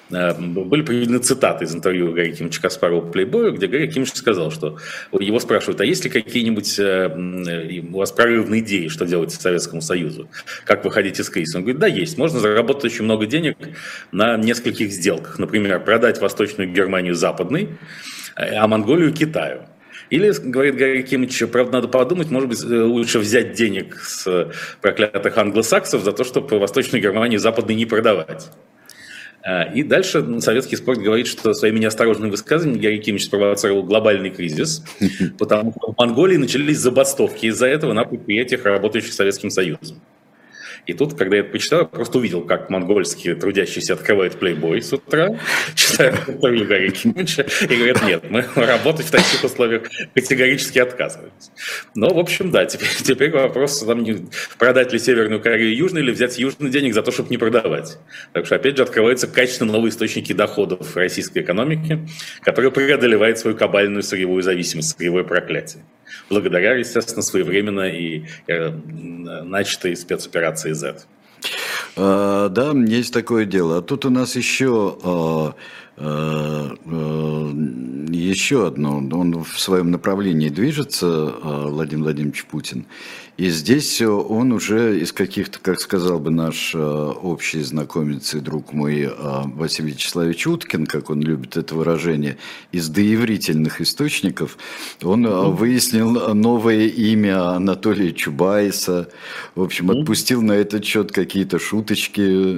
Э, 0.10 0.34
были 0.34 0.82
приведены 0.82 1.20
цитаты 1.20 1.66
из 1.66 1.76
интервью 1.76 2.14
Гарри 2.14 2.32
Кимовича 2.32 2.62
Каспарова 2.62 3.12
Playboy, 3.12 3.52
где 3.52 3.68
Гарри 3.68 3.88
Кимович 3.88 4.14
сказал, 4.14 4.52
что 4.52 4.78
его 5.12 5.40
спрашивают, 5.40 5.82
а 5.82 5.86
есть 5.86 6.04
ли 6.06 6.10
какие-нибудь 6.10 6.80
э, 6.80 7.82
у 7.92 7.98
вас 7.98 8.12
прорывные 8.12 8.62
идеи, 8.62 8.88
что 8.88 9.06
делать 9.06 9.32
Советскому 9.32 9.82
Союзу? 9.82 10.30
Как 10.66 10.86
выходить 10.86 11.20
из 11.20 11.30
кризиса? 11.30 11.58
Он 11.58 11.64
говорит, 11.64 11.80
да, 11.80 11.88
есть. 11.88 12.18
Можно 12.18 12.40
заработать 12.40 12.86
очень 12.86 13.04
много 13.04 13.26
денег 13.26 13.58
на 14.12 14.38
нескольких 14.38 14.92
сделках. 14.92 15.40
Например, 15.40 15.80
продать 15.84 16.22
Восточную 16.22 16.72
Германию 16.72 17.16
западной, 17.16 17.70
э, 18.36 18.56
а 18.56 18.68
Монголию 18.68 19.14
Китаю. 19.14 19.64
Или, 20.10 20.32
говорит 20.32 20.78
Гарри 20.78 21.02
Кимович, 21.02 21.44
правда, 21.52 21.74
надо 21.74 21.88
подумать, 21.90 22.30
может 22.30 22.48
быть, 22.48 22.64
лучше 22.64 23.20
взять 23.20 23.54
денег 23.54 23.98
с 23.98 24.54
проклятых 24.82 25.38
англосаксов 25.38 26.02
за 26.02 26.14
то, 26.14 26.24
чтобы 26.24 26.60
Восточную 26.60 27.02
Германию 27.02 27.42
западной 27.42 27.76
не 27.76 27.86
продавать. 27.86 28.50
А, 29.44 29.64
и 29.64 29.84
дальше 29.84 30.42
советский 30.42 30.76
спорт 30.76 31.00
говорит, 31.00 31.28
что 31.28 31.54
своими 31.54 31.80
неосторожными 31.80 32.32
высказываниями 32.32 32.82
Георгий 32.82 33.02
Кимович 33.02 33.26
спровоцировал 33.26 33.84
глобальный 33.84 34.30
кризис, 34.30 34.84
потому 35.38 35.72
что 35.72 35.94
в 35.94 35.98
Монголии 35.98 36.38
начались 36.38 36.80
забастовки 36.80 37.46
из-за 37.48 37.68
этого 37.68 37.94
на 37.94 38.04
предприятиях, 38.04 38.66
работающих 38.66 39.14
Советским 39.14 39.50
Союзом. 39.50 40.02
И 40.88 40.94
тут, 40.94 41.16
когда 41.16 41.36
я 41.36 41.42
это 41.42 41.52
почитал, 41.52 41.80
я 41.82 41.86
просто 41.86 42.18
увидел, 42.18 42.42
как 42.42 42.70
монгольские 42.70 43.36
трудящиеся 43.36 43.94
открывают 43.94 44.40
плейбой 44.40 44.82
с 44.82 44.94
утра, 44.94 45.38
читают 45.76 46.16
интервью 46.28 46.66
Гарри 46.66 46.90
Кимича 46.92 47.46
и 47.62 47.76
говорят, 47.76 48.04
нет, 48.04 48.24
мы 48.30 48.46
работать 48.56 49.06
в 49.06 49.12
таких 49.12 49.44
условиях 49.44 49.84
категорически 50.16 50.80
отказываемся. 50.80 51.52
Но, 51.94 52.14
в 52.14 52.18
общем, 52.18 52.52
да, 52.52 52.66
теперь, 52.66 52.88
теперь 53.04 53.32
вопрос, 53.32 53.82
там, 53.82 54.06
продать 54.58 54.94
ли 54.94 55.00
Северную 55.00 55.42
Корею 55.42 55.76
Южной 55.76 56.02
или 56.02 56.12
взять 56.12 56.40
южный 56.40 56.70
денег 56.70 56.94
за 56.94 57.04
то, 57.04 57.12
чтобы 57.12 57.30
не 57.30 57.38
продавать. 57.38 57.98
Так 58.32 58.46
что, 58.46 58.56
опять 58.56 58.78
же, 58.78 58.84
открываются 58.84 59.28
качественно 59.28 59.74
новые 59.74 59.90
источники 59.90 60.32
доходов 60.32 60.96
российской 60.96 61.40
экономики, 61.40 62.08
которые 62.42 62.72
преодолевают 62.72 63.38
свою 63.40 63.58
кабальную 63.58 64.04
сырьевую 64.04 64.42
зависимость, 64.42 64.98
сырьевое 64.98 65.26
проклятие 65.26 65.84
благодаря, 66.30 66.76
естественно, 66.76 67.22
своевременно 67.22 67.90
и 67.90 68.26
э, 68.48 68.70
начатой 68.70 69.96
спецоперации 69.96 70.74
Z. 70.74 71.06
А, 71.96 72.50
да, 72.50 72.72
есть 72.72 73.14
такое 73.14 73.46
дело. 73.46 73.78
А 73.78 73.82
тут 73.82 74.06
у 74.06 74.10
нас 74.10 74.36
еще, 74.36 74.98
а, 75.04 75.56
а, 75.98 76.78
еще 78.12 78.68
одно. 78.68 78.98
Он 78.98 79.44
в 79.44 79.60
своем 79.60 79.92
направлении 79.92 80.50
движется, 80.50 81.34
Владимир 81.42 82.04
Владимирович 82.04 82.46
Путин. 82.46 82.86
И 83.38 83.50
здесь 83.52 84.02
он 84.02 84.52
уже 84.52 85.00
из 85.00 85.12
каких-то, 85.12 85.60
как 85.60 85.80
сказал 85.80 86.20
бы 86.20 86.32
наш 86.32 86.74
э, 86.74 86.80
общий 86.80 87.62
знакомец 87.62 88.34
и 88.34 88.40
друг 88.40 88.74
мой 88.74 89.02
э, 89.02 89.12
Василий 89.14 89.92
Вячеславович 89.92 90.48
Уткин, 90.48 90.88
как 90.88 91.12
он 91.12 91.22
любит 91.22 91.56
это 91.56 91.76
выражение, 91.76 92.38
из 92.72 92.90
доеврительных 92.90 93.80
источников, 93.80 94.58
он 95.04 95.24
mm-hmm. 95.24 95.56
выяснил 95.56 96.34
новое 96.34 96.88
имя 96.88 97.50
Анатолия 97.50 98.12
Чубайса, 98.12 99.10
в 99.54 99.62
общем, 99.62 99.92
отпустил 99.92 100.42
на 100.42 100.54
этот 100.54 100.84
счет 100.84 101.12
какие-то 101.12 101.60
шуточки, 101.60 102.58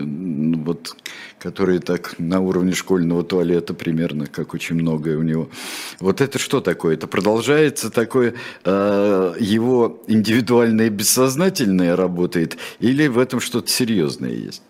вот, 0.64 0.96
которые 1.40 1.80
так 1.80 2.16
на 2.20 2.42
уровне 2.42 2.74
школьного 2.74 3.24
туалета 3.24 3.74
примерно, 3.74 4.28
как 4.28 4.54
очень 4.54 4.76
многое 4.76 5.18
у 5.18 5.24
него. 5.24 5.50
Вот 6.00 6.22
это 6.22 6.38
что 6.38 6.62
такое? 6.62 6.96
Это 6.96 7.08
продолжается 7.08 7.90
такое 7.90 8.36
э, 8.66 9.36
его 9.40 10.02
индивидуальное 10.08 10.90
бессознательное 10.90 11.96
работает, 11.96 12.58
или 12.80 13.08
в 13.08 13.18
этом 13.18 13.40
что-то 13.40 13.70
серьезное 13.70 14.32
есть? 14.32 14.62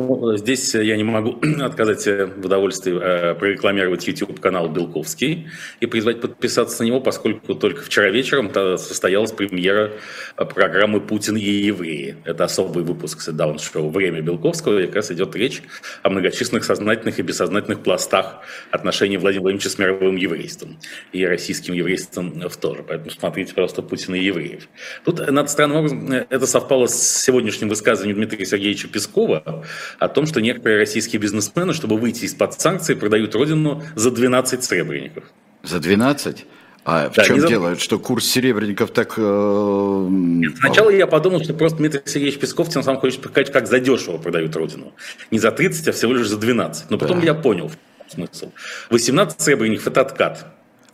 Ну, 0.00 0.34
здесь 0.34 0.74
я 0.74 0.96
не 0.96 1.04
могу 1.04 1.38
отказать 1.60 2.06
в 2.06 2.46
удовольствии 2.46 2.98
э, 2.98 3.34
прорекламировать 3.34 4.08
YouTube-канал 4.08 4.70
Белковский 4.70 5.48
и 5.78 5.84
призвать 5.84 6.22
подписаться 6.22 6.82
на 6.82 6.86
него, 6.86 7.02
поскольку 7.02 7.54
только 7.54 7.82
вчера 7.82 8.08
вечером 8.08 8.50
состоялась 8.78 9.32
премьера 9.32 9.92
э, 10.38 10.44
программы 10.46 11.02
«Путин 11.02 11.36
и 11.36 11.42
евреи». 11.42 12.16
Это 12.24 12.44
особый 12.44 12.82
выпуск 12.82 13.30
даун-шоу 13.30 13.90
«Время 13.90 14.22
Белковского», 14.22 14.78
и 14.80 14.86
как 14.86 14.96
раз 14.96 15.10
идет 15.10 15.36
речь 15.36 15.62
о 16.02 16.08
многочисленных 16.08 16.64
сознательных 16.64 17.18
и 17.18 17.22
бессознательных 17.22 17.82
пластах 17.82 18.38
отношений 18.70 19.18
Владимира 19.18 19.42
Владимировича 19.42 19.68
с 19.68 19.76
мировым 19.76 20.16
еврейством 20.16 20.78
и 21.12 21.26
российским 21.26 21.74
еврейством 21.74 22.48
в 22.48 22.56
тоже. 22.56 22.84
Поэтому 22.88 23.10
смотрите 23.10 23.52
просто 23.52 23.82
«Путин 23.82 24.14
и 24.14 24.20
евреев». 24.20 24.66
Тут, 25.04 25.30
надо 25.30 25.50
странным 25.50 25.76
образом, 25.76 26.10
э, 26.10 26.26
это 26.30 26.46
совпало 26.46 26.86
с 26.86 27.22
сегодняшним 27.22 27.68
высказыванием 27.68 28.16
Дмитрия 28.16 28.46
Сергеевича 28.46 28.88
Пескова, 28.88 29.62
о 29.98 30.08
том, 30.08 30.26
что 30.26 30.40
некоторые 30.40 30.78
российские 30.78 31.20
бизнесмены, 31.20 31.74
чтобы 31.74 31.96
выйти 31.96 32.24
из-под 32.24 32.60
санкций, 32.60 32.96
продают 32.96 33.34
родину 33.34 33.82
за 33.94 34.10
12 34.10 34.62
сребреников. 34.62 35.24
За 35.62 35.78
12? 35.78 36.46
А 36.84 37.10
да, 37.10 37.22
в 37.22 37.26
чем 37.26 37.40
за... 37.40 37.48
дело? 37.48 37.76
Что 37.76 37.98
курс 37.98 38.26
серебряников 38.26 38.90
так... 38.90 39.14
Э... 39.18 40.06
Нет, 40.08 40.56
сначала 40.58 40.88
я 40.90 41.06
подумал, 41.06 41.42
что 41.42 41.52
просто 41.52 41.78
Дмитрий 41.78 42.00
Сергеевич 42.06 42.38
Песков 42.38 42.70
тем 42.70 42.82
самым 42.82 43.00
хочет 43.00 43.20
показать, 43.20 43.52
как 43.52 43.66
задешево 43.66 44.18
продают 44.18 44.56
родину. 44.56 44.94
Не 45.30 45.38
за 45.38 45.52
30, 45.52 45.88
а 45.88 45.92
всего 45.92 46.14
лишь 46.14 46.28
за 46.28 46.38
12. 46.38 46.90
Но 46.90 46.98
потом 46.98 47.20
да. 47.20 47.26
я 47.26 47.34
понял 47.34 47.70
смысл. 48.08 48.50
18 48.90 49.40
сребреников– 49.40 49.86
это 49.88 50.00
откат. 50.00 50.46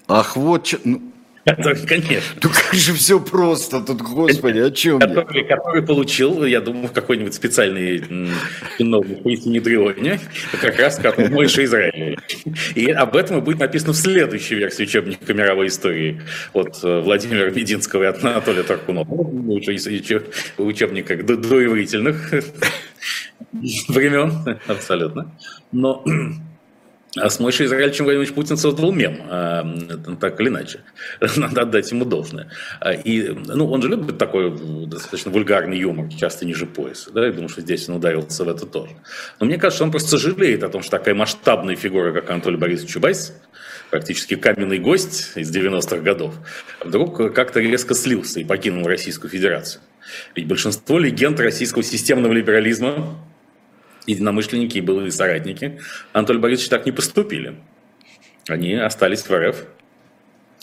Ах, 0.09 0.37
вот... 0.37 0.75
Ну, 0.85 1.13
это, 1.47 1.75
конечно. 1.87 2.41
Ну 2.43 2.51
как 2.51 2.75
же 2.75 2.93
все 2.93 3.21
просто 3.21 3.81
тут, 3.81 4.03
господи, 4.03 4.59
о 4.59 4.71
чем 4.71 4.99
который, 4.99 5.43
я? 5.43 5.57
Который 5.57 5.83
получил, 5.83 6.45
я 6.45 6.61
думаю, 6.61 6.89
какой-нибудь 6.89 7.35
специальный 7.35 8.01
чиновник 8.77 9.23
по 9.23 9.35
Синедрионе, 9.35 10.19
как 10.61 10.79
раз 10.79 10.97
как 10.97 11.19
Мойша 11.31 11.65
Израиля. 11.65 12.19
И 12.75 12.91
об 12.91 13.17
этом 13.17 13.39
и 13.39 13.41
будет 13.41 13.61
написано 13.61 13.93
в 13.93 13.97
следующей 13.97 14.57
версии 14.57 14.83
учебника 14.83 15.33
мировой 15.33 15.69
истории 15.69 16.21
от 16.53 16.81
э, 16.83 17.01
Владимира 17.01 17.49
Мединского 17.51 18.03
и 18.03 18.07
Анатолия 18.07 18.65
Таркунова. 18.65 19.07
Учебника 20.59 21.17
доиврительных 21.17 22.35
времен, 23.89 24.59
абсолютно. 24.67 25.33
Но 25.71 26.05
а 27.17 27.31
с 27.31 27.41
Мойшей 27.41 27.67
Израильевичем 27.67 28.05
Владимирович 28.05 28.35
Путин 28.35 28.57
создал 28.57 28.93
мем, 28.93 29.23
а, 29.31 29.65
так 30.21 30.41
или 30.41 30.49
иначе. 30.49 30.81
Надо 31.37 31.63
отдать 31.63 31.91
ему 31.91 32.05
должное. 32.05 32.51
А, 32.81 32.93
и, 32.93 33.29
ну, 33.31 33.71
он 33.71 33.83
же 33.83 33.89
любит 33.89 34.19
такой 34.19 34.55
достаточно 34.87 35.31
вульгарный 35.31 35.79
юмор, 35.79 36.09
часто 36.09 36.45
ниже 36.45 36.67
пояса. 36.67 37.11
Да? 37.13 37.25
Я 37.25 37.33
думаю, 37.33 37.49
что 37.49 37.63
здесь 37.63 37.89
он 37.89 37.97
ударился 37.97 38.45
в 38.45 38.49
это 38.49 38.67
тоже. 38.67 38.93
Но 39.41 39.47
мне 39.47 39.57
кажется, 39.57 39.85
он 39.85 39.91
просто 39.91 40.11
сожалеет 40.11 40.63
о 40.63 40.69
том, 40.69 40.83
что 40.83 40.91
такая 40.91 41.15
масштабная 41.15 41.77
фигура, 41.77 42.13
как 42.13 42.29
Анатолий 42.31 42.59
Борисович 42.59 42.93
Чубайс, 42.93 43.33
практически 43.91 44.37
каменный 44.37 44.79
гость 44.79 45.33
из 45.37 45.55
90-х 45.55 45.99
годов, 45.99 46.35
вдруг 46.85 47.33
как-то 47.35 47.61
резко 47.61 47.95
слился 47.95 48.41
и 48.41 48.45
покинул 48.45 48.87
Российскую 48.87 49.31
Федерацию. 49.31 49.81
Ведь 50.35 50.47
большинство 50.47 50.99
легенд 50.99 51.41
российского 51.41 51.83
системного 51.83 52.33
либерализма 52.33 53.19
единомышленники 54.07 54.79
и 54.79 54.81
былые 54.81 55.11
соратники 55.11 55.81
Анатолия 56.13 56.41
Борисовича 56.41 56.71
так 56.71 56.87
не 56.87 56.93
поступили. 56.93 57.57
Они 58.49 58.75
остались 58.75 59.23
в 59.23 59.31
РФ. 59.31 59.65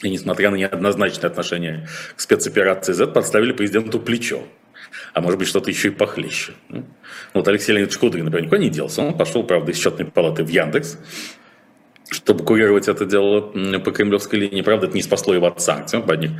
И 0.01 0.09
несмотря 0.09 0.49
на 0.49 0.55
неоднозначное 0.55 1.29
отношение 1.29 1.87
к 2.15 2.21
спецоперации 2.21 2.93
Z, 2.93 3.07
подставили 3.07 3.51
президенту 3.51 3.99
плечо. 3.99 4.43
А 5.13 5.21
может 5.21 5.39
быть, 5.39 5.47
что-то 5.47 5.69
еще 5.69 5.89
и 5.89 5.91
похлеще. 5.91 6.53
Ну, 6.69 6.85
вот 7.33 7.47
Алексей 7.47 7.71
Леонидович 7.71 7.97
Кудрин, 7.97 8.25
например, 8.25 8.45
никуда 8.45 8.61
не 8.61 8.69
делся. 8.69 9.01
Он 9.01 9.17
пошел, 9.17 9.43
правда, 9.43 9.71
из 9.71 9.79
счетной 9.79 10.05
палаты 10.05 10.43
в 10.43 10.49
Яндекс, 10.49 10.97
чтобы 12.09 12.43
курировать 12.43 12.87
это 12.87 13.05
дело 13.05 13.41
по 13.79 13.91
кремлевской 13.91 14.39
линии. 14.39 14.61
Правда, 14.61 14.87
это 14.87 14.95
не 14.95 15.01
спасло 15.01 15.33
его 15.33 15.47
от 15.47 15.61
санкций, 15.61 15.99
он 15.99 16.05
под 16.05 16.19
них 16.19 16.31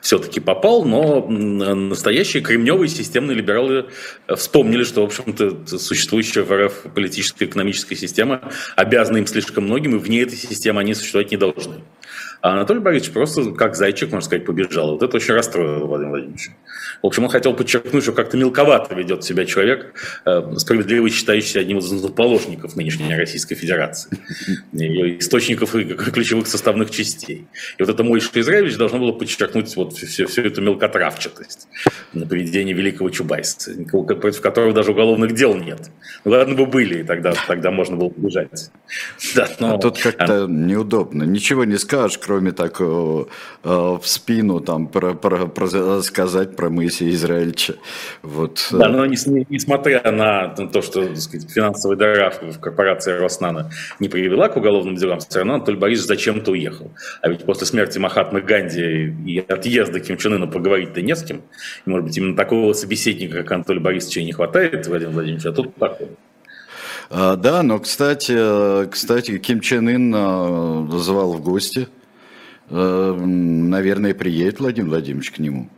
все-таки 0.00 0.40
попал, 0.40 0.84
но 0.84 1.26
настоящие 1.28 2.42
кремневые 2.42 2.88
системные 2.88 3.36
либералы 3.36 3.86
вспомнили, 4.28 4.84
что, 4.84 5.02
в 5.02 5.04
общем-то, 5.06 5.78
существующая 5.78 6.42
в 6.42 6.52
РФ 6.52 6.86
политическая 6.94 7.46
экономическая 7.46 7.96
система 7.96 8.52
обязана 8.76 9.18
им 9.18 9.26
слишком 9.26 9.64
многим, 9.64 9.96
и 9.96 9.98
вне 9.98 10.22
этой 10.22 10.36
системы 10.36 10.80
они 10.80 10.94
существовать 10.94 11.30
не 11.30 11.36
должны. 11.36 11.76
А 12.42 12.54
Анатолий 12.54 12.80
Борисович 12.80 13.12
просто 13.12 13.52
как 13.52 13.76
зайчик, 13.76 14.10
можно 14.10 14.26
сказать, 14.26 14.44
побежал. 14.44 14.92
Вот 14.92 15.02
это 15.02 15.16
очень 15.16 15.32
расстроило 15.32 15.86
Владимира 15.86 16.10
Владимировича. 16.10 16.52
В 17.00 17.06
общем, 17.06 17.22
он 17.22 17.30
хотел 17.30 17.54
подчеркнуть, 17.54 18.02
что 18.02 18.12
как-то 18.12 18.36
мелковато 18.36 18.96
ведет 18.96 19.22
себя 19.22 19.44
человек, 19.44 19.94
э, 20.24 20.54
справедливо 20.56 21.08
считающийся 21.08 21.60
одним 21.60 21.78
из 21.78 21.84
заположников 21.84 22.74
нынешней 22.74 23.14
Российской 23.14 23.54
Федерации, 23.54 24.18
ее 24.72 25.20
источников 25.20 25.76
и 25.76 25.84
ключевых 25.84 26.48
составных 26.48 26.90
частей. 26.90 27.46
И 27.78 27.82
вот 27.82 27.88
это 27.88 28.02
Мойша 28.02 28.28
Израилевич 28.34 28.76
должно 28.76 28.98
было 28.98 29.12
подчеркнуть 29.12 29.74
вот 29.76 29.96
всю, 29.96 30.26
всю 30.26 30.42
эту 30.42 30.62
мелкотравчатость 30.62 31.68
на 32.12 32.26
поведение 32.26 32.74
великого 32.74 33.10
Чубайса, 33.10 33.72
против 33.84 34.40
которого 34.40 34.72
даже 34.72 34.90
уголовных 34.90 35.32
дел 35.32 35.54
нет. 35.54 35.90
Ну 36.24 36.32
ладно 36.32 36.56
бы 36.56 36.66
были, 36.66 37.00
и 37.00 37.02
тогда, 37.04 37.34
тогда 37.46 37.70
можно 37.70 37.96
было 37.96 38.08
побежать. 38.08 38.70
Да, 39.36 39.48
но... 39.60 39.76
А 39.76 39.78
тут 39.78 39.98
как-то 39.98 40.46
неудобно. 40.48 41.22
Ничего 41.22 41.64
не 41.64 41.78
скажешь, 41.78 42.18
кроме 42.32 42.52
так 42.52 42.80
э, 42.80 43.24
в 43.62 44.00
спину 44.04 44.60
там 44.60 44.86
про, 44.86 45.12
про, 45.12 45.46
про, 45.46 46.00
сказать 46.00 46.56
про 46.56 46.70
Моисея 46.70 47.10
Израильевича. 47.10 47.74
Вот. 48.22 48.68
Да, 48.70 48.88
но 48.88 49.04
несмотря 49.04 50.10
на 50.10 50.48
то, 50.48 50.80
что 50.80 51.06
так 51.08 51.18
сказать, 51.18 51.50
финансовая 51.50 51.98
дыра 51.98 52.30
в 52.30 52.58
корпорации 52.58 53.12
Роснана 53.12 53.70
не 54.00 54.08
привела 54.08 54.48
к 54.48 54.56
уголовным 54.56 54.96
делам, 54.96 55.18
все 55.18 55.40
равно 55.40 55.56
Анатолий 55.56 55.76
Борисович 55.76 56.08
зачем-то 56.08 56.52
уехал. 56.52 56.90
А 57.20 57.28
ведь 57.28 57.44
после 57.44 57.66
смерти 57.66 57.98
Махатмы 57.98 58.40
Ганди 58.40 59.14
и 59.26 59.44
отъезда 59.46 60.00
Ким 60.00 60.16
Чен 60.16 60.32
Ына 60.32 60.46
поговорить-то 60.46 61.02
не 61.02 61.14
с 61.14 61.22
кем. 61.22 61.42
И, 61.84 61.90
может 61.90 62.06
быть, 62.06 62.16
именно 62.16 62.34
такого 62.34 62.72
собеседника, 62.72 63.42
как 63.42 63.52
Анатолий 63.52 63.80
Борисович, 63.80 64.16
и 64.16 64.24
не 64.24 64.32
хватает, 64.32 64.86
Владимир 64.86 65.12
Владимирович, 65.12 65.44
а 65.44 65.52
тут 65.52 65.74
такой. 65.76 66.08
А, 67.10 67.36
да, 67.36 67.62
но, 67.62 67.78
кстати, 67.78 68.88
кстати, 68.88 69.36
Ким 69.36 69.60
Чен 69.60 69.86
Ын 69.86 70.98
звал 70.98 71.34
в 71.34 71.42
гости. 71.42 71.88
А, 72.72 73.14
наверное, 73.14 74.14
приедет 74.14 74.60
Владимир 74.60 74.88
Владимирович 74.88 75.30
к 75.30 75.38
нему. 75.38 75.68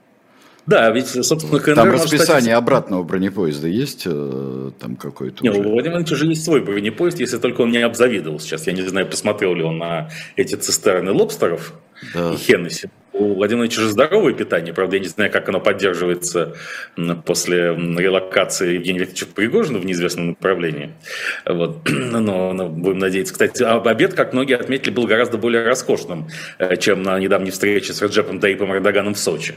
Да, 0.67 0.91
ведь, 0.91 1.09
собственно, 1.09 1.59
КНДР... 1.59 1.75
Там 1.75 1.91
расписание 1.91 2.55
стать... 2.55 2.55
обратного 2.55 3.03
бронепоезда 3.03 3.69
есть 3.69 4.05
э, 4.07 4.71
там 4.81 4.97
какой-то? 4.97 5.45
Нет, 5.45 5.53
у 5.53 5.57
Владимира 5.57 5.75
Владимировича 5.75 6.15
уже 6.15 6.27
есть 6.27 6.43
свой 6.43 6.63
бронепоезд, 6.63 7.21
если 7.21 7.37
только 7.37 7.61
он 7.63 7.71
не 7.71 7.79
обзавидовал 7.79 8.41
сейчас. 8.41 8.67
Я 8.67 8.73
не 8.73 8.81
знаю, 8.83 9.07
посмотрел 9.07 9.55
ли 9.55 9.63
он 9.63 9.77
на 9.77 10.09
эти 10.37 10.55
цистерны 10.55 11.13
лобстеров 11.13 11.75
да. 12.15 12.33
и 12.33 12.37
Хеннесси. 12.37 12.89
У 13.15 13.35
Владимира 13.35 13.65
Ильича 13.65 13.81
же 13.81 13.89
здоровое 13.89 14.35
питание, 14.35 14.75
правда, 14.75 14.97
я 14.97 15.03
не 15.03 15.09
знаю, 15.09 15.31
как 15.31 15.49
оно 15.49 15.61
поддерживается 15.61 16.55
после 17.25 17.75
релокации 17.75 18.75
Евгения 18.75 19.01
Викторовича 19.01 19.27
Пригожина 19.35 19.79
в 19.79 19.87
неизвестном 19.87 20.31
направлении. 20.31 20.93
Вот. 21.47 21.89
Но, 21.89 22.53
но 22.53 22.69
будем 22.69 22.99
надеяться. 22.99 23.33
Кстати, 23.33 23.63
обед, 23.63 24.15
как 24.15 24.33
многие 24.33 24.57
отметили, 24.57 24.91
был 24.91 25.07
гораздо 25.07 25.37
более 25.37 25.67
роскошным, 25.67 26.29
э, 26.59 26.77
чем 26.77 27.03
на 27.03 27.19
недавней 27.19 27.51
встрече 27.51 27.93
с 27.93 28.03
Раджепом 28.03 28.41
Таипом 28.41 28.73
Эрдоганом 28.73 29.15
в 29.15 29.19
Сочи. 29.19 29.55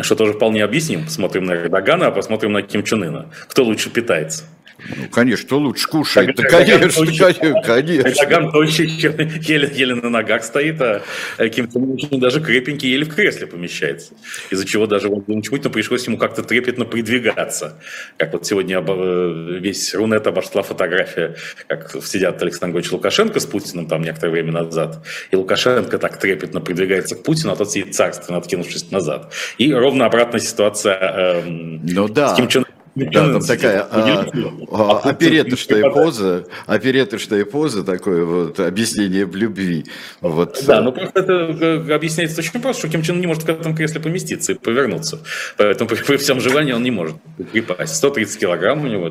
Что 0.00 0.16
тоже 0.16 0.32
вполне 0.32 0.64
объясним. 0.64 1.04
Посмотрим 1.04 1.44
на 1.44 1.52
Эрдогана, 1.52 2.08
а 2.08 2.10
посмотрим 2.10 2.52
на 2.52 2.62
Ким 2.62 2.82
Чен 2.82 3.04
Ына. 3.04 3.30
Кто 3.48 3.64
лучше 3.64 3.90
питается? 3.90 4.44
Ну, 4.78 5.08
конечно, 5.10 5.46
кто 5.46 5.58
лучше 5.58 5.88
кушает? 5.88 6.36
Да, 6.36 6.42
конечно, 6.44 7.06
конечно, 7.06 7.62
конечно. 7.62 8.08
Эрдоган 8.08 8.50
тощий, 8.50 8.86
еле, 8.86 9.70
еле 9.72 9.94
на 9.94 10.10
ногах 10.10 10.44
стоит, 10.44 10.80
а 10.80 11.02
Ким 11.38 11.70
Чен 11.70 11.92
очень 11.92 12.20
даже 12.20 12.40
крепенький, 12.40 12.90
еле 12.90 13.04
в 13.04 13.14
кресле 13.14 13.46
помещается. 13.46 14.14
Из-за 14.50 14.66
чего 14.66 14.86
даже 14.86 15.08
Владимиру 15.08 15.42
Путину 15.42 15.70
пришлось 15.70 16.06
ему 16.06 16.18
как-то 16.18 16.42
трепетно 16.42 16.84
придвигаться. 16.84 17.80
Как 18.16 18.32
вот 18.32 18.46
сегодня 18.46 18.84
э, 18.86 19.58
весь 19.60 19.94
Рунет 19.94 20.26
обошла 20.26 20.62
фотография, 20.62 21.36
как 21.66 21.96
сидят 22.04 22.42
Александр 22.42 22.74
Григорьевич 22.74 22.92
Лукашенко 22.92 23.40
с 23.40 23.46
Путиным 23.46 23.86
там 23.86 24.02
некоторое 24.02 24.32
время 24.32 24.52
назад. 24.52 25.06
И 25.30 25.36
Лукашенко 25.36 25.98
так 25.98 26.18
трепетно 26.18 26.60
придвигается 26.60 27.16
к 27.16 27.22
Путину, 27.22 27.52
а 27.52 27.56
тот 27.56 27.70
сидит 27.70 27.94
царственно, 27.94 28.38
откинувшись 28.38 28.90
назад. 28.90 29.32
И 29.58 29.72
ровно 29.72 30.06
обратная 30.06 30.40
ситуация 30.40 30.98
э, 30.98 31.42
ну, 31.44 32.08
да. 32.08 32.34
с 32.34 32.36
Ким 32.36 32.48
Чен 32.48 32.64
да, 32.94 33.32
там 33.32 33.42
такая 33.42 33.82
а, 33.90 34.26
а, 34.70 34.98
опереточная 35.00 35.90
поза, 35.90 36.46
опереточная 36.66 37.44
поза, 37.44 37.82
такое 37.82 38.24
вот 38.24 38.60
объяснение 38.60 39.26
в 39.26 39.34
любви. 39.34 39.86
Вот. 40.20 40.62
Да, 40.64 40.80
ну 40.80 40.92
просто 40.92 41.20
это 41.20 41.32
э, 41.32 41.92
объясняется 41.92 42.40
очень 42.40 42.60
просто, 42.60 42.82
что 42.82 42.88
Ким 42.88 43.02
Чен 43.02 43.20
не 43.20 43.26
может 43.26 43.42
в 43.42 43.48
этом 43.48 43.74
кресле 43.74 44.00
поместиться 44.00 44.52
и 44.52 44.54
повернуться. 44.54 45.20
Поэтому 45.56 45.90
при, 45.90 45.96
при 45.96 46.16
всем 46.18 46.40
желании 46.40 46.72
он 46.72 46.84
не 46.84 46.92
может 46.92 47.16
припасть. 47.52 47.96
130 47.96 48.38
килограмм 48.38 48.84
у 48.84 48.86
него 48.86 49.10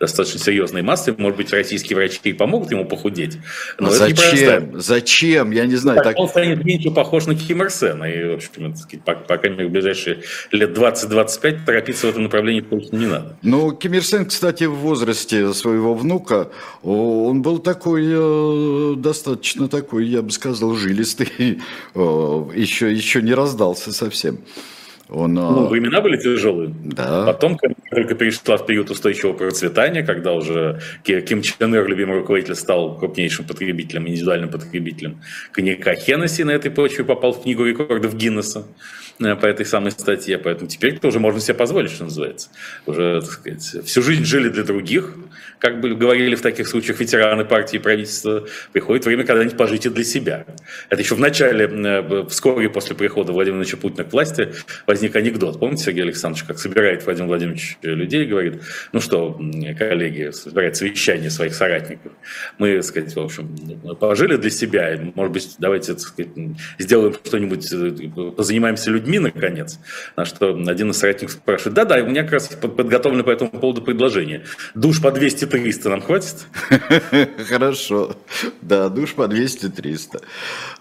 достаточно 0.00 0.40
серьезной 0.40 0.80
массы. 0.80 1.14
Может 1.16 1.36
быть, 1.36 1.52
российские 1.52 1.96
врачи 1.96 2.32
помогут 2.32 2.70
ему 2.70 2.86
похудеть. 2.86 3.36
Но 3.78 3.88
а 3.88 3.90
зачем? 3.90 4.80
Зачем? 4.80 5.50
Я 5.50 5.66
не 5.66 5.76
знаю. 5.76 5.96
Так, 5.96 6.06
так... 6.06 6.18
Он 6.18 6.28
станет 6.28 6.64
меньше 6.64 6.90
похож 6.90 7.26
на 7.26 7.34
Ким 7.34 7.62
Ир 7.62 7.70
Сена. 7.70 8.04
И, 8.04 8.30
в 8.30 8.34
общем, 8.36 8.74
по, 9.04 9.14
по 9.14 9.36
крайней 9.36 9.58
мере, 9.58 9.68
в 9.68 9.72
ближайшие 9.72 10.20
лет 10.52 10.70
20-25 10.76 11.66
торопиться 11.66 12.06
в 12.06 12.10
этом 12.10 12.22
направлении 12.22 12.62
точно 12.62 12.96
не 12.96 13.09
надо. 13.10 13.36
Ну, 13.42 13.72
Ким 13.72 13.94
Ир 13.94 14.04
Сен, 14.04 14.26
кстати, 14.26 14.64
в 14.64 14.74
возрасте 14.74 15.52
своего 15.52 15.94
внука, 15.94 16.50
он 16.82 17.42
был 17.42 17.58
такой, 17.58 18.04
э, 18.06 18.94
достаточно 18.96 19.68
такой, 19.68 20.06
я 20.06 20.22
бы 20.22 20.30
сказал, 20.30 20.74
жилистый, 20.74 21.28
еще, 21.94 22.92
еще 22.92 23.22
не 23.22 23.34
раздался 23.34 23.92
совсем. 23.92 24.38
Он, 25.10 25.36
э, 25.36 25.40
ну, 25.40 25.66
времена 25.66 26.00
были 26.00 26.16
тяжелые. 26.16 26.72
Да. 26.84 27.24
Потом 27.26 27.58
только 27.90 28.14
перешла 28.14 28.56
в 28.56 28.66
период 28.66 28.90
устойчивого 28.90 29.32
процветания, 29.32 30.04
когда 30.04 30.32
уже 30.32 30.80
Ким 31.02 31.42
Чен 31.42 31.74
Ир, 31.74 31.86
любимый 31.88 32.18
руководитель, 32.18 32.54
стал 32.54 32.96
крупнейшим 32.96 33.44
потребителем, 33.44 34.06
индивидуальным 34.06 34.50
потребителем 34.50 35.20
коньяка 35.52 35.94
Хеннесси 35.96 36.44
на 36.44 36.52
этой 36.52 36.70
почве 36.70 37.04
попал 37.04 37.32
в 37.32 37.42
книгу 37.42 37.64
рекордов 37.64 38.14
Гиннесса. 38.14 38.66
Э, 39.20 39.36
по 39.36 39.46
этой 39.46 39.66
самой 39.66 39.92
статье. 39.92 40.38
Поэтому 40.38 40.68
теперь 40.68 40.98
тоже 40.98 41.20
можно 41.20 41.40
себе 41.40 41.54
позволить, 41.54 41.90
что 41.90 42.04
называется. 42.04 42.48
Уже, 42.86 43.20
так 43.20 43.30
сказать, 43.30 43.86
всю 43.86 44.02
жизнь 44.02 44.24
жили 44.24 44.48
для 44.48 44.64
других, 44.64 45.14
как 45.58 45.80
бы 45.80 45.94
говорили 45.94 46.34
в 46.34 46.40
таких 46.40 46.66
случаях 46.66 47.00
ветераны 47.00 47.44
партии 47.44 47.76
и 47.76 47.78
правительства. 47.78 48.46
Приходит 48.72 49.04
время 49.04 49.24
когда-нибудь 49.24 49.58
пожить 49.58 49.84
и 49.84 49.90
для 49.90 50.04
себя. 50.04 50.46
Это 50.88 51.02
еще 51.02 51.14
в 51.14 51.20
начале, 51.20 51.66
э, 51.66 52.26
вскоре 52.30 52.70
после 52.70 52.96
прихода 52.96 53.32
Владимира 53.32 53.58
Владимировича 53.58 53.76
Путина 53.76 54.04
к 54.04 54.12
власти 54.12 54.54
возник 54.86 55.14
анекдот. 55.16 55.60
Помните, 55.60 55.84
Сергей 55.84 56.04
Александрович, 56.04 56.44
как 56.44 56.58
собирает 56.58 57.04
Владимир 57.04 57.28
Владимирович 57.28 57.76
людей, 57.82 58.24
говорит, 58.24 58.62
ну 58.92 59.00
что, 59.00 59.38
коллеги, 59.78 60.30
собирает 60.30 60.76
совещание 60.76 61.30
своих 61.30 61.54
соратников. 61.54 62.12
Мы, 62.58 62.76
так 62.76 62.84
сказать, 62.84 63.14
в 63.14 63.20
общем, 63.20 63.54
пожили 64.00 64.36
для 64.36 64.50
себя, 64.50 64.98
может 65.14 65.32
быть, 65.32 65.56
давайте, 65.58 65.92
так 65.92 66.00
сказать, 66.00 66.30
сделаем 66.78 67.14
что-нибудь, 67.22 67.70
э, 67.70 68.30
позанимаемся 68.30 68.90
людьми, 68.90 69.09
людьми, 69.10 69.18
наконец. 69.18 69.78
На 70.16 70.24
что 70.24 70.50
один 70.50 70.90
из 70.90 70.98
соратников 70.98 71.32
спрашивает, 71.32 71.74
да-да, 71.74 71.96
у 71.96 72.06
меня 72.06 72.22
как 72.22 72.32
раз 72.32 72.48
подготовлено 72.48 73.24
по 73.24 73.30
этому 73.30 73.50
поводу 73.50 73.82
предложение. 73.82 74.44
Душ 74.74 75.00
по 75.02 75.08
200-300 75.08 75.88
нам 75.88 76.02
хватит? 76.02 76.46
Хорошо. 77.48 78.16
Да, 78.62 78.88
душ 78.88 79.14
по 79.14 79.22
200-300. 79.22 80.22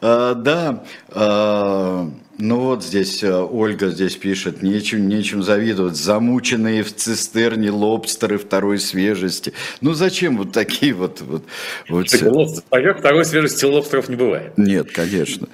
А, 0.01 0.33
да, 0.35 0.83
а, 1.09 2.09
ну 2.39 2.61
вот 2.61 2.83
здесь 2.83 3.21
э, 3.21 3.33
Ольга 3.33 3.89
здесь 3.89 4.15
пишет, 4.15 4.61
нечем, 4.61 5.07
нечем 5.07 5.43
завидовать, 5.43 5.95
замученные 5.95 6.83
в 6.83 6.95
цистерне 6.95 7.69
лобстеры 7.69 8.37
второй 8.37 8.79
свежести. 8.79 9.53
Ну 9.81 9.93
зачем 9.93 10.37
вот 10.37 10.53
такие 10.53 10.93
вот... 10.93 11.21
вот, 11.21 11.43
вот... 11.89 12.07
второй 12.09 13.25
свежести 13.25 13.65
лобстеров 13.65 14.07
не 14.07 14.15
бывает. 14.15 14.57
Нет, 14.57 14.91
конечно. 14.91 15.49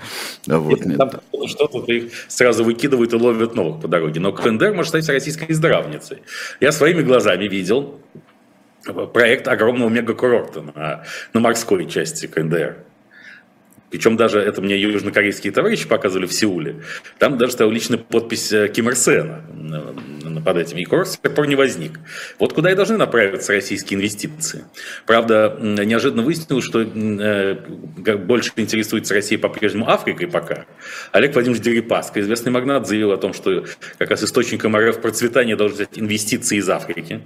А 0.47 0.59
вот, 0.59 0.85
нет. 0.85 0.97
Там 0.97 1.09
что-то 1.47 1.91
их 1.91 2.11
сразу 2.27 2.63
выкидывают 2.63 3.13
и 3.13 3.15
ловят 3.15 3.55
новых 3.55 3.81
по 3.81 3.87
дороге. 3.87 4.19
Но 4.19 4.31
КНДР 4.31 4.73
может 4.73 4.89
стать 4.89 5.09
российской 5.09 5.51
здравницей. 5.53 6.19
Я 6.59 6.71
своими 6.71 7.01
глазами 7.01 7.47
видел 7.47 7.99
проект 9.13 9.47
огромного 9.47 9.89
мегакурорта 9.89 10.61
на, 10.61 11.03
на 11.33 11.39
морской 11.39 11.87
части 11.87 12.27
КНДР. 12.27 12.77
Причем 13.95 14.17
даже 14.17 14.39
это 14.39 14.61
мне 14.61 14.77
южнокорейские 14.77 15.53
товарищи 15.53 15.87
показывали 15.87 16.25
в 16.25 16.33
Сеуле. 16.33 16.81
Там 17.17 17.37
даже 17.37 17.53
стояла 17.53 17.71
личная 17.71 17.97
подпись 17.97 18.51
э, 18.51 18.67
Ким 18.67 18.89
Ир 18.89 18.95
Сена 18.97 19.41
под 20.43 20.57
этим. 20.57 20.77
И 20.79 20.83
курс 20.83 21.13
с 21.13 21.17
пор 21.17 21.47
не 21.47 21.55
возник. 21.55 21.97
Вот 22.37 22.51
куда 22.51 22.69
и 22.73 22.75
должны 22.75 22.97
направиться 22.97 23.53
российские 23.53 23.97
инвестиции. 23.97 24.65
Правда, 25.05 25.57
неожиданно 25.61 26.23
выяснилось, 26.23 26.65
что 26.65 26.81
э, 26.81 27.55
больше 28.17 28.51
интересуется 28.57 29.13
Россия 29.13 29.39
по-прежнему 29.39 29.89
Африкой 29.89 30.27
пока. 30.27 30.65
Олег 31.13 31.33
Владимирович 31.33 31.63
Дерипаска, 31.63 32.19
известный 32.19 32.51
магнат, 32.51 32.85
заявил 32.89 33.13
о 33.13 33.17
том, 33.17 33.33
что 33.33 33.63
как 33.97 34.09
раз 34.09 34.23
источником 34.23 34.75
РФ 34.75 34.99
процветания 34.99 35.55
должны 35.55 35.85
быть 35.85 35.97
инвестиции 35.97 36.57
из 36.57 36.69
Африки. 36.69 37.21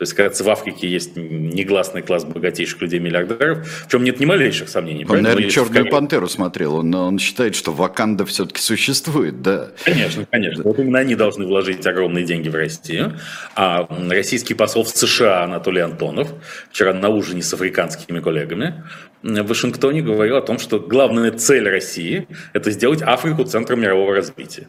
То 0.00 0.04
есть, 0.04 0.14
кажется, 0.14 0.44
в 0.44 0.48
Африке 0.48 0.88
есть 0.88 1.14
негласный 1.14 2.00
класс 2.00 2.24
богатейших 2.24 2.80
людей-миллиардеров, 2.80 3.84
в 3.86 3.90
чем 3.90 4.02
нет 4.02 4.18
ни 4.18 4.24
малейших 4.24 4.70
сомнений. 4.70 5.04
Он, 5.06 5.20
наверное, 5.20 5.50
«Черную 5.50 5.90
пантеру» 5.90 6.26
смотрел, 6.26 6.76
он, 6.76 6.94
он 6.94 7.18
считает, 7.18 7.54
что 7.54 7.70
Ваканда 7.70 8.24
все-таки 8.24 8.62
существует, 8.62 9.42
да. 9.42 9.72
Конечно, 9.84 10.24
конечно. 10.30 10.64
Вот 10.64 10.78
именно 10.78 11.00
они 11.00 11.16
должны 11.16 11.44
вложить 11.44 11.86
огромные 11.86 12.24
деньги 12.24 12.48
в 12.48 12.54
Россию. 12.54 13.18
А 13.54 13.86
российский 14.08 14.54
посол 14.54 14.84
в 14.84 14.88
США 14.88 15.44
Анатолий 15.44 15.82
Антонов 15.82 16.32
вчера 16.70 16.94
на 16.94 17.10
ужине 17.10 17.42
с 17.42 17.52
африканскими 17.52 18.20
коллегами 18.20 18.82
в 19.22 19.42
Вашингтоне 19.42 20.00
говорил 20.00 20.36
о 20.36 20.40
том, 20.40 20.58
что 20.58 20.80
главная 20.80 21.30
цель 21.32 21.68
России– 21.68 22.26
это 22.54 22.70
сделать 22.70 23.02
Африку 23.02 23.44
центром 23.44 23.82
мирового 23.82 24.14
развития 24.14 24.66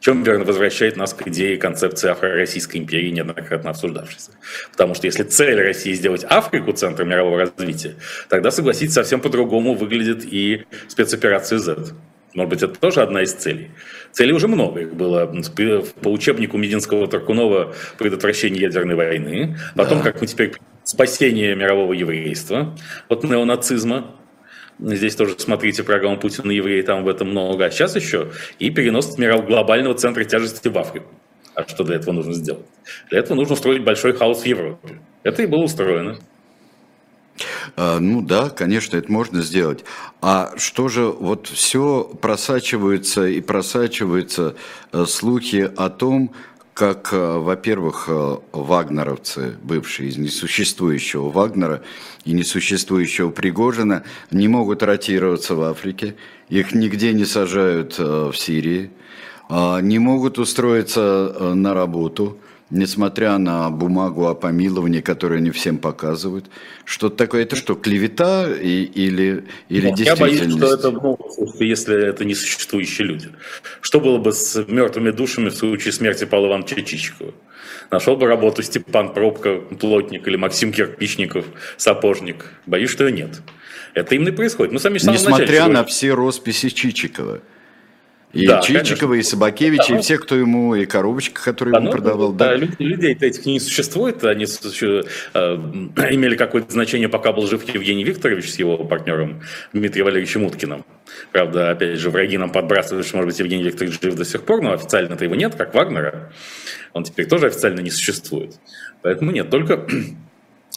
чем, 0.00 0.22
верно, 0.22 0.44
возвращает 0.44 0.96
нас 0.96 1.14
к 1.14 1.28
идее 1.28 1.56
концепции 1.56 2.08
Афро-Российской 2.08 2.78
империи, 2.78 3.10
неоднократно 3.10 3.70
обсуждавшейся. 3.70 4.32
Потому 4.72 4.94
что 4.94 5.06
если 5.06 5.22
цель 5.22 5.60
России 5.60 5.92
сделать 5.92 6.24
Африку 6.24 6.72
центром 6.72 7.08
мирового 7.08 7.38
развития, 7.38 7.94
тогда, 8.28 8.50
согласитесь, 8.50 8.94
совсем 8.94 9.20
по-другому 9.20 9.74
выглядит 9.74 10.24
и 10.24 10.64
спецоперация 10.88 11.58
Z. 11.58 11.94
Может 12.34 12.50
быть, 12.50 12.62
это 12.62 12.78
тоже 12.78 13.02
одна 13.02 13.22
из 13.22 13.32
целей. 13.32 13.70
Целей 14.12 14.32
уже 14.32 14.48
много. 14.48 14.80
Их 14.80 14.94
было 14.94 15.26
по 15.26 16.08
учебнику 16.08 16.56
Мединского 16.58 17.08
Таркунова 17.08 17.74
предотвращение 17.98 18.62
ядерной 18.62 18.94
войны. 18.94 19.58
Потом, 19.74 19.98
да. 19.98 20.04
как 20.04 20.20
мы 20.20 20.26
теперь 20.26 20.52
спасение 20.84 21.54
мирового 21.54 21.92
еврейства 21.92 22.76
от 23.08 23.24
неонацизма. 23.24 24.14
Здесь 24.82 25.14
тоже 25.14 25.34
смотрите 25.38 25.82
программу 25.82 26.18
Путина 26.18 26.50
евреи, 26.50 26.82
там 26.82 27.04
в 27.04 27.08
этом 27.08 27.30
много. 27.30 27.66
А 27.66 27.70
сейчас 27.70 27.96
еще 27.96 28.32
и 28.58 28.70
перенос 28.70 29.16
глобального 29.16 29.94
центра 29.94 30.24
тяжести 30.24 30.68
в 30.68 30.78
Африку. 30.78 31.08
А 31.54 31.68
что 31.68 31.84
для 31.84 31.96
этого 31.96 32.14
нужно 32.14 32.32
сделать? 32.32 32.64
Для 33.10 33.18
этого 33.18 33.36
нужно 33.36 33.54
устроить 33.54 33.84
большой 33.84 34.14
хаос 34.14 34.42
в 34.42 34.46
Европе. 34.46 35.00
Это 35.22 35.42
и 35.42 35.46
было 35.46 35.64
устроено. 35.64 36.18
А, 37.76 37.98
ну 37.98 38.22
да, 38.22 38.50
конечно, 38.50 38.96
это 38.96 39.10
можно 39.10 39.42
сделать. 39.42 39.84
А 40.20 40.52
что 40.56 40.88
же, 40.88 41.04
вот 41.04 41.46
все 41.46 42.04
просачивается 42.20 43.26
и 43.26 43.40
просачиваются 43.40 44.56
э, 44.92 45.04
слухи 45.06 45.70
о 45.76 45.90
том, 45.90 46.32
как, 46.74 47.10
э, 47.12 47.38
во-первых, 47.38 48.06
э, 48.08 48.36
вагнеровцы, 48.52 49.56
бывшие 49.62 50.08
из 50.08 50.16
несуществующего 50.16 51.30
Вагнера 51.30 51.82
и 52.24 52.32
несуществующего 52.32 53.30
Пригожина, 53.30 54.04
не 54.30 54.48
могут 54.48 54.82
ротироваться 54.82 55.54
в 55.54 55.62
Африке, 55.62 56.14
их 56.48 56.72
нигде 56.72 57.12
не 57.12 57.24
сажают 57.24 57.96
э, 57.98 58.30
в 58.32 58.36
Сирии, 58.36 58.90
не 59.50 59.98
могут 59.98 60.38
устроиться 60.38 61.54
на 61.56 61.74
работу, 61.74 62.38
несмотря 62.70 63.36
на 63.38 63.70
бумагу 63.70 64.26
о 64.28 64.34
помиловании, 64.34 65.00
которую 65.00 65.38
они 65.38 65.50
всем 65.50 65.78
показывают. 65.78 66.46
Что-то 66.84 67.16
такое, 67.16 67.42
это 67.42 67.56
что, 67.56 67.74
клевета 67.74 68.48
и, 68.50 68.84
или, 68.84 69.44
или 69.68 69.88
Нет, 69.88 70.00
Я 70.00 70.16
боюсь, 70.16 70.40
действительность? 70.40 70.80
что 70.80 70.88
это, 70.88 70.90
ну, 70.90 71.18
если 71.58 72.08
это 72.08 72.24
несуществующие 72.24 73.08
люди. 73.08 73.28
Что 73.80 74.00
было 74.00 74.18
бы 74.18 74.32
с 74.32 74.64
мертвыми 74.68 75.10
душами 75.10 75.48
в 75.48 75.54
случае 75.54 75.92
смерти 75.92 76.24
Павла 76.24 76.48
Ивановича 76.48 76.82
Чичикова? 76.82 77.34
Нашел 77.90 78.16
бы 78.16 78.26
работу 78.26 78.62
Степан 78.62 79.12
Пробка, 79.12 79.56
плотник, 79.56 80.26
или 80.28 80.36
Максим 80.36 80.72
Кирпичников, 80.72 81.44
сапожник. 81.76 82.46
Боюсь, 82.66 82.90
что 82.90 83.10
нет. 83.10 83.40
Это 83.94 84.14
именно 84.14 84.32
происходит. 84.32 84.72
Мы 84.72 84.78
сами 84.78 84.98
в 84.98 85.02
самом 85.02 85.16
Несмотря 85.16 85.66
на 85.66 85.84
все 85.84 86.12
росписи 86.12 86.68
Чичикова. 86.68 87.40
И 88.32 88.46
Да, 88.46 88.60
Чичикова, 88.60 89.12
конечно. 89.12 89.14
и 89.14 89.22
Собакевича, 89.22 89.84
Да, 89.88 89.94
и 89.94 89.96
ну- 89.96 90.02
все, 90.02 90.16
кто 90.18 90.36
ему, 90.36 90.76
и 90.76 90.86
коробочка, 90.86 91.42
которую 91.42 91.72
Да, 91.72 91.78
ему 91.78 91.86
ну, 91.88 91.92
продавал. 91.92 92.32
да, 92.32 92.50
Да. 92.50 92.54
люд- 92.56 92.78
людей-то 92.78 93.26
этих 93.26 93.44
не 93.44 93.58
существует, 93.58 94.22
они 94.22 94.46
су- 94.46 95.02
э, 95.34 95.54
имели 96.12 96.36
какое-то 96.36 96.70
значение, 96.72 97.08
пока 97.08 97.32
был 97.32 97.48
жив 97.48 97.62
Евгений 97.74 98.04
Викторович 98.04 98.50
с 98.52 98.58
его 98.60 98.76
партнером 98.84 99.42
Дмитрием 99.72 100.04
Валерьевичем 100.06 100.44
Уткиным. 100.44 100.84
Правда, 101.32 101.70
опять 101.72 101.98
же, 101.98 102.10
враги 102.10 102.38
нам 102.38 102.52
подбрасывают, 102.52 103.04
что, 103.04 103.16
может 103.16 103.30
быть, 103.30 103.38
Евгений 103.40 103.64
Викторович 103.64 104.00
жив 104.00 104.14
до 104.14 104.24
сих 104.24 104.42
пор, 104.42 104.62
но 104.62 104.74
официально-то 104.74 105.24
его 105.24 105.34
нет, 105.34 105.56
как 105.56 105.74
Вагнера. 105.74 106.32
Он 106.92 107.02
теперь 107.02 107.26
тоже 107.26 107.46
официально 107.46 107.80
не 107.80 107.90
существует. 107.90 108.60
Поэтому 109.02 109.32
нет, 109.32 109.50
только 109.50 109.86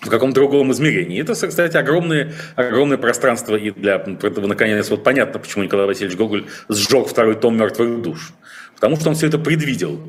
в 0.03 0.09
каком-то 0.09 0.35
другом 0.35 0.71
измерении. 0.71 1.21
Это, 1.21 1.33
кстати, 1.33 1.77
огромное, 1.77 2.33
огромное 2.55 2.97
пространство 2.97 3.55
и 3.55 3.71
для, 3.71 4.03
наконец, 4.05 4.89
вот 4.89 5.03
понятно, 5.03 5.39
почему 5.39 5.63
Николай 5.63 5.87
Васильевич 5.87 6.17
Гоголь 6.17 6.45
сжег 6.69 7.07
второй 7.07 7.35
том 7.35 7.57
«Мертвых 7.57 8.01
душ». 8.01 8.33
Потому 8.75 8.97
что 8.97 9.09
он 9.09 9.15
все 9.15 9.27
это 9.27 9.39
предвидел. 9.39 10.01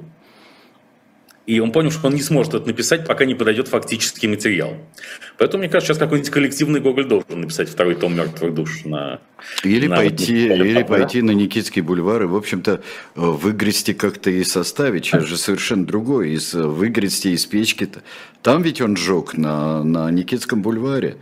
И 1.47 1.61
он 1.61 1.73
понял, 1.73 1.91
что 1.91 2.07
он 2.07 2.15
не 2.15 2.23
сможет 2.23 2.55
это 2.55 2.67
написать, 2.67 3.07
пока 3.07 3.27
не 3.27 3.35
подойдет 3.35 3.69
фактический 3.69 4.27
материал. 4.29 4.79
Поэтому, 5.37 5.63
мне 5.63 5.71
кажется, 5.71 5.93
сейчас 5.93 5.99
какой-нибудь 5.99 6.31
коллективный 6.31 6.81
Гоголь 6.81 7.05
должен 7.07 7.43
написать 7.43 7.69
второй 7.69 7.97
том 7.97 8.17
«Мертвых 8.17 8.55
душ» 8.55 8.85
на... 8.87 9.21
Или, 9.63 9.87
на- 9.87 9.97
пойти, 9.97 10.49
на- 10.49 10.55
или 10.55 10.83
пойти 10.83 11.21
на 11.21 11.33
Никитский 11.33 11.83
бульвар 11.83 12.23
и, 12.23 12.27
в 12.27 12.35
общем-то, 12.35 12.73
э, 12.73 12.81
выгрести 13.21 13.93
как-то 13.93 14.31
и 14.31 14.43
составить. 14.43 15.05
Сейчас 15.05 15.25
же 15.25 15.37
совершенно 15.37 15.85
другое. 15.85 16.29
Из, 16.29 16.55
э, 16.55 16.63
выгрести 16.63 17.29
из 17.33 17.45
печки-то. 17.45 18.03
Там 18.43 18.63
ведь 18.63 18.81
он 18.81 18.97
сжег 18.97 19.37
на, 19.37 19.85
на 19.85 20.11
Никитском 20.11 20.63
бульваре. 20.63 21.17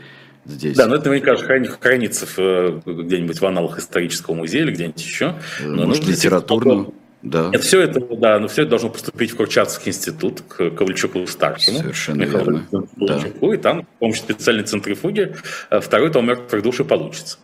Здесь. 0.45 0.77
Да, 0.77 0.87
но 0.87 0.97
это 0.97 1.09
наверняка 1.09 1.35
же 1.37 1.45
храни- 1.45 1.69
хранится 1.81 2.27
э, 2.37 2.81
где-нибудь 2.87 3.41
в 3.41 3.47
аналах 3.47 3.79
исторического 3.81 4.35
музея 4.35 4.63
или 4.63 4.71
где-нибудь 4.73 5.03
еще. 5.05 5.35
Но 5.65 5.87
Может, 5.87 6.03
нужно 6.03 6.11
литературную. 6.13 6.95
Да. 7.23 7.51
Нет, 7.53 7.63
все 7.63 7.81
это, 7.81 8.01
да, 8.01 8.39
но 8.41 8.49
все 8.49 8.63
это 8.63 8.71
должно 8.71 8.91
поступить 8.91 9.31
в 9.31 9.37
Курчатовский 9.37 9.91
институт 9.91 10.43
к 10.43 10.71
Ковальчуку 10.71 11.25
старшему. 11.27 11.79
Совершенно 11.79 12.23
Михаилу 12.23 12.45
верно. 12.45 12.87
Ковальчуку, 12.99 13.53
И 13.53 13.57
там 13.59 13.83
с 13.83 13.99
помощью 14.01 14.25
специальной 14.25 14.65
центрифуги 14.65 15.37
э, 15.71 15.81
второй 15.81 16.11
том 16.11 16.27
мертвых 16.27 16.63
душ 16.63 16.81
и 16.81 16.85
получится. 16.85 17.39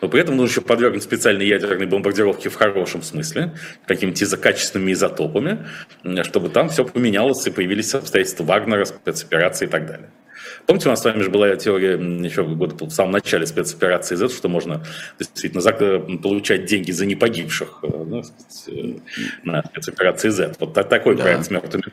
Но 0.00 0.08
при 0.08 0.20
этом 0.20 0.36
нужно 0.36 0.50
еще 0.50 0.60
подвергнуть 0.62 1.02
специальной 1.02 1.46
ядерной 1.46 1.86
бомбардировке 1.86 2.48
в 2.48 2.54
хорошем 2.54 3.02
смысле, 3.02 3.52
какими-то 3.86 4.36
качественными 4.36 4.92
изотопами, 4.92 5.66
чтобы 6.22 6.48
там 6.48 6.68
все 6.68 6.84
поменялось 6.84 7.46
и 7.46 7.50
появились 7.50 7.94
обстоятельства 7.94 8.44
Вагнера, 8.44 8.84
спецоперации 8.84 9.66
и 9.66 9.68
так 9.68 9.86
далее. 9.86 10.10
Помните, 10.66 10.88
у 10.88 10.90
нас 10.90 11.00
с 11.00 11.04
вами 11.04 11.22
же 11.22 11.30
была 11.30 11.54
теория 11.56 11.92
еще 12.24 12.42
в 12.42 12.56
год- 12.56 12.80
в 12.80 12.90
самом 12.90 13.12
начале 13.12 13.46
спецоперации 13.46 14.14
Z, 14.16 14.28
что 14.30 14.48
можно 14.48 14.84
действительно 15.18 15.60
э, 15.68 16.18
получать 16.22 16.64
деньги 16.66 16.90
за 16.92 17.06
непогибших 17.06 17.78
э, 17.82 17.86
ну, 17.88 18.22
сказать, 18.22 18.64
э, 18.68 18.94
на 19.44 19.62
спецоперации 19.64 20.28
Z. 20.30 20.56
Вот 20.60 20.74
та- 20.74 20.82
такой 20.84 21.16
Да. 21.16 21.22
проект 21.22 21.44
с 21.46 21.50
мертвыми. 21.50 21.84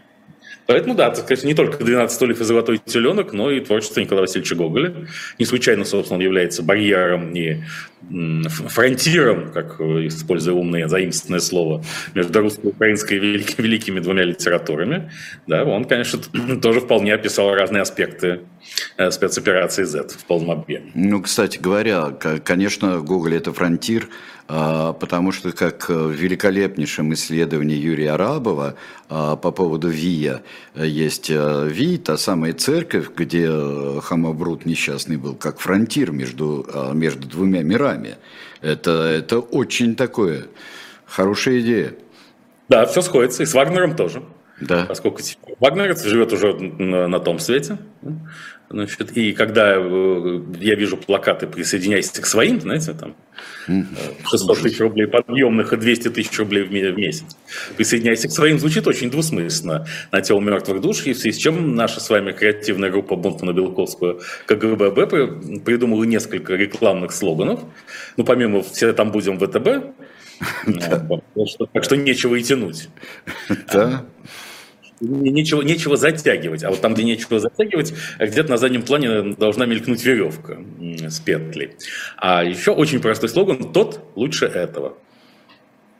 Поэтому, 0.66 0.96
да, 0.96 1.10
так 1.12 1.24
сказать, 1.24 1.46
не 1.46 1.54
только 1.54 1.82
«12 1.82 2.10
стульев 2.10 2.42
и 2.42 2.44
золотой 2.44 2.78
теленок», 2.78 3.32
но 3.32 3.50
и 3.52 3.62
творчество 3.62 4.02
Николая 4.02 4.24
Васильевича 4.24 4.56
Гоголя. 4.56 5.08
Не 5.40 5.46
случайно, 5.46 5.86
собственно, 5.86 6.18
он 6.18 6.24
является 6.26 6.62
барьером 6.62 7.34
и 7.34 7.64
фронтиром, 8.70 9.52
как 9.52 9.80
э, 9.80 10.08
используя 10.08 10.54
умное 10.54 10.88
заимственное 10.88 11.40
слово, 11.40 11.84
между 12.14 12.40
русско-украинской 12.42 13.18
и 13.18 13.20
велик- 13.20 13.56
великими 13.62 14.00
двумя 14.00 14.24
литературами. 14.24 15.12
Да, 15.48 15.64
он, 15.66 15.86
конечно, 15.86 16.20
тоже 16.62 16.82
вполне 16.82 17.14
описал 17.14 17.54
разные 17.54 17.82
аспекты 17.82 18.42
э, 18.98 19.12
спецоперации 19.12 19.84
Z 19.84 20.10
в 20.10 20.26
полном 20.26 20.52
объеме. 20.52 20.92
Ну, 20.94 21.22
кстати 21.22 21.58
говоря, 21.58 22.12
конечно, 22.44 23.00
Гоголь 23.00 23.36
это 23.36 23.52
фронтир, 23.52 24.08
а, 24.50 24.94
потому 24.94 25.32
что, 25.34 25.52
как 25.52 25.90
в 25.90 26.12
великолепнейшем 26.12 27.14
исследовании 27.14 27.76
Юрия 27.76 28.12
Арабова 28.12 28.76
а, 29.10 29.36
по 29.36 29.52
поводу 29.52 29.90
Вия, 29.90 30.42
э, 30.74 30.88
есть 30.88 31.30
э, 31.30 31.68
Ви, 31.70 31.98
та 31.98 32.18
самая 32.18 32.54
церковь, 32.54 33.10
где 33.16 33.48
э, 33.50 34.00
Хамабрут 34.02 34.66
несчастный 34.66 35.18
был, 35.18 35.36
как 35.36 35.60
фронтир 35.60 36.12
между, 36.12 36.66
а, 36.74 36.94
между 36.94 37.28
двумя 37.28 37.62
мирами. 37.62 37.87
Это, 38.62 38.92
это 38.92 39.40
очень 39.40 39.96
такое, 39.96 40.48
хорошая 41.06 41.60
идея. 41.60 41.94
Да, 42.70 42.86
все 42.86 43.02
сходится, 43.02 43.44
и 43.44 43.46
с 43.46 43.54
Вагнером 43.54 43.96
тоже. 43.96 44.24
Да. 44.60 44.86
Поскольку 44.86 45.22
Вагнер 45.60 45.96
живет 45.98 46.34
уже 46.34 46.54
на, 46.54 47.08
на 47.08 47.20
том 47.20 47.40
свете. 47.40 47.78
Значит, 48.70 49.16
и 49.16 49.32
когда 49.32 49.76
э, 49.78 50.42
я 50.60 50.76
вижу 50.76 50.98
плакаты 50.98 51.48
«Присоединяйся 51.48 52.22
к 52.22 52.26
своим», 52.26 52.60
знаете, 52.60 52.94
там 52.94 53.16
э, 53.70 53.84
600 54.30 54.62
тысяч 54.62 54.80
рублей 54.82 55.08
подъемных 55.08 55.72
и 55.72 55.78
200 55.78 56.10
тысяч 56.10 56.38
рублей 56.38 56.64
в 56.64 56.72
ме- 56.74 56.92
в 56.92 56.98
месяц. 56.98 57.38
«Присоединяйся 57.78 58.28
к 58.28 58.32
своим» 58.32 58.60
звучит 58.60 58.86
очень 58.86 59.10
двусмысленно 59.10 59.88
на 60.12 60.22
тему 60.22 60.42
мертвых 60.42 60.82
душ, 60.82 61.06
и 61.06 61.14
в 61.14 61.18
связи 61.18 61.38
с 61.38 61.42
чем 61.42 61.76
наша 61.76 62.02
с 62.02 62.10
вами 62.10 62.34
креативная 62.34 62.90
группа 62.92 63.14
Бунтмана-Белковского 63.14 64.22
КГБ 64.48 65.08
при- 65.08 65.60
придумала 65.60 66.04
несколько 66.04 66.56
рекламных 66.56 67.14
слоганов. 67.14 67.62
Ну, 68.18 68.26
помимо 68.26 68.64
«Все 68.64 68.92
там 68.92 69.12
будем 69.12 69.40
ВТБ», 69.40 69.68
э, 70.68 71.20
так 71.74 71.84
что 71.86 71.96
нечего 71.96 72.36
и 72.36 72.44
тянуть. 72.44 72.90
Да. 73.72 74.04
Не- 75.00 75.30
Нечего, 75.32 75.62
нечего 75.62 75.96
затягивать. 75.98 76.64
А 76.64 76.70
вот 76.70 76.82
там, 76.82 76.94
где 76.94 77.04
нечего 77.04 77.40
затягивать, 77.40 77.94
где-то 78.20 78.50
на 78.50 78.58
заднем 78.58 78.82
плане 78.84 79.36
должна 79.36 79.66
мелькнуть 79.66 80.04
веревка 80.04 80.58
с 80.80 81.20
петлей. 81.20 81.72
А 82.18 82.44
еще 82.44 82.72
очень 82.72 83.00
простой 83.00 83.30
слоган 83.30 83.72
«Тот 83.74 84.00
лучше 84.16 84.46
этого». 84.46 84.98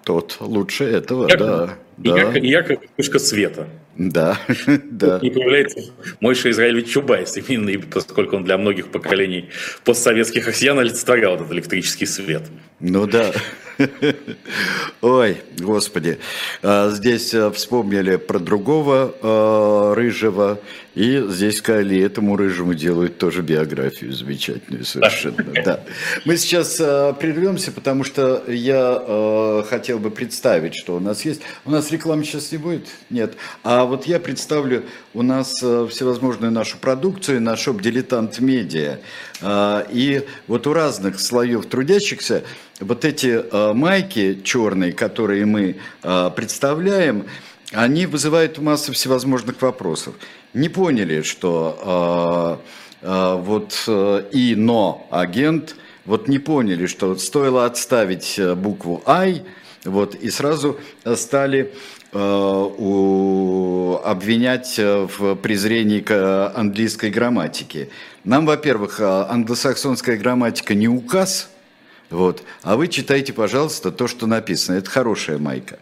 Тот 0.04 0.38
лучше 0.40 0.86
этого, 0.86 1.28
Ярко- 1.28 1.46
да. 1.46 1.78
И, 2.04 2.10
Да, 2.10 2.38
и 2.38 2.48
яркая 2.48 2.80
вспышка 2.86 3.20
света. 3.20 3.68
да, 3.96 4.38
да. 4.92 5.20
И 5.22 5.30
появляется 5.30 5.80
Мойша 6.20 6.52
Израилевич 6.52 6.90
Чубайс, 6.90 7.36
именно 7.38 7.82
поскольку 7.92 8.36
он 8.36 8.44
для 8.44 8.58
многих 8.58 8.88
поколений 8.92 9.50
постсоветских 9.84 10.48
россиян 10.48 10.78
олицетворял 10.78 11.36
этот 11.36 11.52
электрический 11.52 12.06
свет. 12.06 12.44
Ну 12.80 13.08
да. 13.08 13.32
Ой, 15.02 15.38
господи. 15.60 16.18
А, 16.64 16.90
Здесь 16.90 17.34
а, 17.34 17.52
вспомнили 17.52 18.16
про 18.16 18.40
другого 18.40 19.16
а, 19.22 19.94
рыжего, 19.96 20.60
и 20.96 21.24
здесь 21.30 21.58
сказали, 21.58 22.02
этому 22.02 22.36
рыжему 22.36 22.74
делают 22.74 23.20
тоже 23.20 23.44
биографию 23.44 24.14
замечательную 24.14 24.84
совершенно. 24.84 25.46
Да. 25.64 25.82
Мы 26.26 26.38
сейчас 26.38 26.80
а, 26.82 27.14
прервемся, 27.14 27.72
потому 27.72 28.04
что 28.04 28.44
я 28.48 28.98
а, 29.00 29.64
хотел 29.70 30.00
бы 30.00 30.10
представить, 30.10 30.76
что 30.76 30.96
у 30.96 31.00
нас 31.00 31.24
есть. 31.26 31.42
У 31.66 31.72
нас 31.72 31.87
рекламы 31.92 32.24
сейчас 32.24 32.52
не 32.52 32.58
будет? 32.58 32.88
Нет. 33.10 33.36
А 33.64 33.86
вот 33.86 34.06
я 34.06 34.20
представлю 34.20 34.84
у 35.14 35.22
нас 35.22 35.62
а, 35.64 35.88
всевозможную 35.88 36.52
нашу 36.52 36.78
продукцию 36.78 37.42
на 37.42 37.56
шоп 37.56 37.82
«Дилетант 37.82 38.40
Медиа». 38.40 39.00
А, 39.42 39.86
И 39.92 40.26
вот 40.48 40.68
у 40.68 40.74
разных 40.74 41.20
слоев 41.20 41.66
трудящихся 41.66 42.44
вот 42.80 43.06
эти 43.06 43.44
а, 43.52 43.74
майки 43.74 44.42
черные, 44.44 44.94
которые 44.94 45.46
мы 45.46 45.78
а, 46.04 46.30
представляем, 46.30 47.26
они 47.72 48.06
вызывают 48.06 48.60
массу 48.60 48.94
всевозможных 48.94 49.62
вопросов. 49.62 50.16
Не 50.54 50.70
поняли, 50.70 51.22
что 51.22 52.62
вот 53.02 53.90
и 54.32 54.56
но 54.56 55.08
агент, 55.12 55.76
вот 56.06 56.30
не 56.30 56.40
поняли, 56.40 56.88
что 56.88 57.16
стоило 57.18 57.66
отставить 57.66 58.40
букву 58.56 59.04
I, 59.06 59.44
вот 59.88 60.16
и 60.16 60.30
сразу 60.30 60.78
стали 61.16 61.74
а, 62.14 62.64
у- 62.64 64.00
обвинять 64.04 64.76
а, 64.80 65.08
в 65.08 65.36
презрении 65.36 66.00
к 66.00 66.52
английской 66.56 67.10
грамматике. 67.10 67.90
Нам, 68.24 68.46
во-первых, 68.46 69.00
англосаксонская 69.00 70.18
грамматика 70.18 70.76
не 70.76 70.88
указ, 70.88 71.50
вот. 72.10 72.44
А 72.64 72.78
вы 72.78 72.88
читайте, 72.88 73.34
пожалуйста, 73.34 73.92
то, 73.92 74.08
что 74.08 74.28
написано. 74.28 74.76
Это 74.78 74.90
хорошая 74.90 75.38
майка. 75.38 75.80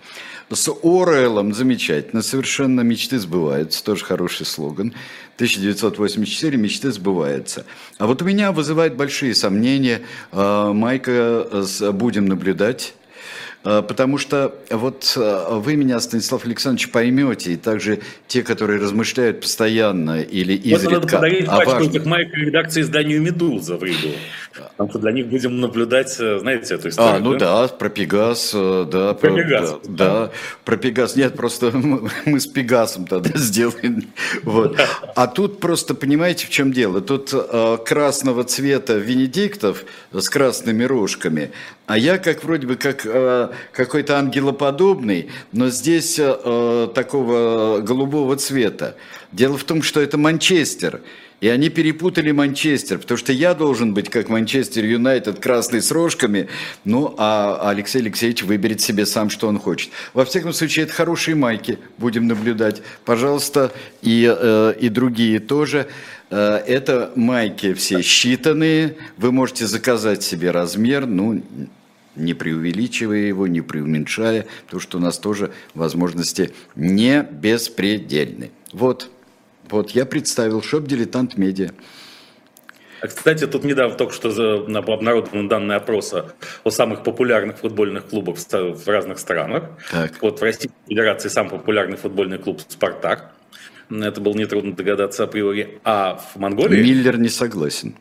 С 0.51 0.69
Оруэллом 0.69 1.53
замечательно, 1.53 2.21
совершенно 2.21 2.81
мечты 2.81 3.17
сбываются, 3.17 3.83
тоже 3.83 4.05
хороший 4.05 4.45
слоган. 4.45 4.93
1984 5.35 6.57
мечты 6.57 6.91
сбываются. 6.91 7.65
А 7.97 8.05
вот 8.05 8.21
у 8.21 8.25
меня 8.25 8.51
вызывает 8.51 8.95
большие 8.95 9.33
сомнения 9.33 10.01
э, 10.31 10.71
майка 10.71 11.47
«Будем 11.93 12.27
наблюдать». 12.27 12.93
Э, 13.65 13.83
потому 13.87 14.17
что 14.17 14.55
вот 14.69 15.13
э, 15.17 15.45
вы 15.51 15.75
меня, 15.75 15.99
Станислав 15.99 16.45
Александрович, 16.45 16.91
поймете, 16.91 17.53
и 17.53 17.55
также 17.57 17.99
те, 18.27 18.43
которые 18.43 18.79
размышляют 18.79 19.41
постоянно 19.41 20.21
или 20.21 20.53
изредка. 20.53 20.85
Вот 20.85 20.93
надо 20.93 21.07
подарить 21.07 21.45
пачку 21.47 21.71
важном... 21.71 21.89
этих 21.89 22.05
маек 22.05 22.33
редакции 22.33 22.81
изданию 22.81 23.21
«Медуза» 23.21 23.77
в 23.77 23.83
Риду. 23.83 24.09
Потому 24.55 24.89
что 24.89 24.99
для 24.99 25.11
них 25.11 25.27
будем 25.27 25.59
наблюдать, 25.59 26.11
знаете, 26.13 26.75
эту 26.75 26.89
историю. 26.89 27.15
А, 27.15 27.19
ну 27.19 27.33
да, 27.33 27.63
да 27.63 27.67
про 27.67 27.89
Пегас, 27.89 28.51
да. 28.53 29.13
Про, 29.13 29.13
про 29.13 29.35
Пегас. 29.35 29.71
Да, 29.83 30.13
да, 30.13 30.31
про 30.63 30.77
Пегас. 30.77 31.15
Нет, 31.15 31.35
просто 31.35 31.71
мы 32.25 32.39
с 32.39 32.47
Пегасом 32.47 33.05
тогда 33.05 33.31
сделаем. 33.35 34.03
Вот. 34.43 34.79
А 35.15 35.27
тут 35.27 35.59
просто, 35.59 35.93
понимаете, 35.95 36.47
в 36.47 36.49
чем 36.49 36.71
дело? 36.71 37.01
Тут 37.01 37.31
э, 37.33 37.77
красного 37.85 38.43
цвета 38.43 38.95
Венедиктов 38.95 39.85
с 40.11 40.29
красными 40.29 40.83
рожками, 40.83 41.51
а 41.85 41.97
я 41.97 42.17
как 42.17 42.43
вроде 42.43 42.67
бы 42.67 42.75
как 42.75 43.05
э, 43.05 43.49
какой-то 43.71 44.17
ангелоподобный, 44.17 45.29
но 45.51 45.69
здесь 45.69 46.17
э, 46.19 46.87
такого 46.93 47.81
голубого 47.81 48.35
цвета. 48.37 48.95
Дело 49.31 49.57
в 49.57 49.63
том, 49.63 49.81
что 49.81 50.01
это 50.01 50.17
Манчестер. 50.17 51.01
И 51.41 51.49
они 51.49 51.69
перепутали 51.69 52.31
Манчестер, 52.31 52.97
потому 52.97 53.17
что 53.17 53.33
я 53.33 53.53
должен 53.53 53.93
быть 53.93 54.09
как 54.09 54.29
Манчестер 54.29 54.85
Юнайтед 54.85 55.39
красный 55.39 55.81
с 55.81 55.91
рожками, 55.91 56.47
ну 56.85 57.13
а 57.17 57.69
Алексей 57.69 58.01
Алексеевич 58.01 58.43
выберет 58.43 58.81
себе 58.81 59.05
сам, 59.05 59.29
что 59.29 59.47
он 59.47 59.59
хочет. 59.59 59.91
Во 60.13 60.23
всяком 60.23 60.53
случае, 60.53 60.85
это 60.85 60.93
хорошие 60.93 61.35
майки, 61.35 61.77
будем 61.97 62.27
наблюдать. 62.27 62.81
Пожалуйста, 63.03 63.73
и, 64.01 64.33
э, 64.33 64.73
и 64.79 64.89
другие 64.89 65.39
тоже. 65.39 65.87
Э, 66.29 66.63
это 66.65 67.11
майки 67.15 67.73
все 67.73 67.99
считанные, 67.99 68.95
вы 69.17 69.31
можете 69.31 69.67
заказать 69.67 70.23
себе 70.23 70.51
размер, 70.51 71.05
ну, 71.05 71.43
не 72.15 72.33
преувеличивая 72.33 73.27
его, 73.27 73.45
не 73.45 73.61
преуменьшая, 73.61 74.47
потому 74.65 74.79
что 74.79 74.97
у 74.97 75.01
нас 75.01 75.17
тоже 75.17 75.51
возможности 75.73 76.53
не 76.75 77.27
беспредельны. 77.29 78.51
Вот. 78.71 79.11
Вот, 79.69 79.91
я 79.91 80.05
представил 80.05 80.61
шоп 80.61 80.85
«Дилетант 80.85 81.37
Медиа». 81.37 81.71
А, 83.01 83.07
кстати, 83.07 83.45
тут 83.45 83.63
недавно 83.63 83.95
только 83.95 84.13
что 84.13 84.29
обнародованы 84.29 85.49
данные 85.49 85.77
опроса 85.77 86.33
о 86.63 86.69
самых 86.69 87.03
популярных 87.03 87.57
футбольных 87.59 88.05
клубах 88.05 88.37
в 88.37 88.87
разных 88.87 89.19
странах. 89.19 89.63
Так. 89.91 90.13
Вот 90.21 90.39
в 90.39 90.43
Российской 90.43 90.71
Федерации 90.87 91.29
самый 91.29 91.51
популярный 91.51 91.97
футбольный 91.97 92.37
клуб 92.37 92.61
«Спартак». 92.67 93.31
Это 93.89 94.21
было 94.21 94.33
нетрудно 94.33 94.73
догадаться 94.73 95.25
априори. 95.25 95.79
А 95.83 96.15
в 96.33 96.39
Монголии... 96.39 96.81
Миллер 96.81 97.17
не 97.19 97.29
согласен. 97.29 97.95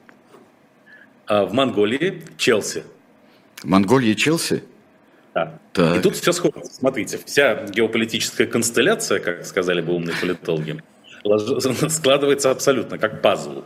А 1.27 1.45
в 1.45 1.53
Монголии 1.53 2.23
Челси. 2.39 2.85
В 3.57 3.65
Монголии 3.65 4.15
Челси? 4.15 4.63
Да. 5.35 5.59
Так. 5.73 5.99
И 5.99 6.01
тут 6.01 6.17
все 6.17 6.33
сходится. 6.33 6.73
Смотрите, 6.73 7.19
вся 7.27 7.67
геополитическая 7.67 8.47
констелляция, 8.47 9.19
как 9.19 9.45
сказали 9.45 9.81
бы 9.81 9.93
умные 9.93 10.15
политологи, 10.19 10.83
складывается 11.89 12.51
абсолютно 12.51 12.99
как 12.99 13.23
пазл. 13.23 13.63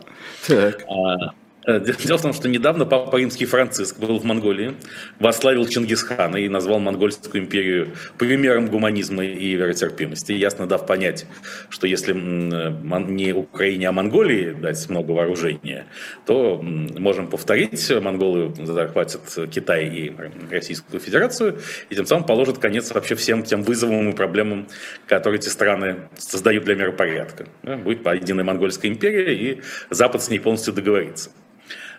Так. 0.46 0.84
А, 0.88 1.32
дело 1.66 2.18
в 2.18 2.22
том, 2.22 2.32
что 2.32 2.48
недавно 2.48 2.86
Папа 2.86 3.16
Римский 3.16 3.44
Франциск 3.44 3.98
был 3.98 4.18
в 4.18 4.24
Монголии, 4.24 4.74
восславил 5.18 5.66
Чингисхана 5.66 6.36
и 6.36 6.48
назвал 6.48 6.78
Монгольскую 6.78 7.42
империю 7.42 7.88
примером 8.16 8.68
гуманизма 8.68 9.24
и 9.24 9.54
веротерпимости, 9.54 10.32
ясно 10.32 10.66
дав 10.66 10.86
понять, 10.86 11.26
что 11.68 11.86
если 11.86 12.12
не 12.12 13.32
Украине, 13.32 13.88
а 13.88 13.92
Монголии 13.92 14.52
дать 14.52 14.88
много 14.88 15.12
вооружения, 15.12 15.86
то 16.26 16.60
можем 16.62 17.28
повторить, 17.28 17.90
монголы 18.00 18.54
захватят 18.64 19.22
Китай 19.50 19.88
и 19.88 20.12
Российскую 20.50 21.00
Федерацию, 21.00 21.58
и 21.90 21.94
тем 21.94 22.06
самым 22.06 22.24
положат 22.24 22.58
конец 22.58 22.90
вообще 22.92 23.14
всем 23.14 23.42
тем 23.42 23.62
вызовам 23.62 24.08
и 24.10 24.12
проблемам, 24.14 24.68
которые 25.06 25.38
эти 25.38 25.48
страны 25.48 25.96
создают 26.16 26.64
для 26.64 26.76
миропорядка. 26.76 27.46
Будет 27.62 28.06
единая 28.06 28.44
монгольская 28.44 28.90
империя, 28.90 29.34
и 29.34 29.60
Запад 29.90 30.22
с 30.22 30.30
ней 30.30 30.38
полностью 30.38 30.72
договорится. 30.72 31.30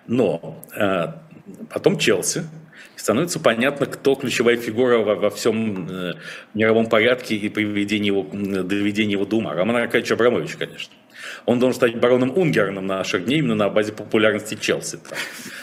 Но 0.07 0.63
э, 0.75 1.13
потом 1.69 1.97
Челси, 1.97 2.43
становится 2.99 3.39
понятно, 3.39 3.85
кто 3.85 4.15
ключевая 4.15 4.57
фигура 4.57 4.97
во, 4.99 5.15
во 5.15 5.29
всем 5.29 5.89
э, 5.89 6.13
мировом 6.53 6.87
порядке 6.87 7.35
и 7.35 7.49
приведении 7.49 8.07
его, 8.07 8.23
доведении 8.63 9.13
его 9.13 9.25
до 9.25 9.37
ума. 9.37 9.53
Роман 9.53 9.77
Аркадьевич 9.77 10.11
Абрамович, 10.11 10.55
конечно. 10.55 10.93
Он 11.45 11.59
должен 11.59 11.75
стать 11.75 11.99
бароном 11.99 12.37
Унгерном 12.37 12.85
наших 12.87 13.25
дней 13.25 13.39
именно 13.39 13.55
на 13.55 13.69
базе 13.69 13.91
популярности 13.91 14.55
Челси. 14.59 14.99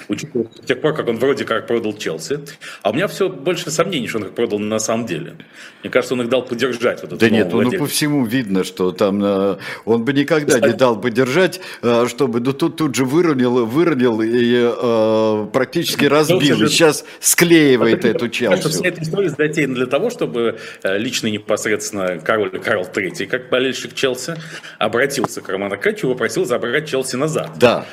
Учитывая 0.08 0.46
с 0.62 0.66
тех 0.66 0.80
пор, 0.80 0.94
как 0.94 1.08
он 1.08 1.18
вроде 1.18 1.44
как 1.44 1.66
продал 1.66 1.92
Челси. 1.96 2.40
А 2.82 2.90
у 2.90 2.94
меня 2.94 3.08
все 3.08 3.28
больше 3.28 3.70
сомнений, 3.70 4.06
что 4.06 4.18
он 4.18 4.24
их 4.24 4.32
продал 4.32 4.58
на 4.58 4.78
самом 4.78 5.06
деле. 5.06 5.36
Мне 5.82 5.90
кажется, 5.90 6.14
он 6.14 6.22
их 6.22 6.28
дал 6.28 6.44
поддержать. 6.44 7.02
Вот 7.02 7.18
да 7.18 7.28
нет, 7.28 7.52
ну 7.52 7.70
по 7.72 7.86
всему 7.86 8.24
видно, 8.24 8.64
что 8.64 8.92
там 8.92 9.22
э, 9.24 9.56
он 9.84 10.04
бы 10.04 10.12
никогда 10.12 10.54
Кстати, 10.54 10.72
не 10.72 10.78
дал 10.78 11.00
поддержать, 11.00 11.60
э, 11.82 12.06
чтобы 12.08 12.40
ну, 12.40 12.52
тут, 12.52 12.76
тут 12.76 12.94
же 12.94 13.04
выронил, 13.04 13.66
выронил 13.66 14.20
и 14.20 14.72
э, 14.72 15.46
практически 15.52 16.04
разбил. 16.04 16.62
И 16.62 16.68
сейчас 16.68 17.04
склеивает 17.20 18.04
это, 18.04 18.08
эту 18.08 18.28
Челси. 18.28 18.68
Вся 18.68 18.88
эта 18.88 19.02
история 19.02 19.30
затеяна 19.30 19.74
для 19.74 19.86
того, 19.86 20.10
чтобы 20.10 20.58
э, 20.82 20.98
лично 20.98 21.26
непосредственно 21.28 22.18
король 22.18 22.50
Карл 22.60 22.84
III, 22.84 23.26
как 23.26 23.48
болельщик 23.48 23.94
Челси, 23.94 24.36
обратился 24.78 25.40
к 25.40 25.48
Роману 25.48 25.65
Качу 25.70 26.08
и 26.08 26.12
попросил 26.12 26.44
забрать 26.44 26.88
Челси 26.88 27.16
назад. 27.16 27.50
Да. 27.58 27.84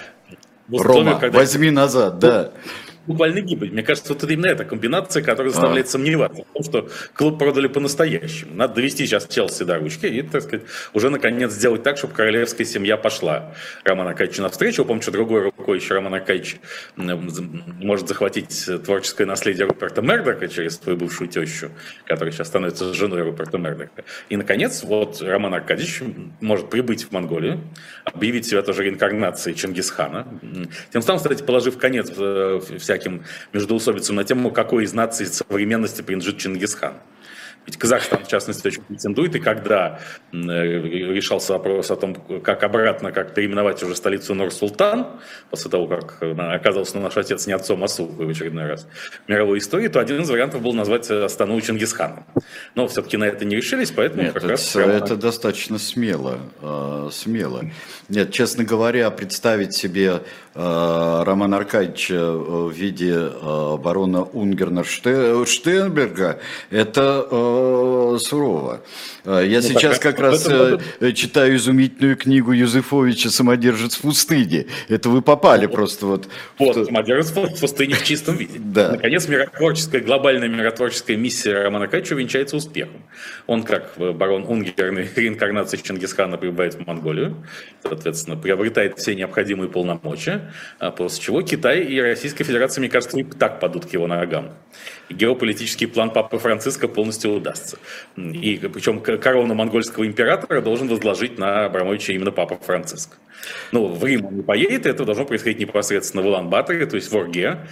Рома, 0.71 1.19
когда... 1.19 1.39
возьми 1.39 1.71
назад, 1.71 2.19
да 2.19 2.51
буквально 3.07 3.41
гибель. 3.41 3.71
Мне 3.71 3.83
кажется, 3.83 4.13
вот 4.13 4.23
это 4.23 4.31
именно 4.31 4.47
эта 4.47 4.65
комбинация, 4.65 5.23
которая 5.23 5.51
заставляет 5.51 5.87
а. 5.87 5.89
сомневаться 5.89 6.43
в 6.43 6.53
том, 6.53 6.63
что 6.63 6.89
клуб 7.13 7.39
продали 7.39 7.67
по-настоящему. 7.67 8.55
Надо 8.55 8.75
довести 8.75 9.05
сейчас 9.05 9.27
Челси 9.27 9.63
до 9.63 9.77
ручки 9.79 10.05
и, 10.05 10.21
так 10.21 10.43
сказать, 10.43 10.65
уже 10.93 11.09
наконец 11.09 11.51
сделать 11.51 11.83
так, 11.83 11.97
чтобы 11.97 12.13
королевская 12.13 12.65
семья 12.65 12.97
пошла 12.97 13.53
Роман 13.83 14.07
Аркадьевичу 14.07 14.41
навстречу. 14.41 14.85
Помню, 14.85 15.01
что 15.01 15.11
другой 15.11 15.43
рукой 15.43 15.79
еще 15.79 15.95
Роман 15.95 16.15
Аркадьевич 16.15 16.57
может 16.95 18.07
захватить 18.07 18.69
творческое 18.85 19.25
наследие 19.25 19.67
Руперта 19.67 20.01
Мердока 20.01 20.47
через 20.47 20.77
свою 20.77 20.97
бывшую 20.97 21.27
тещу, 21.27 21.71
которая 22.05 22.31
сейчас 22.31 22.47
становится 22.47 22.93
женой 22.93 23.23
Руперта 23.23 23.57
Мердока. 23.57 24.03
И, 24.29 24.37
наконец, 24.37 24.83
вот 24.83 25.21
Роман 25.21 25.53
Аркадьевич 25.53 26.01
может 26.41 26.69
прибыть 26.69 27.05
в 27.05 27.11
Монголию, 27.11 27.61
объявить 28.05 28.45
себя 28.45 28.61
тоже 28.61 28.83
реинкарнацией 28.83 29.55
Чингисхана. 29.55 30.27
Тем 30.91 31.01
самым, 31.01 31.21
кстати, 31.21 31.43
положив 31.43 31.77
конец 31.77 32.11
э, 32.17 32.59
вся 32.77 32.92
всяким 32.93 33.23
междоусобицам 33.53 34.15
на 34.15 34.23
тему, 34.23 34.51
какой 34.51 34.83
из 34.83 34.93
наций 34.93 35.25
современности 35.25 36.01
принадлежит 36.01 36.37
Чингисхан. 36.37 36.93
Ведь 37.65 37.77
Казахстан, 37.77 38.25
в 38.25 38.27
частности, 38.27 38.67
очень 38.67 38.81
претендует, 38.81 39.35
и 39.35 39.39
когда 39.39 40.01
э, 40.33 40.37
решался 40.37 41.53
вопрос 41.53 41.91
о 41.91 41.95
том, 41.95 42.15
как 42.15 42.61
обратно, 42.63 43.13
как 43.13 43.33
переименовать 43.33 43.81
уже 43.83 43.95
столицу 43.95 44.35
Нур-Султан, 44.35 45.07
после 45.49 45.71
того, 45.71 45.87
как 45.87 46.17
э, 46.19 46.33
оказался 46.33 46.99
наш 46.99 47.15
отец 47.15 47.47
не 47.47 47.53
отцом, 47.53 47.81
а 47.83 47.87
сукой 47.87 48.25
в 48.25 48.29
очередной 48.29 48.67
раз 48.67 48.85
в 49.25 49.29
мировой 49.29 49.59
истории, 49.59 49.87
то 49.87 50.01
один 50.01 50.21
из 50.21 50.29
вариантов 50.29 50.61
был 50.61 50.73
назвать 50.73 51.09
Астану 51.09 51.59
Чингисханом. 51.61 52.25
Но 52.75 52.87
все-таки 52.89 53.15
на 53.15 53.23
это 53.23 53.45
не 53.45 53.55
решились, 53.55 53.91
поэтому 53.91 54.23
Нет, 54.23 54.33
как 54.33 54.43
это, 54.43 54.51
раз... 54.51 54.73
Прямо... 54.73 54.91
Это 54.91 55.15
достаточно 55.15 55.79
смело, 55.79 56.39
э, 56.61 57.09
смело. 57.13 57.63
Нет, 58.09 58.33
честно 58.33 58.65
говоря, 58.65 59.09
представить 59.09 59.73
себе 59.73 60.15
э, 60.15 60.19
Романа 60.55 61.57
Аркадьевича 61.57 62.31
в 62.31 62.71
виде 62.71 63.13
э, 63.13 63.77
барона 63.77 64.23
Унгерна 64.23 64.83
Штенберга, 64.83 66.39
это 66.69 67.27
э, 67.29 68.17
сурово. 68.19 68.81
Э, 69.25 69.43
я 69.45 69.57
ну, 69.57 69.67
сейчас 69.67 69.99
как 69.99 70.19
раз 70.19 70.45
этом... 70.45 70.79
Э, 70.99 71.11
читаю 71.13 71.55
изумительную 71.55 72.17
книгу 72.17 72.51
Юзефовича 72.51 73.29
«Самодержец 73.29 73.95
в 73.95 74.01
пустыне». 74.01 74.67
Это 74.89 75.09
вы 75.09 75.21
попали 75.21 75.65
просто 75.65 76.05
вот... 76.05 76.27
Вот, 76.59 76.75
в... 76.75 76.85
«Самодержец 76.85 77.31
в 77.31 77.59
пустыне» 77.59 77.95
в 77.95 78.03
чистом 78.03 78.35
виде. 78.37 78.59
Да. 78.73 78.93
Наконец, 78.93 79.27
миротворческая, 79.27 80.01
глобальная 80.01 80.47
миротворческая 80.47 81.15
миссия 81.15 81.61
Романа 81.61 81.87
Качу 81.87 82.15
венчается 82.15 82.57
успехом. 82.57 83.03
Он, 83.45 83.61
как 83.63 83.93
барон 83.97 84.45
Унгерный, 84.47 85.07
реинкарнация 85.15 85.79
Чингисхана 85.79 86.37
прибывает 86.37 86.73
в 86.73 86.87
Монголию, 86.87 87.45
соответственно, 87.83 88.35
приобретает 88.35 88.97
все 88.97 89.13
необходимые 89.13 89.69
полномочия, 89.69 90.42
а 90.79 90.91
после 90.91 91.23
чего 91.23 91.41
Китай 91.41 91.81
и 91.83 91.99
Российская 91.99 92.43
Федерация, 92.43 92.81
мне 92.81 92.89
кажется, 92.89 93.15
не 93.15 93.23
так 93.23 93.59
падут 93.59 93.85
к 93.85 93.93
его 93.93 94.07
ногам. 94.07 94.51
Геополитический 95.09 95.87
план 95.87 96.11
Папы 96.11 96.37
Франциска 96.37 96.87
полностью 96.87 97.31
удастся. 97.31 97.77
И 98.17 98.57
причем 98.73 98.99
корону 98.99 99.53
монгольского 99.53 100.05
императора 100.05 100.61
должен 100.61 100.87
возложить 100.87 101.37
на 101.37 101.65
Абрамовича 101.65 102.13
именно 102.13 102.31
Папа 102.31 102.57
Франциск. 102.57 103.17
Ну, 103.71 103.87
в 103.87 104.03
Рим 104.05 104.25
он 104.25 104.35
не 104.37 104.41
поедет, 104.41 104.85
это 104.85 105.05
должно 105.05 105.25
происходить 105.25 105.59
непосредственно 105.59 106.23
в 106.23 106.27
Улан-Баторе, 106.27 106.85
то 106.85 106.95
есть 106.95 107.11
в 107.11 107.17
Орге, 107.17 107.67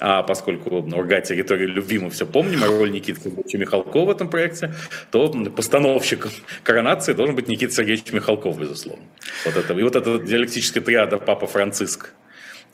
а 0.00 0.22
поскольку 0.22 0.76
Орга– 0.76 1.20
территория 1.22 1.66
любви, 1.66 1.98
мы 1.98 2.10
все 2.10 2.26
помним, 2.26 2.62
а 2.62 2.66
роль 2.66 2.90
Никиты 2.90 3.20
Сергеевича 3.22 3.58
Михалкова 3.58 4.06
в 4.06 4.10
этом 4.10 4.28
проекте, 4.28 4.74
то 5.10 5.28
постановщиком 5.56 6.30
коронации 6.62 7.12
должен 7.12 7.34
быть 7.34 7.48
Никита 7.48 7.72
Сергеевич 7.72 8.12
Михалков, 8.12 8.58
безусловно. 8.58 9.04
Вот 9.44 9.56
это, 9.56 9.72
и 9.72 9.82
вот 9.82 9.96
эта 9.96 10.18
диалектическая 10.18 10.82
триада 10.82 11.18
Папа 11.18 11.46
Франциск, 11.46 12.13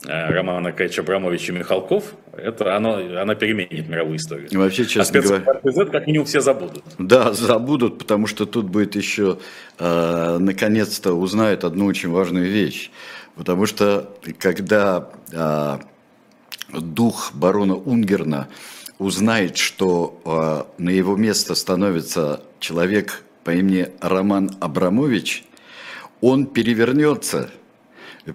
Романа 0.05 0.71
Кэч 0.71 0.99
Абрамович 0.99 1.49
и 1.49 1.51
Михалков, 1.51 2.15
это 2.35 2.75
оно, 2.75 2.95
она 2.95 3.35
переменит 3.35 3.87
мировую 3.87 4.17
историю. 4.17 4.49
Вообще, 4.53 4.85
честно 4.85 5.19
а 5.19 5.21
говоря... 5.21 5.61
Z 5.63 5.85
как 5.85 6.07
минимум 6.07 6.25
все 6.25 6.41
забудут. 6.41 6.83
Да, 6.97 7.33
забудут, 7.33 7.99
потому 7.99 8.25
что 8.25 8.45
тут 8.45 8.65
будет 8.65 8.95
еще, 8.95 9.37
э, 9.77 10.37
наконец-то 10.39 11.13
узнают 11.13 11.63
одну 11.63 11.85
очень 11.85 12.09
важную 12.09 12.49
вещь. 12.49 12.89
Потому 13.35 13.65
что 13.65 14.11
когда 14.39 15.09
э, 15.31 15.77
дух 16.73 17.31
барона 17.33 17.75
Унгерна 17.75 18.47
узнает, 18.97 19.57
что 19.57 20.19
э, 20.25 20.81
на 20.81 20.89
его 20.89 21.15
место 21.15 21.53
становится 21.53 22.41
человек 22.59 23.23
по 23.43 23.51
имени 23.51 23.89
Роман 24.01 24.51
Абрамович, 24.59 25.45
он 26.21 26.47
перевернется– 26.47 27.51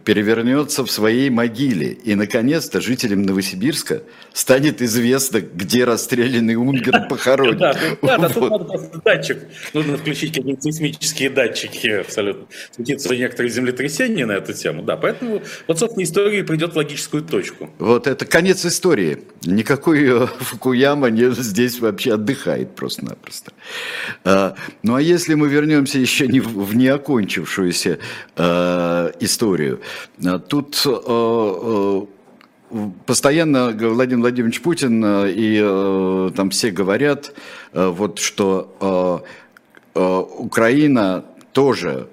перевернется 0.05 0.85
в 0.85 0.91
своей 0.91 1.31
могиле. 1.31 1.93
И, 1.93 2.15
наконец-то, 2.15 2.81
жителям 2.81 3.23
Новосибирска 3.23 4.03
станет 4.33 4.83
известно, 4.83 5.41
где 5.41 5.85
расстрелянный 5.85 6.57
Унгер 6.57 7.07
похоронен. 7.09 7.59
Да, 7.59 7.73
да, 8.03 8.29
тут 8.29 8.51
надо 8.51 8.65
просто 8.65 9.01
датчик. 9.05 9.39
Нужно 9.75 9.97
включить 9.97 10.31
какие-нибудь 10.35 10.63
сейсмические 10.63 11.31
датчики 11.31 11.87
абсолютно. 11.87 12.47
Случится 12.75 13.15
некоторые 13.15 13.51
землетрясения 13.51 14.27
на 14.27 14.33
эту 14.33 14.53
тему. 14.53 14.83
Да, 14.83 14.97
поэтому 14.97 15.43
вот, 15.69 15.79
собственно, 15.79 16.03
история 16.03 16.43
придет 16.43 16.73
в 16.73 16.77
логическую 16.77 17.23
точку. 17.23 17.71
Вот 17.79 18.07
это 18.07 18.27
конец 18.27 18.67
истории. 18.67 19.23
Никакой 19.45 20.25
э, 20.25 20.27
Фукуяма 20.27 21.11
не, 21.11 21.31
здесь 21.31 21.79
вообще 21.79 22.15
отдыхает 22.15 22.75
просто-напросто. 22.75 23.53
А, 24.25 24.57
ну 24.83 24.97
а 24.97 25.01
если 25.01 25.35
мы 25.35 25.49
вернемся 25.49 25.99
еще 25.99 26.27
не 26.27 26.41
в, 26.41 26.75
неокончившуюся 26.75 27.99
а, 28.37 29.13
историю, 29.21 29.77
Э, 29.77 29.79
тут 30.49 30.83
э, 30.87 30.91
э, 30.97 32.01
постоянно 33.07 33.71
Владимир 33.71 34.23
Владимирович 34.23 34.61
Путин 34.61 35.05
и 35.29 36.33
там 36.35 36.51
все 36.51 36.71
говорят, 36.71 37.33
вот 37.73 38.19
что 38.19 39.25
Украина 39.95 41.25
тоже 41.53 42.09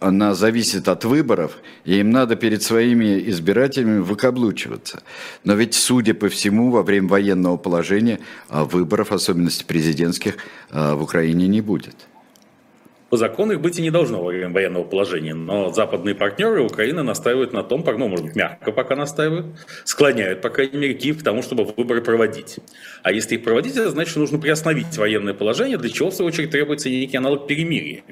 она 0.00 0.34
зависит 0.34 0.88
от 0.88 1.04
выборов, 1.04 1.56
и 1.86 2.00
им 2.00 2.10
надо 2.10 2.36
перед 2.36 2.62
своими 2.62 3.30
избирателями 3.30 4.00
выкаблучиваться. 4.00 5.02
Но 5.44 5.54
ведь, 5.54 5.74
судя 5.74 6.12
по 6.12 6.28
всему, 6.28 6.70
во 6.70 6.82
время 6.82 7.08
военного 7.08 7.56
положения 7.56 8.18
выборов, 8.50 9.12
особенности 9.12 9.64
президентских, 9.64 10.36
в 10.70 11.02
Украине 11.02 11.46
не 11.46 11.62
будет 11.62 11.94
по 13.14 13.18
закону 13.18 13.52
их 13.52 13.60
быть 13.60 13.78
и 13.78 13.82
не 13.82 13.92
должно 13.92 14.20
во 14.24 14.30
время 14.30 14.52
военного 14.52 14.82
положения. 14.82 15.34
Но 15.34 15.72
западные 15.72 16.16
партнеры 16.16 16.62
Украины 16.62 17.04
настаивают 17.04 17.52
на 17.52 17.62
том, 17.62 17.84
ну, 17.86 18.08
может 18.08 18.26
быть, 18.26 18.34
мягко 18.34 18.72
пока 18.72 18.96
настаивают, 18.96 19.46
склоняют, 19.84 20.40
по 20.40 20.50
крайней 20.50 20.78
мере, 20.78 20.94
Киев 20.94 21.20
к 21.20 21.22
тому, 21.22 21.40
чтобы 21.40 21.62
выборы 21.62 22.02
проводить. 22.02 22.56
А 23.04 23.12
если 23.12 23.36
их 23.36 23.44
проводить, 23.44 23.76
это 23.76 23.90
значит, 23.90 24.10
что 24.10 24.18
нужно 24.18 24.40
приостановить 24.40 24.98
военное 24.98 25.32
положение, 25.32 25.78
для 25.78 25.90
чего, 25.90 26.10
в 26.10 26.14
свою 26.14 26.26
очередь, 26.26 26.50
требуется 26.50 26.90
некий 26.90 27.16
аналог 27.16 27.46
перемирия. 27.46 28.02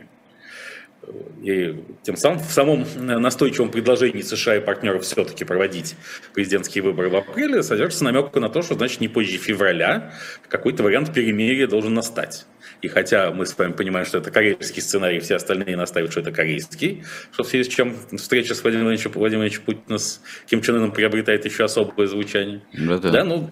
И 1.43 1.75
тем 2.05 2.17
самым 2.17 2.39
в 2.39 2.53
самом 2.53 2.87
настойчивом 2.95 3.73
предложении 3.73 4.23
США 4.23 4.59
и 4.59 4.61
партнеров 4.61 5.03
все-таки 5.03 5.45
проводить 5.45 5.97
президентские 6.33 6.85
выборы 6.85 7.09
в 7.09 7.17
апреле 7.17 7.65
содержится 7.65 8.05
намек 8.05 8.33
на 8.37 8.49
то, 8.49 8.63
что 8.63 8.77
значит 8.77 9.01
не 9.01 9.09
позже 9.09 9.37
февраля 9.37 10.15
какой-то 10.49 10.85
вариант 10.85 11.13
перемирия 11.13 11.67
должен 11.67 11.93
настать. 11.93 12.47
И 12.83 12.89
хотя 12.89 13.31
мы 13.31 13.47
с 13.47 13.57
вами 13.57 13.73
понимаем, 13.73 14.05
что 14.05 14.19
это 14.19 14.31
корейский 14.33 14.83
сценарий, 14.83 15.21
все 15.21 15.37
остальные 15.37 15.77
настаивают, 15.77 16.11
что 16.11 16.21
это 16.21 16.33
корейский, 16.33 17.05
что 17.33 17.45
в 17.45 17.49
связи 17.49 17.71
с 17.71 17.73
чем 17.73 17.97
встреча 18.13 18.55
с 18.55 18.63
Владимиром 18.63 18.89
Владимировичем, 18.89 19.13
Владимировичем 19.13 19.63
Путиным 19.63 19.99
с 19.99 20.21
Ким 20.47 20.63
Чен 20.63 20.77
Ыном 20.77 20.93
приобретает 20.93 21.45
еще 21.45 21.65
особое 21.65 22.09
звучание. 22.09 22.63
Да, 22.73 22.99
да. 22.99 23.11
да 23.11 23.25
ну, 23.25 23.51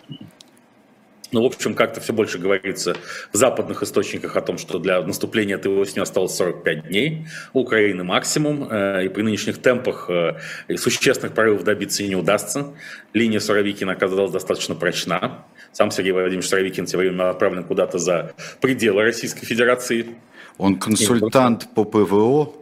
ну, 1.33 1.43
в 1.43 1.47
общем, 1.47 1.75
как-то 1.75 2.01
все 2.01 2.13
больше 2.13 2.39
говорится 2.39 2.97
в 3.33 3.37
западных 3.37 3.83
источниках 3.83 4.37
о 4.37 4.41
том, 4.41 4.59
что 4.59 4.79
для 4.79 5.01
наступления 5.03 5.57
этой 5.57 5.71
осени 5.71 6.01
осталось 6.01 6.35
45 6.35 6.89
дней, 6.89 7.29
у 7.53 7.61
Украины 7.61 8.03
максимум, 8.03 8.69
э, 8.69 9.05
и 9.05 9.09
при 9.09 9.23
нынешних 9.23 9.59
темпах 9.59 10.11
э, 10.11 10.39
существенных 10.77 11.35
прорывов 11.35 11.63
добиться 11.63 12.03
не 12.03 12.17
удастся. 12.17 12.75
Линия 13.13 13.39
Суровикина 13.39 13.93
оказалась 13.93 14.33
достаточно 14.33 14.75
прочна. 14.75 15.45
Сам 15.73 15.91
Сергей 15.91 16.13
Владимирович 16.13 16.49
Суровикин 16.49 16.87
тем 16.87 17.01
временем 17.01 17.23
отправлен 17.23 17.65
куда-то 17.65 17.99
за 17.99 18.33
пределы 18.61 19.03
Российской 19.03 19.47
Федерации. 19.47 20.17
Он 20.59 20.77
консультант 20.77 21.69
по 21.75 21.85
ПВО, 21.85 22.53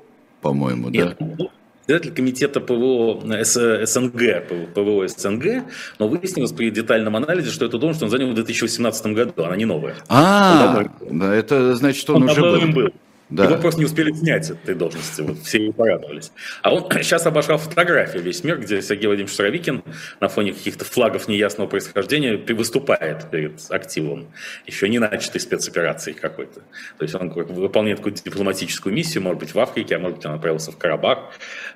по-моему, 0.40 0.90
да? 0.90 1.16
Ну, 1.18 1.50
председатель 1.88 2.14
комитета 2.14 2.60
ПВО 2.60 3.20
СНГ, 3.44 4.46
ПВО 4.74 5.08
СНГ, 5.08 5.64
но 5.98 6.06
выяснилось 6.08 6.52
при 6.52 6.70
детальном 6.70 7.16
анализе, 7.16 7.50
что 7.50 7.64
эту 7.64 7.78
должность 7.78 8.02
он 8.02 8.10
занял 8.10 8.30
в 8.30 8.34
2018 8.34 9.06
году, 9.06 9.32
она 9.42 9.56
не 9.56 9.64
новая. 9.64 9.94
А, 10.08 10.84
да, 11.00 11.34
это 11.34 11.76
значит, 11.76 12.08
он, 12.10 12.24
он 12.24 12.30
уже 12.30 12.40
был. 12.42 12.72
был. 12.72 12.88
Да. 13.30 13.44
Его 13.44 13.56
просто 13.56 13.80
не 13.80 13.86
успели 13.86 14.10
снять 14.12 14.46
с 14.46 14.50
этой 14.50 14.74
должности, 14.74 15.20
вот 15.20 15.38
все 15.40 15.66
и 15.66 15.72
порадовались. 15.72 16.32
А 16.62 16.74
он 16.74 16.90
сейчас 17.02 17.26
обошел 17.26 17.58
фотографию 17.58 18.22
весь 18.22 18.42
мир, 18.42 18.58
где 18.58 18.80
Сергей 18.80 19.06
Владимирович 19.06 19.34
Суровикин 19.34 19.82
на 20.20 20.28
фоне 20.28 20.54
каких-то 20.54 20.84
флагов 20.84 21.28
неясного 21.28 21.68
происхождения 21.68 22.36
выступает 22.36 23.30
перед 23.30 23.60
активом, 23.70 24.28
еще 24.66 24.88
не 24.88 24.98
начатой 24.98 25.40
спецоперацией 25.40 26.16
какой-то. 26.16 26.60
То 26.98 27.02
есть 27.02 27.14
он 27.14 27.28
выполняет 27.28 27.98
какую-то 27.98 28.22
дипломатическую 28.24 28.94
миссию, 28.94 29.22
может 29.22 29.40
быть, 29.40 29.54
в 29.54 29.58
Африке, 29.58 29.96
а 29.96 29.98
может 29.98 30.18
быть, 30.18 30.26
он 30.26 30.32
отправился 30.32 30.72
в 30.72 30.78
Карабах, 30.78 31.18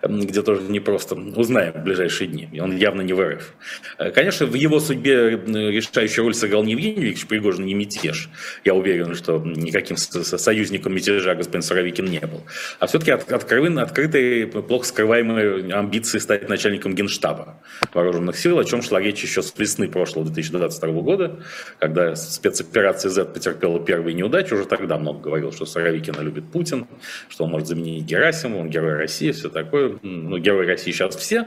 где 0.02 0.42
тоже 0.42 0.62
не 0.62 0.80
просто 0.80 1.14
узнаем 1.14 1.74
в 1.74 1.84
ближайшие 1.84 2.28
дни. 2.28 2.48
И 2.52 2.60
он 2.60 2.76
явно 2.76 3.02
не 3.02 3.12
в 3.12 3.20
РФ. 3.20 3.54
Э, 3.98 4.10
конечно, 4.10 4.46
в 4.46 4.54
его 4.54 4.80
судьбе 4.80 5.30
решающую 5.30 6.24
роль 6.24 6.34
сыграл 6.34 6.64
не 6.64 6.72
Евгений 6.72 7.02
Викторович 7.02 7.26
Пригожин, 7.26 7.66
не 7.66 7.74
мятеж. 7.74 8.30
Я 8.64 8.74
уверен, 8.74 9.14
что 9.14 9.38
никаким 9.38 9.96
союзником 9.96 10.94
мятежа 10.94 11.34
господин 11.42 11.62
Суровикин 11.62 12.06
не 12.06 12.20
был. 12.20 12.42
А 12.78 12.86
все-таки 12.86 13.10
от, 13.10 13.30
открытые, 13.30 14.46
плохо 14.46 14.86
скрываемые 14.86 15.74
амбиции 15.74 16.18
стать 16.18 16.48
начальником 16.48 16.94
генштаба 16.94 17.60
вооруженных 17.92 18.36
сил, 18.36 18.58
о 18.58 18.64
чем 18.64 18.82
шла 18.82 19.00
речь 19.00 19.22
еще 19.22 19.42
с 19.42 19.52
весны 19.56 19.88
прошлого 19.88 20.26
2022 20.26 21.02
года, 21.02 21.40
когда 21.78 22.14
спецоперация 22.16 23.10
Z 23.10 23.26
потерпела 23.26 23.84
первые 23.84 24.14
неудачи, 24.14 24.54
уже 24.54 24.64
тогда 24.64 24.98
много 24.98 25.20
говорил, 25.20 25.52
что 25.52 25.66
Суровикина 25.66 26.20
любит 26.20 26.50
Путин, 26.50 26.86
что 27.28 27.44
он 27.44 27.50
может 27.50 27.68
заменить 27.68 28.04
Герасимова, 28.04 28.60
он 28.60 28.70
герой 28.70 28.96
России, 28.96 29.32
все 29.32 29.48
такое. 29.48 29.98
Ну, 30.02 30.38
герой 30.38 30.66
России 30.66 30.92
сейчас 30.92 31.16
все, 31.16 31.46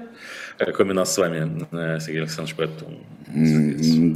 Э, 0.58 0.72
кроме 0.72 0.94
нас 0.94 1.14
с 1.14 1.18
вами, 1.18 1.68
э, 1.72 2.00
Сергей 2.00 2.22
Александрович, 2.22 2.56
поэтому... 2.56 3.00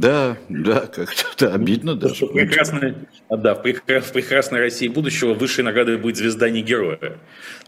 Да, 0.00 0.38
да, 0.48 0.86
как-то 0.86 1.52
обидно 1.52 1.94
даже. 1.94 2.26
В 2.26 2.32
прекрасной, 2.32 2.94
да, 3.28 3.54
в, 3.54 3.62
прекрасной 3.62 4.60
России 4.60 4.88
будущего 4.88 5.34
высшей 5.34 5.64
наградой 5.64 5.98
будет 5.98 6.16
звезда 6.16 6.48
не 6.48 6.62
героя. 6.62 7.18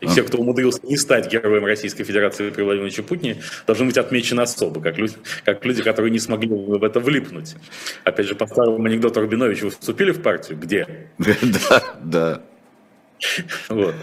И 0.01 0.07
все, 0.07 0.23
кто 0.23 0.39
умудрился 0.39 0.81
не 0.85 0.97
стать 0.97 1.31
героем 1.31 1.67
Российской 1.67 2.05
Федерации 2.05 2.51
при 2.51 2.63
Владимировиче 2.63 3.03
Путине, 3.03 3.43
должны 3.67 3.87
быть 3.87 3.99
отмечены 3.99 4.41
особо, 4.41 4.81
как 4.81 4.97
люди, 4.97 5.15
как 5.45 5.65
люди, 5.65 5.83
которые 5.83 6.11
не 6.11 6.19
смогли 6.19 6.49
в 6.49 6.83
это 6.83 7.01
влипнуть. 7.01 7.57
Опять 8.05 8.27
же, 8.27 8.35
по 8.35 8.47
старому 8.47 8.83
анекдоту 8.83 9.21
Рубиновича, 9.21 9.67
вы 9.67 9.71
вступили 9.71 10.13
в 10.13 10.23
партию? 10.23 10.59
Где? 10.59 10.87
Да, 11.43 11.83
да. 12.03 12.43
Вот. 13.69 13.95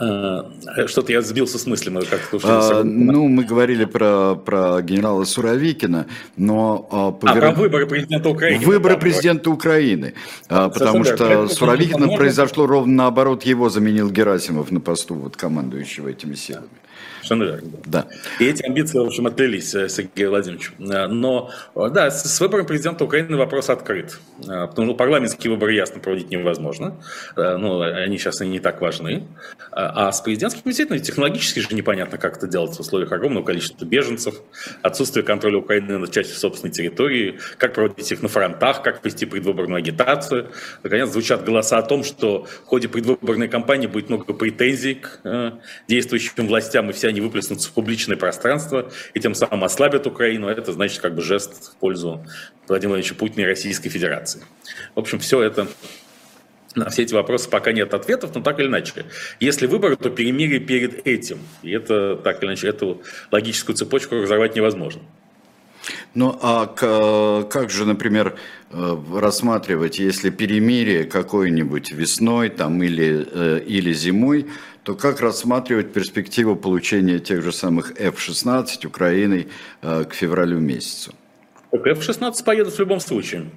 А, 0.00 0.50
что-то 0.86 1.12
я 1.12 1.22
сбился 1.22 1.58
с 1.58 1.66
мысли, 1.66 1.90
мы 1.90 2.02
как-то 2.02 2.38
а, 2.42 2.82
Ну, 2.82 3.28
мы 3.28 3.44
говорили 3.44 3.84
про, 3.84 4.34
про 4.34 4.82
генерала 4.82 5.24
Суровикина, 5.24 6.06
но... 6.36 6.88
А, 6.90 7.12
повер... 7.12 7.44
а 7.44 7.52
про 7.52 7.60
выборы 7.60 7.86
президента 7.86 8.28
Украины. 8.28 8.64
Выборы 8.64 8.96
президента 8.96 9.50
Украины, 9.50 10.14
а, 10.48 10.68
потому 10.68 11.04
что 11.04 11.48
с 11.48 11.54
Суровикиным 11.54 12.16
произошло 12.16 12.66
ровно 12.66 12.94
наоборот, 12.94 13.44
его 13.44 13.68
заменил 13.68 14.10
Герасимов 14.10 14.70
на 14.70 14.80
посту 14.80 15.14
вот, 15.14 15.36
командующего 15.36 16.08
этими 16.08 16.34
силами. 16.34 16.68
Совершенно 17.24 17.44
верно. 17.44 17.70
Да. 17.86 18.06
И 18.38 18.44
эти 18.44 18.62
амбиции, 18.62 18.98
в 18.98 19.02
общем, 19.02 19.26
отплелись 19.26 19.74
э, 19.74 19.88
Сергею 19.88 20.30
Владимировичу. 20.30 20.72
Э, 20.78 21.06
но, 21.06 21.50
э, 21.74 21.88
да, 21.90 22.10
с 22.10 22.40
выбором 22.40 22.66
президента 22.66 23.04
Украины 23.04 23.36
вопрос 23.36 23.70
открыт. 23.70 24.18
Потому 24.38 24.88
что 24.88 24.94
парламентские 24.94 25.52
выборы 25.52 25.72
ясно 25.72 26.00
проводить 26.00 26.30
невозможно. 26.30 26.96
Ну, 27.36 27.80
они 27.80 28.18
сейчас 28.18 28.42
и 28.42 28.46
не 28.46 28.58
так 28.58 28.80
важны. 28.80 29.24
А 29.70 30.10
с 30.12 30.20
президентским 30.20 30.62
действительно 30.64 30.98
технологически 30.98 31.60
же 31.60 31.68
непонятно, 31.74 32.18
как 32.18 32.36
это 32.36 32.46
делать 32.46 32.76
в 32.76 32.80
условиях 32.80 33.12
огромного 33.12 33.44
количества 33.44 33.84
беженцев, 33.84 34.34
отсутствия 34.82 35.22
контроля 35.22 35.58
Украины 35.58 35.98
над 35.98 36.10
частью 36.10 36.36
собственной 36.36 36.72
территории, 36.72 37.38
как 37.58 37.74
проводить 37.74 38.10
их 38.10 38.22
на 38.22 38.28
фронтах, 38.28 38.82
как 38.82 39.04
вести 39.04 39.24
предвыборную 39.24 39.78
агитацию. 39.78 40.50
Наконец, 40.82 41.10
звучат 41.10 41.44
голоса 41.44 41.78
о 41.78 41.82
том, 41.82 42.04
что 42.04 42.44
в 42.44 42.66
ходе 42.66 42.88
предвыборной 42.88 43.48
кампании 43.48 43.86
будет 43.86 44.08
много 44.08 44.34
претензий 44.34 44.96
к 44.96 45.60
действующим 45.88 46.48
властям, 46.48 46.90
и 46.90 46.92
все 46.92 47.13
они 47.14 47.20
выплеснутся 47.20 47.68
в 47.68 47.72
публичное 47.72 48.16
пространство 48.16 48.90
и 49.14 49.20
тем 49.20 49.34
самым 49.34 49.64
ослабят 49.64 50.06
Украину. 50.06 50.48
Это 50.48 50.72
значит 50.72 51.00
как 51.00 51.14
бы 51.14 51.22
жест 51.22 51.72
в 51.72 51.76
пользу 51.76 52.26
Владимира 52.66 52.96
Владимировича 52.96 53.14
Путина 53.14 53.42
и 53.42 53.46
Российской 53.46 53.88
Федерации. 53.88 54.42
В 54.94 54.98
общем, 54.98 55.18
все 55.20 55.40
это 55.42 55.68
На 56.74 56.90
все 56.90 57.02
эти 57.04 57.14
вопросы 57.14 57.48
пока 57.48 57.70
нет 57.70 57.94
ответов, 57.94 58.34
но 58.34 58.42
так 58.42 58.58
или 58.58 58.66
иначе. 58.66 59.04
Если 59.38 59.68
выборы, 59.68 59.96
то 59.96 60.10
перемирие 60.10 60.58
перед 60.58 61.06
этим. 61.06 61.38
И 61.62 61.70
это 61.70 62.16
так 62.16 62.42
или 62.42 62.48
иначе, 62.48 62.66
эту 62.66 63.00
логическую 63.30 63.76
цепочку 63.76 64.16
разорвать 64.16 64.56
невозможно. 64.56 65.02
Ну 66.14 66.36
а 66.42 66.66
как 67.44 67.70
же, 67.70 67.84
например, 67.84 68.34
э, 68.70 68.96
рассматривать, 69.14 69.98
если 69.98 70.30
перемирие 70.30 71.04
какое-нибудь 71.04 71.92
весной 71.92 72.48
там, 72.48 72.82
или, 72.82 73.26
э, 73.30 73.60
или 73.64 73.92
зимой, 73.92 74.46
то 74.84 74.94
как 74.94 75.20
рассматривать 75.20 75.92
перспективу 75.92 76.56
получения 76.56 77.18
тех 77.18 77.42
же 77.42 77.52
самых 77.52 77.98
F-16 77.98 78.86
Украиной 78.86 79.48
э, 79.80 80.04
к 80.04 80.12
февралю 80.14 80.60
месяцу? 80.60 81.14
F-16 81.72 82.44
поедут 82.44 82.74
в 82.74 82.78
любом 82.78 83.00
случае. 83.00 83.50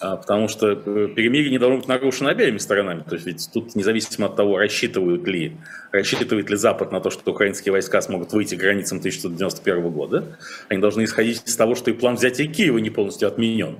А, 0.00 0.16
потому 0.16 0.48
что 0.48 0.72
э, 0.72 1.08
перемирие 1.14 1.50
не 1.50 1.58
должно 1.58 1.78
быть 1.78 1.86
нарушено 1.86 2.30
обеими 2.30 2.56
сторонами. 2.56 3.02
То 3.06 3.14
есть 3.14 3.26
ведь 3.26 3.50
тут 3.52 3.74
независимо 3.74 4.26
от 4.26 4.36
того, 4.36 4.56
рассчитывают 4.56 5.26
ли, 5.26 5.52
рассчитывает 5.92 6.48
ли 6.48 6.56
Запад 6.56 6.92
на 6.92 7.00
то, 7.00 7.10
что 7.10 7.30
украинские 7.30 7.72
войска 7.72 8.00
смогут 8.00 8.32
выйти 8.32 8.54
к 8.54 8.58
границам 8.58 8.98
1991 8.98 9.90
года, 9.90 10.38
они 10.70 10.80
должны 10.80 11.04
исходить 11.04 11.42
из 11.44 11.56
того, 11.56 11.74
что 11.74 11.90
и 11.90 11.94
план 11.94 12.14
взятия 12.14 12.46
Киева 12.46 12.78
не 12.78 12.88
полностью 12.88 13.28
отменен. 13.28 13.76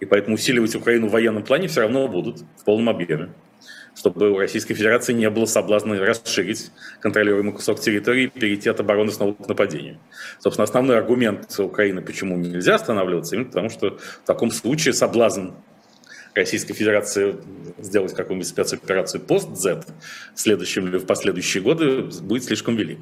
И 0.00 0.06
поэтому 0.06 0.36
усиливать 0.36 0.74
Украину 0.74 1.08
в 1.08 1.12
военном 1.12 1.42
плане 1.42 1.68
все 1.68 1.82
равно 1.82 2.08
будут 2.08 2.38
в 2.56 2.64
полном 2.64 2.88
объеме 2.88 3.28
чтобы 3.94 4.30
у 4.30 4.38
Российской 4.38 4.74
Федерации 4.74 5.12
не 5.12 5.28
было 5.30 5.46
соблазна 5.46 5.98
расширить 5.98 6.70
контролируемый 7.00 7.52
кусок 7.52 7.80
территории 7.80 8.24
и 8.24 8.28
перейти 8.28 8.68
от 8.68 8.80
обороны 8.80 9.10
снова 9.10 9.34
к 9.34 9.48
нападению. 9.48 9.98
Собственно, 10.38 10.64
основной 10.64 10.96
аргумент 10.96 11.58
Украины, 11.58 12.02
почему 12.02 12.36
нельзя 12.36 12.76
останавливаться, 12.76 13.34
именно 13.34 13.48
потому 13.48 13.70
что 13.70 13.98
в 13.98 14.26
таком 14.26 14.50
случае 14.50 14.94
соблазн 14.94 15.50
Российской 16.34 16.74
Федерации 16.74 17.36
сделать 17.78 18.14
какую-нибудь 18.14 18.48
спецоперацию 18.48 19.20
пост-Z 19.20 19.84
в 20.34 20.40
следующем 20.40 20.86
или 20.86 20.98
в 20.98 21.06
последующие 21.06 21.62
годы 21.62 22.02
будет 22.22 22.44
слишком 22.44 22.76
велик 22.76 23.00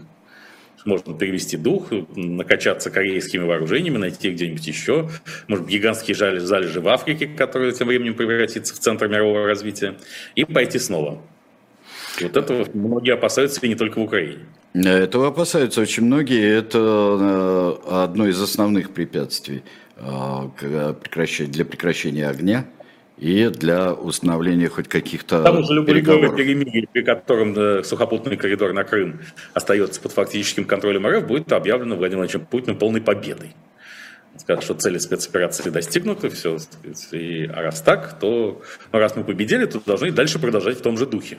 можно 0.85 1.15
перевести 1.15 1.57
дух, 1.57 1.89
накачаться 2.15 2.91
корейскими 2.91 3.45
вооружениями, 3.45 3.99
найти 3.99 4.31
где-нибудь 4.31 4.67
еще, 4.67 5.11
может, 5.47 5.67
гигантские 5.67 6.15
залежи 6.15 6.81
в 6.81 6.89
Африке, 6.89 7.27
которые 7.27 7.73
тем 7.73 7.89
временем 7.89 8.15
превратится 8.15 8.75
в 8.75 8.79
центр 8.79 9.09
мирового 9.09 9.47
развития, 9.47 9.97
и 10.35 10.45
пойти 10.45 10.79
снова. 10.79 11.21
вот 12.21 12.37
этого 12.37 12.67
многие 12.75 13.15
опасаются, 13.15 13.61
и 13.63 13.69
не 13.69 13.75
только 13.75 13.99
в 13.99 14.03
Украине. 14.03 14.41
Этого 14.75 15.29
опасаются 15.29 15.81
очень 15.81 16.05
многие. 16.05 16.59
Это 16.59 17.79
э, 17.89 18.05
одно 18.05 18.29
из 18.29 18.41
основных 18.41 18.91
препятствий 18.91 19.63
э, 19.97 20.07
для 20.61 21.65
прекращения 21.65 22.29
огня 22.29 22.67
и 23.19 23.49
для 23.49 23.93
установления 23.93 24.69
хоть 24.69 24.89
каких-то 24.89 25.43
Там 25.43 25.59
уже 25.59 25.75
любой 25.75 26.03
перемирие, 26.03 26.87
при 26.93 27.03
котором 27.03 27.53
да, 27.53 27.83
сухопутный 27.83 28.37
коридор 28.37 28.73
на 28.73 28.85
Крым 28.85 29.21
остается 29.55 30.01
под 30.01 30.13
фактическим 30.13 30.65
контролем 30.65 31.07
РФ, 31.07 31.27
будет 31.27 31.53
объявлено 31.53 31.97
Владимиром 31.97 32.19
Владимировичем 32.19 32.47
Путиным 32.47 32.79
полной 32.79 33.01
победой. 33.01 33.55
Скажут, 34.37 34.65
что 34.65 34.75
цели 34.75 34.99
спецоперации 34.99 35.69
достигнуты, 35.69 36.29
все. 36.31 36.59
И, 37.11 37.47
а 37.53 37.63
раз 37.63 37.83
так, 37.83 38.21
то 38.21 38.63
ну, 38.93 38.99
раз 38.99 39.17
мы 39.17 39.25
победили, 39.25 39.65
то 39.67 39.81
должны 39.85 40.13
дальше 40.13 40.39
продолжать 40.39 40.79
в 40.79 40.83
том 40.83 40.97
же 40.97 41.07
духе. 41.07 41.39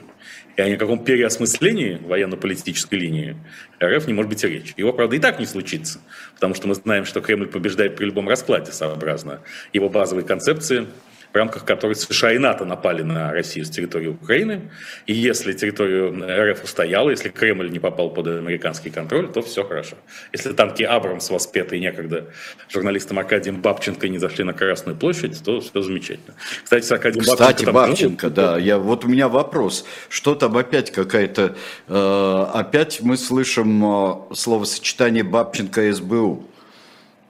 И 0.56 0.60
о 0.60 0.68
никаком 0.68 1.02
переосмыслении 1.02 1.98
военно-политической 2.04 2.96
линии 2.96 3.36
РФ 3.82 4.06
не 4.06 4.12
может 4.12 4.28
быть 4.28 4.44
и 4.44 4.48
речи. 4.48 4.74
Его, 4.76 4.92
правда, 4.92 5.16
и 5.16 5.18
так 5.18 5.38
не 5.38 5.46
случится, 5.46 6.00
потому 6.34 6.54
что 6.54 6.68
мы 6.68 6.74
знаем, 6.74 7.06
что 7.06 7.22
Кремль 7.22 7.46
побеждает 7.46 7.96
при 7.96 8.04
любом 8.04 8.28
раскладе, 8.28 8.70
сообразно 8.70 9.40
его 9.72 9.88
базовой 9.88 10.24
концепции 10.24 10.86
в 11.32 11.36
рамках 11.36 11.64
которой 11.64 11.94
США 11.94 12.32
и 12.32 12.38
НАТО 12.38 12.64
напали 12.64 13.02
на 13.02 13.32
Россию 13.32 13.64
с 13.64 13.70
территории 13.70 14.08
Украины. 14.08 14.70
И 15.06 15.12
если 15.12 15.52
территорию 15.52 16.12
РФ 16.52 16.64
устояла, 16.64 17.10
если 17.10 17.28
Кремль 17.28 17.70
не 17.70 17.78
попал 17.78 18.10
под 18.10 18.26
американский 18.26 18.90
контроль, 18.90 19.30
то 19.30 19.40
все 19.42 19.62
хорошо. 19.62 19.96
Если 20.32 20.52
танки 20.52 20.82
Абрамс, 20.82 21.30
воспетые 21.30 21.80
некогда 21.80 22.26
журналистом 22.68 23.18
Аркадием 23.18 23.60
Бабченко, 23.60 24.08
не 24.08 24.18
зашли 24.18 24.42
на 24.44 24.52
Красную 24.52 24.96
площадь, 24.96 25.42
то 25.44 25.60
все 25.60 25.82
замечательно. 25.82 26.34
Кстати, 26.64 26.84
с 26.84 26.92
Аркадием 26.92 27.22
Кстати, 27.22 27.64
Бабченко, 27.64 27.72
Бабченко 27.72 28.30
там... 28.30 28.34
да, 28.34 28.58
я, 28.58 28.78
вот 28.78 29.04
у 29.04 29.08
меня 29.08 29.28
вопрос. 29.28 29.84
Что 30.08 30.34
там 30.34 30.56
опять 30.56 30.90
какая-то... 30.90 31.54
Э, 31.86 32.46
опять 32.52 33.00
мы 33.02 33.16
слышим 33.16 33.84
э, 33.84 34.34
словосочетание 34.34 35.22
Бабченко 35.22 35.92
СБУ. 35.92 36.44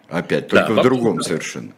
Опять, 0.09 0.49
только 0.49 0.69
да, 0.69 0.73
в 0.73 0.77
Бабченко, 0.77 0.83
другом 0.83 1.23
совершенно. 1.23 1.73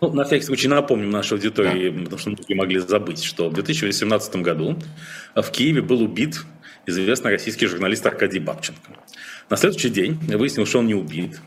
Ну, 0.00 0.12
на 0.12 0.24
всякий 0.24 0.44
случай 0.44 0.68
напомним 0.68 1.10
нашей 1.10 1.34
аудитории, 1.34 1.90
да. 1.90 2.02
потому 2.02 2.18
что 2.18 2.30
многие 2.30 2.54
могли 2.54 2.78
забыть, 2.80 3.24
что 3.24 3.48
в 3.48 3.54
2018 3.54 4.36
году 4.36 4.78
в 5.34 5.50
Киеве 5.50 5.80
был 5.80 6.02
убит 6.02 6.44
известный 6.86 7.32
российский 7.32 7.66
журналист 7.66 8.06
Аркадий 8.06 8.38
Бабченко. 8.38 8.92
На 9.48 9.56
следующий 9.56 9.88
день 9.88 10.18
выяснилось, 10.36 10.68
что 10.68 10.80
он 10.80 10.86
не 10.86 10.94
убит, 10.94 11.40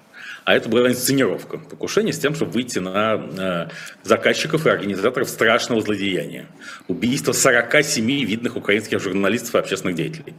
а 0.46 0.56
это 0.56 0.68
была 0.68 0.90
инсценировка 0.90 1.60
покушения 1.60 2.12
с 2.12 2.18
тем, 2.18 2.34
чтобы 2.34 2.52
выйти 2.52 2.80
на 2.80 3.22
э, 3.38 3.68
заказчиков 4.04 4.66
и 4.66 4.70
организаторов 4.70 5.30
страшного 5.30 5.82
злодеяния. 5.82 6.48
Убийство 6.88 7.34
47 7.34 8.26
видных 8.26 8.56
украинских 8.56 9.00
журналистов 9.00 9.56
и 9.56 9.58
общественных 9.60 9.96
деятелей. 9.96 10.34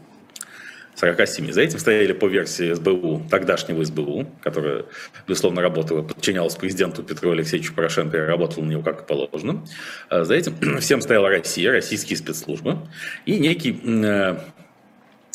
47. 0.97 1.53
За 1.53 1.63
этим 1.63 1.79
стояли 1.79 2.13
по 2.13 2.27
версии 2.27 2.75
СБУ, 2.75 3.23
тогдашнего 3.31 3.85
СБУ, 3.85 4.27
которая, 4.43 4.85
безусловно, 5.27 5.63
работала, 5.63 6.03
подчинялась 6.03 6.57
президенту 6.57 7.03
Петру 7.03 7.31
Алексеевичу 7.31 7.75
Порошенко 7.75 8.17
и 8.17 8.21
работала 8.21 8.65
на 8.65 8.71
него 8.71 8.83
как 8.83 9.07
положено. 9.07 9.65
А 10.09 10.25
за 10.25 10.35
этим 10.35 10.79
всем 10.81 11.01
стояла 11.01 11.29
Россия, 11.29 11.73
российские 11.73 12.17
спецслужбы 12.17 12.79
и 13.25 13.39
некий 13.39 13.81
э, 13.83 14.39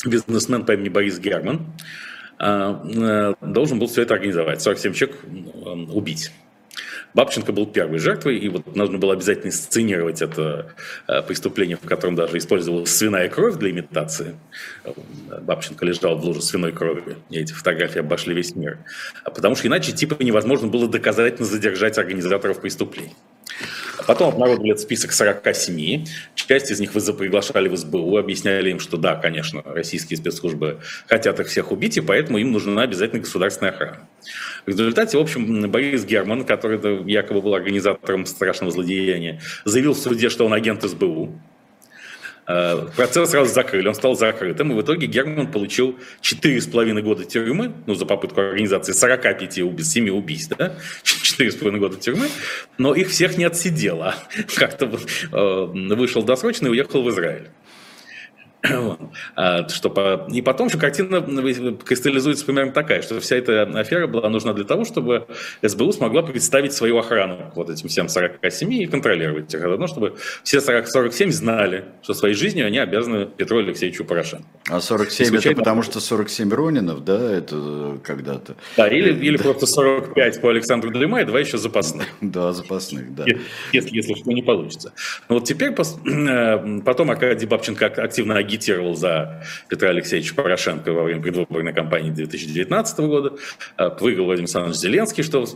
бизнесмен 0.04 0.64
по 0.64 0.72
имени 0.72 0.88
Борис 0.88 1.18
Герман 1.18 1.66
э, 2.38 2.74
э, 2.94 3.34
должен 3.40 3.78
был 3.78 3.88
все 3.88 4.02
это 4.02 4.14
организовать, 4.14 4.62
47 4.62 4.92
человек 4.92 5.18
убить. 5.92 6.30
Бабченко 7.14 7.52
был 7.52 7.66
первой 7.66 7.98
жертвой, 7.98 8.38
и 8.38 8.48
вот 8.48 8.76
нужно 8.76 8.98
было 8.98 9.14
обязательно 9.14 9.52
сценировать 9.52 10.22
это 10.22 10.74
э, 11.08 11.22
преступление, 11.22 11.76
в 11.76 11.86
котором 11.86 12.14
даже 12.14 12.38
использовалась 12.38 12.90
свиная 12.90 13.28
кровь 13.28 13.56
для 13.56 13.70
имитации. 13.70 14.36
Бабченко 15.42 15.84
лежал 15.84 16.16
в 16.16 16.24
луже 16.24 16.42
свиной 16.42 16.72
крови, 16.72 17.16
и 17.30 17.38
эти 17.38 17.52
фотографии 17.52 18.00
обошли 18.00 18.34
весь 18.34 18.54
мир. 18.54 18.78
Потому 19.24 19.56
что 19.56 19.68
иначе 19.68 19.92
типа 19.92 20.22
невозможно 20.22 20.68
было 20.68 20.88
доказательно 20.88 21.46
задержать 21.46 21.98
организаторов 21.98 22.60
преступлений. 22.60 23.14
Потом 24.06 24.34
обнародовали 24.34 24.72
этот 24.72 24.82
список 24.82 25.12
47. 25.12 26.04
Часть 26.34 26.70
из 26.70 26.80
них 26.80 26.94
вы 26.94 27.12
приглашали 27.12 27.68
в 27.68 27.76
СБУ, 27.76 28.16
объясняли 28.18 28.70
им, 28.70 28.78
что 28.78 28.96
да, 28.96 29.16
конечно, 29.16 29.62
российские 29.64 30.16
спецслужбы 30.16 30.80
хотят 31.06 31.40
их 31.40 31.48
всех 31.48 31.72
убить, 31.72 31.96
и 31.96 32.00
поэтому 32.00 32.38
им 32.38 32.52
нужна 32.52 32.82
обязательно 32.82 33.20
государственная 33.20 33.72
охрана. 33.72 34.08
В 34.64 34.68
результате, 34.68 35.18
в 35.18 35.20
общем, 35.20 35.70
Борис 35.70 36.04
Герман, 36.04 36.44
который 36.44 37.10
якобы 37.10 37.40
был 37.40 37.54
организатором 37.54 38.26
страшного 38.26 38.72
злодеяния, 38.72 39.40
заявил 39.64 39.94
в 39.94 39.98
суде, 39.98 40.28
что 40.28 40.44
он 40.46 40.52
агент 40.52 40.82
СБУ. 40.82 41.40
Э, 42.46 42.86
процесс 42.94 43.30
сразу 43.30 43.52
закрыли, 43.52 43.88
он 43.88 43.94
стал 43.94 44.14
закрытым, 44.14 44.72
и 44.72 44.74
в 44.74 44.82
итоге 44.82 45.06
Герман 45.06 45.50
получил 45.50 45.98
4,5 46.22 47.02
года 47.02 47.24
тюрьмы, 47.24 47.72
ну, 47.86 47.94
за 47.94 48.06
попытку 48.06 48.40
организации 48.40 48.92
45 48.92 49.58
убийств, 49.62 49.92
7 49.92 50.10
убийств, 50.10 50.54
да, 50.56 50.76
4,5 51.02 51.78
года 51.78 51.96
тюрьмы, 51.96 52.28
но 52.78 52.94
их 52.94 53.08
всех 53.08 53.36
не 53.36 53.44
отсидело. 53.44 54.14
Как-то 54.56 54.86
э, 54.86 55.94
вышел 55.94 56.22
досрочно 56.22 56.68
и 56.68 56.70
уехал 56.70 57.02
в 57.02 57.10
Израиль. 57.10 57.48
А, 59.34 59.68
что, 59.68 60.26
и 60.30 60.42
потом 60.42 60.68
еще 60.68 60.78
картина 60.78 61.22
кристаллизуется 61.84 62.44
примерно 62.44 62.72
такая, 62.72 63.02
что 63.02 63.20
вся 63.20 63.36
эта 63.36 63.62
афера 63.62 64.06
была 64.06 64.28
нужна 64.28 64.52
для 64.52 64.64
того, 64.64 64.84
чтобы 64.84 65.26
СБУ 65.62 65.92
смогла 65.92 66.22
представить 66.22 66.72
свою 66.72 66.98
охрану 66.98 67.52
вот 67.54 67.70
этим 67.70 67.88
всем 67.88 68.08
47 68.08 68.72
и 68.74 68.86
контролировать 68.86 69.52
их. 69.52 69.60
Заодно, 69.60 69.86
чтобы 69.86 70.16
все 70.42 70.60
40, 70.60 70.88
47 70.88 71.30
знали, 71.30 71.84
что 72.02 72.14
своей 72.14 72.34
жизнью 72.34 72.66
они 72.66 72.78
обязаны 72.78 73.26
Петру 73.26 73.58
Алексеевичу 73.58 74.04
Порошенко. 74.04 74.44
А 74.68 74.80
47 74.80 75.26
случайно... 75.26 75.52
это 75.52 75.60
потому, 75.60 75.82
что 75.82 76.00
47 76.00 76.50
Ронинов, 76.50 77.04
да, 77.04 77.32
это 77.32 77.98
когда-то? 78.02 78.56
Да, 78.76 78.88
или, 78.88 79.12
или 79.12 79.36
просто 79.36 79.66
45 79.66 80.40
по 80.40 80.50
Александру 80.50 80.90
Длима 80.90 81.20
и 81.20 81.24
два 81.24 81.40
еще 81.40 81.58
запасных. 81.58 82.06
Да, 82.36 82.52
запасных, 82.52 83.14
да. 83.14 83.24
Если, 83.72 83.96
если 83.96 84.14
что 84.14 84.32
не 84.32 84.42
получится. 84.42 84.92
Но 85.28 85.36
вот 85.36 85.44
теперь, 85.44 85.70
э, 86.06 86.80
потом 86.84 87.10
Аркадий 87.10 87.46
Бабченко 87.46 87.86
активно 87.86 88.36
агитировал 88.36 88.55
агитировал 88.56 88.94
за 88.96 89.42
Петра 89.68 89.90
Алексеевича 89.90 90.34
Порошенко 90.34 90.92
во 90.92 91.04
время 91.04 91.22
предвыборной 91.22 91.72
кампании 91.72 92.10
2019 92.10 92.98
года, 93.00 93.32
а, 93.76 93.90
выиграл 94.00 94.26
Владимир 94.26 94.44
Александрович 94.44 94.78
Зеленский, 94.78 95.22
что 95.22 95.46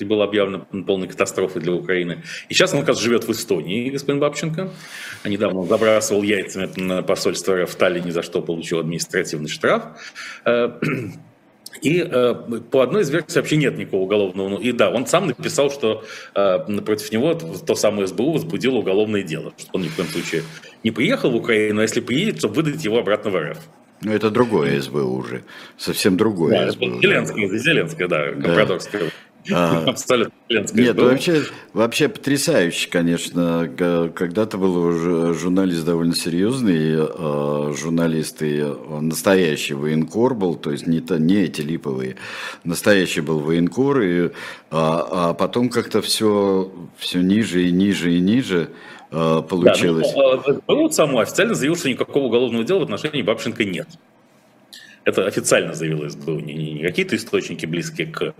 было 0.00 0.24
объявлено 0.24 0.66
полной 0.86 1.08
катастрофой 1.08 1.62
для 1.62 1.72
Украины. 1.72 2.22
И 2.48 2.54
сейчас 2.54 2.72
он, 2.72 2.80
оказывается, 2.80 3.04
живет 3.04 3.24
в 3.24 3.32
Эстонии, 3.32 3.90
господин 3.90 4.20
Бабченко. 4.20 4.70
Недавно 5.24 5.64
забрасывал 5.64 6.22
яйцами 6.22 6.68
на 6.76 7.02
посольство 7.02 7.66
в 7.66 7.74
Таллине, 7.74 8.12
за 8.12 8.22
что 8.22 8.42
получил 8.42 8.78
административный 8.80 9.48
штраф. 9.48 9.84
И 11.80 11.98
э, 11.98 12.34
по 12.70 12.82
одной 12.82 13.02
из 13.02 13.10
версий 13.10 13.38
вообще 13.38 13.56
нет 13.56 13.78
никакого 13.78 14.02
уголовного. 14.02 14.48
Ну, 14.50 14.58
и 14.58 14.72
да, 14.72 14.90
он 14.90 15.06
сам 15.06 15.26
написал, 15.26 15.70
что 15.70 16.04
э, 16.34 16.58
против 16.84 17.10
него 17.12 17.34
то 17.34 17.74
самое 17.74 18.06
СБУ 18.06 18.32
возбудило 18.32 18.76
уголовное 18.76 19.22
дело, 19.22 19.52
что 19.56 19.70
он 19.72 19.82
ни 19.82 19.88
в 19.88 19.96
коем 19.96 20.08
случае 20.08 20.42
не 20.84 20.90
приехал 20.90 21.30
в 21.30 21.36
Украину, 21.36 21.80
а 21.80 21.82
если 21.82 22.00
приедет, 22.00 22.38
чтобы 22.38 22.54
выдать 22.56 22.84
его 22.84 22.98
обратно 22.98 23.30
в 23.30 23.36
РФ. 23.36 23.58
Ну, 24.02 24.12
это 24.12 24.30
другое 24.30 24.80
СБУ 24.80 25.16
уже, 25.16 25.44
совсем 25.76 26.16
другое 26.16 26.66
да, 26.66 26.72
СБУ. 26.72 27.00
Зеленская, 27.00 27.48
да. 27.48 27.56
Зеленская, 27.56 28.08
да. 28.08 28.32
Да. 28.32 28.78
А, 29.50 29.84
Абсолютно 29.88 30.32
Нет, 30.48 30.96
вообще, 30.96 31.42
вообще 31.72 32.08
потрясающе, 32.08 32.88
конечно. 32.88 33.68
Когда-то 34.14 34.58
был 34.58 34.76
уже 34.76 35.34
журналист 35.34 35.84
довольно 35.84 36.14
серьезный, 36.14 36.96
а, 36.96 37.72
журналист 37.74 38.42
и 38.42 38.64
настоящий 39.00 39.74
военкор 39.74 40.34
был, 40.34 40.54
то 40.54 40.70
есть 40.70 40.86
не, 40.86 41.00
то, 41.00 41.18
не 41.18 41.42
эти 41.42 41.60
липовые, 41.60 42.16
настоящий 42.64 43.20
был 43.20 43.40
военкор, 43.40 44.00
и, 44.00 44.30
а, 44.70 45.30
а 45.30 45.34
потом 45.34 45.70
как-то 45.70 46.02
все, 46.02 46.70
все 46.96 47.20
ниже 47.20 47.64
и 47.64 47.72
ниже 47.72 48.14
и 48.14 48.20
ниже 48.20 48.70
получилось. 49.10 50.12
Да, 50.14 50.54
ну, 50.68 50.76
вот 50.82 50.94
само 50.94 51.18
официально 51.18 51.54
заявил, 51.54 51.76
что 51.76 51.90
никакого 51.90 52.24
уголовного 52.24 52.64
дела 52.64 52.78
в 52.78 52.82
отношении 52.84 53.22
Бабченко 53.22 53.64
нет. 53.64 53.88
Это 55.04 55.26
официально 55.26 55.74
заявила 55.74 56.08
СБУ, 56.08 56.40
не, 56.40 56.54
не, 56.54 56.72
не 56.74 56.82
какие-то 56.82 57.16
источники 57.16 57.66
близкие 57.66 58.06
к... 58.06 58.34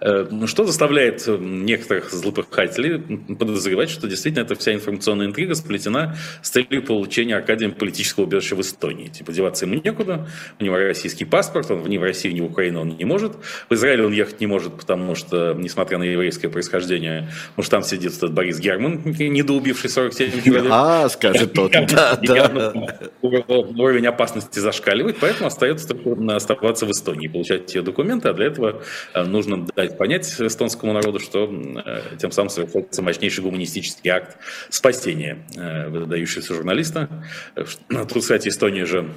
Э, 0.00 0.26
ну, 0.30 0.46
что 0.46 0.64
заставляет 0.64 1.26
некоторых 1.26 2.10
злопыхателей 2.10 2.98
подозревать, 3.36 3.90
что 3.90 4.08
действительно 4.08 4.44
эта 4.44 4.54
вся 4.54 4.72
информационная 4.72 5.26
интрига 5.26 5.54
сплетена 5.54 6.16
с 6.42 6.50
целью 6.50 6.82
получения 6.82 7.36
Аркадием 7.36 7.72
политического 7.72 8.24
убежища 8.24 8.56
в 8.56 8.62
Эстонии. 8.62 9.08
Типа 9.08 9.32
деваться 9.32 9.66
ему 9.66 9.80
некуда, 9.82 10.26
у 10.58 10.64
него 10.64 10.76
российский 10.76 11.26
паспорт, 11.26 11.70
он 11.70 11.84
ни 11.84 11.98
в 11.98 12.02
Россию, 12.02 12.34
ни 12.34 12.40
в 12.40 12.46
Украину 12.46 12.80
он 12.80 12.96
не 12.96 13.04
может. 13.04 13.32
В 13.68 13.74
Израиль 13.74 14.02
он 14.02 14.12
ехать 14.12 14.40
не 14.40 14.46
может, 14.46 14.74
потому 14.74 15.14
что, 15.14 15.54
несмотря 15.54 15.98
на 15.98 16.04
еврейское 16.04 16.48
происхождение, 16.48 17.28
может 17.56 17.70
там 17.70 17.82
сидит 17.82 18.16
этот 18.16 18.32
Борис 18.32 18.58
Герман, 18.58 19.02
недоубивший 19.04 19.90
47 19.90 20.42
человек. 20.42 20.66
А, 20.70 21.08
скажет 21.10 21.52
тот, 21.52 21.72
да, 21.92 22.16
да. 22.16 22.72
Уровень 23.20 24.06
опасности 24.06 24.58
зашкаливает, 24.58 25.18
поэтому 25.20 25.48
остается 25.48 25.89
оставаться 26.34 26.86
в 26.86 26.90
Эстонии, 26.90 27.28
получать 27.28 27.74
ее 27.74 27.82
документы, 27.82 28.28
а 28.28 28.32
для 28.32 28.46
этого 28.46 28.82
э, 29.14 29.24
нужно 29.24 29.66
дать 29.76 29.98
понять 29.98 30.26
эстонскому 30.40 30.92
народу, 30.92 31.18
что 31.18 31.50
э, 31.84 32.16
тем 32.18 32.30
самым 32.30 32.50
совершается 32.50 33.02
мощнейший 33.02 33.44
гуманистический 33.44 34.10
акт 34.10 34.36
спасения 34.68 35.38
э, 35.56 35.88
выдающегося 35.88 36.54
журналиста. 36.54 37.08
Тут, 37.88 38.22
кстати, 38.22 38.48
Эстония 38.48 38.86
же 38.86 39.10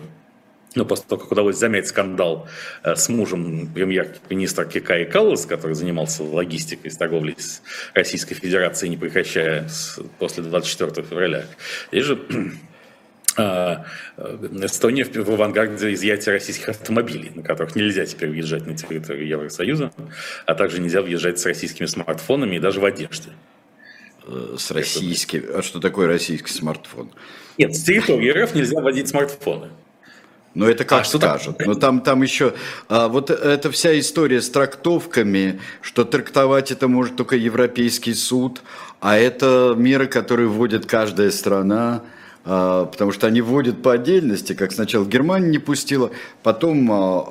ну, 0.75 0.85
после 0.85 1.05
того, 1.07 1.21
как 1.21 1.31
удалось 1.31 1.57
замять 1.57 1.87
скандал 1.87 2.47
с 2.83 3.07
мужем 3.07 3.71
премьер-министра 3.71 4.65
Кикаи 4.65 5.03
Каллас, 5.03 5.45
который 5.45 5.75
занимался 5.75 6.23
логистикой 6.23 6.89
с 6.89 6.97
торговлей 6.97 7.35
с 7.37 7.61
Российской 7.93 8.33
Федерацией, 8.33 8.89
не 8.89 8.97
прекращая 8.97 9.67
после 10.17 10.41
24 10.41 11.07
февраля. 11.07 11.45
Здесь 11.91 12.05
же 12.05 12.19
Эстония 13.37 15.05
в 15.05 15.29
авангарде 15.31 15.93
изъятия 15.93 16.31
российских 16.31 16.69
автомобилей, 16.69 17.31
на 17.33 17.43
которых 17.43 17.75
нельзя 17.75 18.05
теперь 18.05 18.29
въезжать 18.29 18.65
на 18.65 18.75
территорию 18.75 19.27
Евросоюза, 19.27 19.91
а 20.45 20.55
также 20.55 20.79
нельзя 20.79 21.01
въезжать 21.01 21.39
с 21.39 21.45
российскими 21.45 21.87
смартфонами 21.87 22.57
и 22.57 22.59
даже 22.59 22.79
в 22.79 22.85
одежде. 22.85 23.29
Э, 24.27 24.55
с 24.57 24.71
российским? 24.71 25.43
А 25.53 25.61
что 25.61 25.79
такое 25.79 26.07
российский 26.07 26.51
смартфон? 26.51 27.11
Нет, 27.57 27.75
с 27.75 27.83
территории 27.83 28.29
РФ 28.29 28.55
нельзя 28.55 28.81
водить 28.81 29.09
смартфоны. 29.09 29.69
Ну, 30.55 30.67
это 30.67 30.85
как 30.85 31.01
а 31.01 31.05
скажут. 31.05 31.65
Но 31.65 31.73
там, 31.73 32.01
там 32.01 32.21
еще... 32.21 32.53
А, 32.87 33.07
вот 33.07 33.31
эта 33.31 33.71
вся 33.71 33.97
история 33.99 34.41
с 34.41 34.49
трактовками, 34.49 35.59
что 35.81 36.05
трактовать 36.05 36.71
это 36.71 36.87
может 36.87 37.15
только 37.15 37.35
Европейский 37.35 38.13
суд, 38.13 38.61
а 38.99 39.17
это 39.17 39.73
меры, 39.75 40.05
которые 40.05 40.47
вводит 40.47 40.85
каждая 40.85 41.31
страна. 41.31 42.03
А, 42.45 42.85
потому 42.85 43.11
что 43.11 43.27
они 43.27 43.41
вводят 43.41 43.81
по 43.81 43.93
отдельности, 43.93 44.53
как 44.53 44.71
сначала 44.71 45.05
Германия 45.05 45.49
не 45.49 45.59
пустила, 45.59 46.11
потом 46.41 46.91
а, 46.91 47.25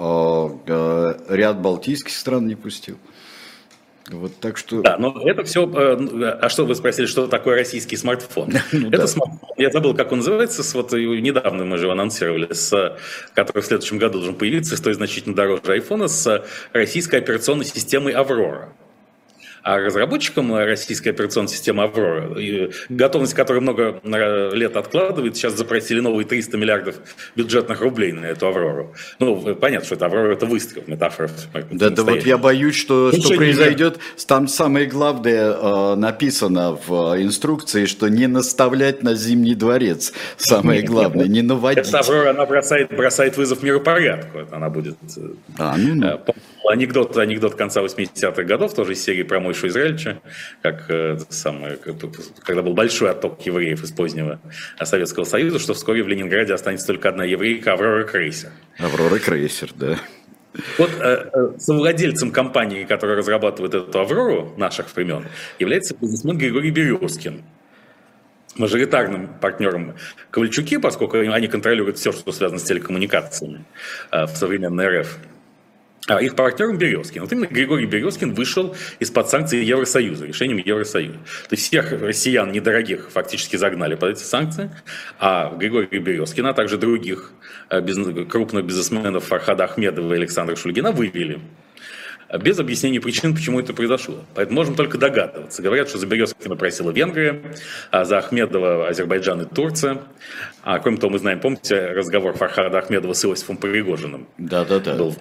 а, 0.66 1.16
ряд 1.28 1.60
балтийских 1.60 2.14
стран 2.14 2.46
не 2.46 2.54
пустил. 2.54 2.96
Вот 4.10 4.34
так 4.40 4.56
что... 4.56 4.82
Да, 4.82 4.98
но 4.98 5.22
это 5.24 5.44
все... 5.44 5.64
Э, 5.64 6.38
а 6.40 6.48
что 6.48 6.64
вы 6.66 6.74
спросили, 6.74 7.06
что 7.06 7.28
такое 7.28 7.54
российский 7.54 7.96
смартфон? 7.96 8.52
ну, 8.72 8.88
это 8.88 8.98
да. 8.98 9.06
смартфон, 9.06 9.48
я 9.56 9.70
забыл, 9.70 9.94
как 9.94 10.10
он 10.10 10.18
называется, 10.18 10.62
вот 10.76 10.92
недавно 10.92 11.64
мы 11.64 11.78
же 11.78 11.84
его 11.84 11.92
анонсировали, 11.92 12.52
с, 12.52 12.98
который 13.32 13.62
в 13.62 13.66
следующем 13.66 13.98
году 13.98 14.14
должен 14.18 14.34
появиться, 14.34 14.76
стоит 14.76 14.96
значительно 14.96 15.36
дороже 15.36 15.72
айфона, 15.72 16.08
с 16.08 16.44
российской 16.72 17.16
операционной 17.16 17.64
системой 17.64 18.12
«Аврора». 18.12 18.72
А 19.62 19.78
разработчикам 19.78 20.54
российской 20.54 21.10
операционной 21.10 21.48
системы 21.48 21.84
«Аврора», 21.84 22.36
готовность 22.88 23.34
которой 23.34 23.60
много 23.60 24.00
лет 24.54 24.76
откладывает, 24.76 25.36
сейчас 25.36 25.56
запросили 25.56 26.00
новые 26.00 26.26
300 26.26 26.56
миллиардов 26.56 26.96
бюджетных 27.36 27.80
рублей 27.80 28.12
на 28.12 28.26
эту 28.26 28.48
«Аврору». 28.48 28.94
Ну, 29.20 29.54
понятно, 29.54 29.86
что 29.86 29.94
это 29.94 30.06
«Аврора»— 30.06 30.32
это 30.34 30.46
выстрел, 30.46 30.82
метафора. 30.86 31.30
Да, 31.70 31.90
да 31.90 32.02
вот 32.02 32.26
я 32.26 32.38
боюсь, 32.38 32.74
что, 32.74 33.12
что 33.12 33.36
произойдет. 33.36 33.98
Там 34.26 34.48
самое 34.48 34.86
главное 34.86 35.52
э, 35.52 35.94
написано 35.94 36.78
в 36.86 37.22
инструкции, 37.22 37.84
что 37.84 38.08
не 38.08 38.26
наставлять 38.26 39.02
на 39.02 39.14
Зимний 39.14 39.54
дворец. 39.54 40.12
Самое 40.38 40.82
главное, 40.82 41.26
не 41.26 41.42
наводить. 41.42 41.86
Эта 41.86 42.00
«Аврора», 42.00 42.30
она 42.30 42.46
бросает, 42.46 42.90
бросает 42.94 43.36
вызов 43.36 43.62
миропорядку. 43.62 44.40
Она 44.50 44.70
будет... 44.70 44.96
Э, 45.16 45.20
а, 45.58 45.76
ну, 45.76 45.94
ну. 45.94 46.06
Э, 46.06 46.18
анекдот, 46.68 47.16
анекдот 47.16 47.54
конца 47.54 47.82
80-х 47.82 48.42
годов, 48.44 48.74
тоже 48.74 48.92
из 48.92 49.02
серии 49.02 49.22
про 49.22 49.40
Мойшу 49.40 49.68
Израильевича, 49.68 50.20
как 50.62 50.90
э, 50.90 51.18
самое, 51.28 51.78
когда 52.44 52.62
был 52.62 52.74
большой 52.74 53.10
отток 53.10 53.44
евреев 53.44 53.82
из 53.82 53.92
позднего 53.92 54.40
Советского 54.82 55.24
Союза, 55.24 55.58
что 55.58 55.74
вскоре 55.74 56.02
в 56.02 56.08
Ленинграде 56.08 56.54
останется 56.54 56.86
только 56.86 57.08
одна 57.08 57.24
еврейка 57.24 57.72
Аврора 57.72 58.04
Крейсер. 58.04 58.50
Аврора 58.78 59.18
Крейсер, 59.18 59.70
да. 59.74 59.98
Вот 60.78 60.90
э, 61.00 61.30
э, 61.32 61.58
совладельцем 61.58 62.30
компании, 62.30 62.84
которая 62.84 63.16
разрабатывает 63.16 63.74
эту 63.74 63.98
Аврору 63.98 64.52
наших 64.56 64.94
времен, 64.94 65.26
является 65.58 65.96
бизнесмен 65.98 66.36
Григорий 66.36 66.70
Березкин 66.70 67.42
мажоритарным 68.56 69.28
партнером 69.40 69.94
Ковальчуки, 70.30 70.76
поскольку 70.76 71.18
они 71.18 71.48
контролируют 71.48 71.98
все, 71.98 72.12
что 72.12 72.32
связано 72.32 72.58
с 72.58 72.64
телекоммуникациями 72.64 73.64
э, 74.10 74.24
в 74.24 74.36
современной 74.36 75.00
РФ. 75.00 75.18
А 76.08 76.20
их 76.20 76.34
партнером 76.34 76.78
Березкин. 76.78 77.22
Вот 77.22 77.32
именно 77.32 77.46
Григорий 77.46 77.86
Березкин 77.86 78.34
вышел 78.34 78.74
из-под 78.98 79.28
санкций 79.28 79.64
Евросоюза, 79.64 80.26
решением 80.26 80.58
Евросоюза. 80.58 81.14
То 81.14 81.52
есть 81.52 81.68
всех 81.68 81.92
россиян 81.92 82.50
недорогих 82.50 83.10
фактически 83.10 83.54
загнали 83.54 83.94
под 83.94 84.16
эти 84.16 84.22
санкции, 84.22 84.70
а 85.20 85.54
Григория 85.54 86.00
Березкина, 86.00 86.50
а 86.50 86.54
также 86.54 86.76
других 86.76 87.30
э, 87.70 87.80
крупных 88.24 88.64
бизнесменов 88.64 89.24
Фархада 89.26 89.64
Ахмедова 89.64 90.12
и 90.14 90.16
Александра 90.16 90.56
Шульгина 90.56 90.90
вывели 90.90 91.40
без 92.40 92.58
объяснения 92.58 93.00
причин, 93.00 93.34
почему 93.34 93.60
это 93.60 93.72
произошло. 93.72 94.24
Поэтому 94.34 94.56
можем 94.56 94.74
только 94.74 94.98
догадываться. 94.98 95.62
Говорят, 95.62 95.88
что 95.88 95.98
за 95.98 96.06
Березкина 96.06 96.56
просила 96.56 96.90
Венгрия, 96.90 97.42
а 97.90 98.04
за 98.04 98.18
Ахмедова 98.18 98.88
Азербайджан 98.88 99.42
и 99.42 99.44
Турция. 99.44 100.02
А 100.62 100.78
кроме 100.78 100.96
того, 100.96 101.12
мы 101.12 101.18
знаем, 101.18 101.40
помните 101.40 101.92
разговор 101.92 102.34
Фархада 102.34 102.78
Ахмедова 102.78 103.12
с 103.12 103.24
Иосифом 103.24 103.56
Пригожиным? 103.56 104.26
Да-да-да. 104.38 104.96
Был 104.96 105.14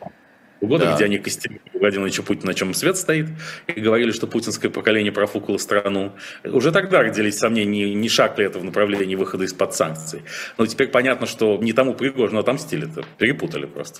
года, 0.61 0.85
да. 0.85 0.95
где 0.95 1.05
они 1.05 1.17
костерили 1.17 1.61
Владимира 1.73 2.23
Путина, 2.23 2.47
на 2.47 2.53
чем 2.53 2.73
свет 2.73 2.97
стоит, 2.97 3.27
и 3.67 3.79
говорили, 3.79 4.11
что 4.11 4.27
путинское 4.27 4.69
поколение 4.71 5.11
профукало 5.11 5.57
страну. 5.57 6.13
Уже 6.43 6.71
тогда 6.71 7.01
родились 7.01 7.37
сомнения, 7.37 7.93
не 7.93 8.09
шаг 8.09 8.37
ли 8.37 8.45
это 8.45 8.59
в 8.59 8.63
направлении 8.63 9.15
выхода 9.15 9.43
из-под 9.45 9.73
санкций. 9.73 10.21
Но 10.57 10.65
теперь 10.65 10.87
понятно, 10.87 11.25
что 11.25 11.57
не 11.57 11.73
тому 11.73 11.93
Пригожину 11.93 12.39
отомстили, 12.39 12.89
это 12.89 13.03
перепутали 13.17 13.65
просто. 13.65 13.99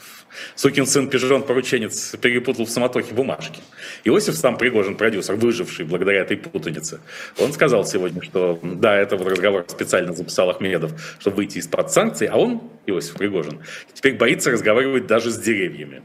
Сукин 0.55 0.85
сын 0.85 1.09
Пижон, 1.09 1.43
порученец, 1.43 2.15
перепутал 2.21 2.65
в 2.65 2.69
самотохе 2.69 3.13
бумажки. 3.13 3.61
Иосиф 4.03 4.35
сам 4.35 4.57
Пригожин, 4.57 4.95
продюсер, 4.95 5.35
выживший 5.35 5.85
благодаря 5.85 6.21
этой 6.21 6.37
путанице, 6.37 6.99
он 7.39 7.53
сказал 7.53 7.85
сегодня, 7.85 8.21
что 8.21 8.59
да, 8.61 8.95
это 8.95 9.17
вот 9.17 9.27
разговор 9.27 9.65
специально 9.67 10.13
записал 10.13 10.49
Ахмедов, 10.49 10.91
чтобы 11.19 11.37
выйти 11.37 11.57
из-под 11.57 11.91
санкций, 11.91 12.27
а 12.27 12.37
он, 12.37 12.61
Иосиф 12.85 13.15
Пригожин, 13.15 13.59
теперь 13.93 14.15
боится 14.15 14.51
разговаривать 14.51 15.07
даже 15.07 15.31
с 15.31 15.37
деревьями. 15.37 16.01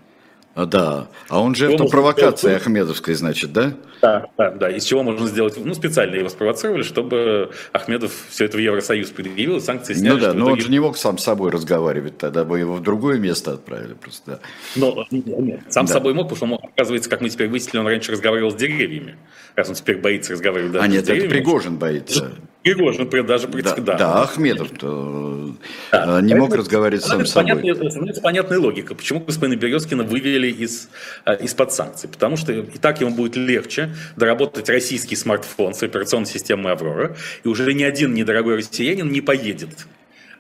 А, 0.57 0.65
да. 0.65 1.09
А 1.29 1.43
он 1.43 1.55
жертва 1.55 1.85
провокации 1.85 2.47
сделать... 2.47 2.63
Ахмедовской, 2.63 3.13
значит, 3.13 3.53
да? 3.53 3.75
Да, 4.01 4.27
да, 4.39 4.51
да. 4.53 4.71
Из 4.71 4.85
чего 4.85 5.03
можно 5.03 5.27
сделать? 5.27 5.55
Ну, 5.63 5.75
специально 5.75 6.15
его 6.15 6.31
спровоцировали, 6.31 6.83
чтобы 6.83 7.51
Ахмедов 7.75 8.11
все 8.31 8.47
это 8.47 8.57
в 8.57 8.61
Евросоюз 8.61 9.11
предъявил, 9.11 9.61
санкции 9.61 9.93
сняли. 9.93 10.15
Ну 10.15 10.21
да, 10.21 10.33
но 10.33 10.47
итоге... 10.47 10.53
он 10.53 10.61
же 10.61 10.71
не 10.71 10.81
мог 10.81 10.97
сам 10.97 11.19
с 11.19 11.25
собой 11.25 11.51
разговаривать, 11.51 12.17
тогда 12.17 12.45
бы 12.45 12.59
его 12.59 12.73
в 12.73 12.83
другое 12.83 13.19
место 13.19 13.53
отправили 13.53 13.93
просто. 13.93 14.41
Но 14.77 15.07
нет, 15.11 15.61
сам 15.69 15.85
да. 15.85 15.91
с 15.91 15.93
собой 15.93 16.15
мог, 16.15 16.31
потому 16.31 16.37
что, 16.37 16.65
он, 16.65 16.71
оказывается, 16.73 17.11
как 17.11 17.21
мы 17.21 17.29
теперь 17.29 17.49
выяснили, 17.49 17.77
он 17.77 17.87
раньше 17.87 18.13
разговаривал 18.13 18.51
с 18.51 18.55
деревьями. 18.55 19.19
Раз 19.57 19.69
он 19.69 19.75
теперь 19.75 19.99
боится 19.99 20.33
разговаривать 20.33 20.73
даже 20.73 20.85
А 20.87 20.89
нет, 20.89 21.07
это 21.07 21.29
Пригожин 21.29 21.77
боится. 21.77 22.33
Пригожин 22.67 23.09
даже 23.27 23.47
да, 23.47 23.77
да, 23.77 24.23
Ахмедов 24.23 24.73
да, 25.93 26.21
не 26.21 26.35
мог 26.35 26.53
разговаривать 26.53 27.05
сам 27.05 27.25
с 27.25 27.31
собой. 27.31 27.63
Понятная, 27.63 28.13
понятная 28.21 28.59
логика, 28.59 28.97
почему 28.97 29.21
господина 29.21 29.57
Березкина 29.57 30.03
вывели 30.03 30.49
из, 30.49 30.89
из-под 31.43 31.73
санкций. 31.73 32.09
Потому 32.09 32.37
что 32.37 32.53
и 32.53 32.79
так 32.79 33.01
ему 33.01 33.13
будет 33.13 33.37
легче 33.37 33.95
доработать 34.17 34.69
российский 34.69 35.15
смартфон 35.15 35.75
с 35.75 35.83
операционной 35.85 36.27
системой 36.27 36.73
«Аврора», 36.73 37.17
и 37.45 37.49
уже 37.49 37.73
ни 37.73 37.85
один 37.85 38.15
недорогой 38.15 38.57
россиянин 38.57 39.13
не 39.13 39.21
поедет 39.21 39.87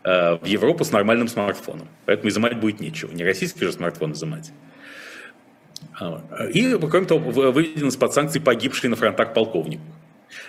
в 0.02 0.44
Европу 0.44 0.84
с 0.84 0.90
нормальным 0.90 1.28
смартфоном. 1.28 1.86
Поэтому 2.06 2.28
изымать 2.30 2.58
будет 2.58 2.80
нечего. 2.80 3.12
Не 3.12 3.22
российский 3.22 3.64
же 3.64 3.72
смартфон 3.72 4.14
изымать. 4.14 4.50
И, 6.52 6.76
кроме 6.90 7.06
того, 7.06 7.30
выведен 7.30 7.86
из-под 7.86 8.12
санкций 8.14 8.40
погибший 8.40 8.90
на 8.90 8.96
фронтах 8.96 9.32
полковник. 9.32 9.78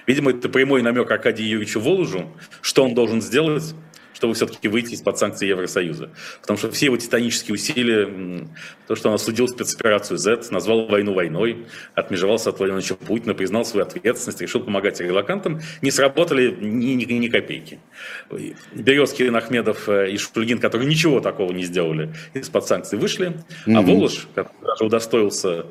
Видимо, 0.08 0.32
это 0.32 0.50
прямой 0.50 0.82
намек 0.82 1.12
Аркадию 1.12 1.48
Юрьевичу 1.48 1.80
Воложу, 1.82 2.32
что 2.62 2.84
он 2.84 2.96
должен 2.96 3.22
сделать, 3.22 3.76
чтобы 4.18 4.34
все-таки 4.34 4.68
выйти 4.68 4.94
из-под 4.94 5.20
санкций 5.20 5.48
Евросоюза. 5.48 6.10
Потому 6.42 6.58
что 6.58 6.72
все 6.72 6.88
его 6.88 6.98
титанические 6.98 7.54
усилия, 7.54 8.48
то, 8.88 8.96
что 8.96 9.10
он 9.10 9.16
осудил 9.16 9.48
спецоперацию 9.48 10.18
Z, 10.18 10.48
назвал 10.50 10.88
войну 10.88 11.14
войной, 11.14 11.68
отмежевался 11.94 12.50
от 12.50 12.58
Владимира 12.58 12.96
Путина, 12.96 13.36
признал 13.36 13.64
свою 13.64 13.86
ответственность, 13.86 14.42
решил 14.42 14.62
помогать 14.62 15.00
релакантам, 15.00 15.62
не 15.84 15.92
сработали 15.92 16.50
ни, 16.50 16.94
ни, 16.94 17.14
ни 17.14 17.28
копейки. 17.28 17.80
Березкин, 18.74 19.36
Ахмедов 19.36 19.88
э, 19.88 20.10
и 20.10 20.18
Шульгин, 20.18 20.58
которые 20.58 20.90
ничего 20.90 21.20
такого 21.20 21.52
не 21.52 21.64
сделали, 21.64 22.12
из-под 22.34 22.66
санкций 22.66 22.98
вышли, 22.98 23.34
mm-hmm. 23.68 23.78
а 23.78 23.82
Волож, 23.82 24.28
который 24.34 24.64
даже 24.64 24.84
удостоился 24.84 25.66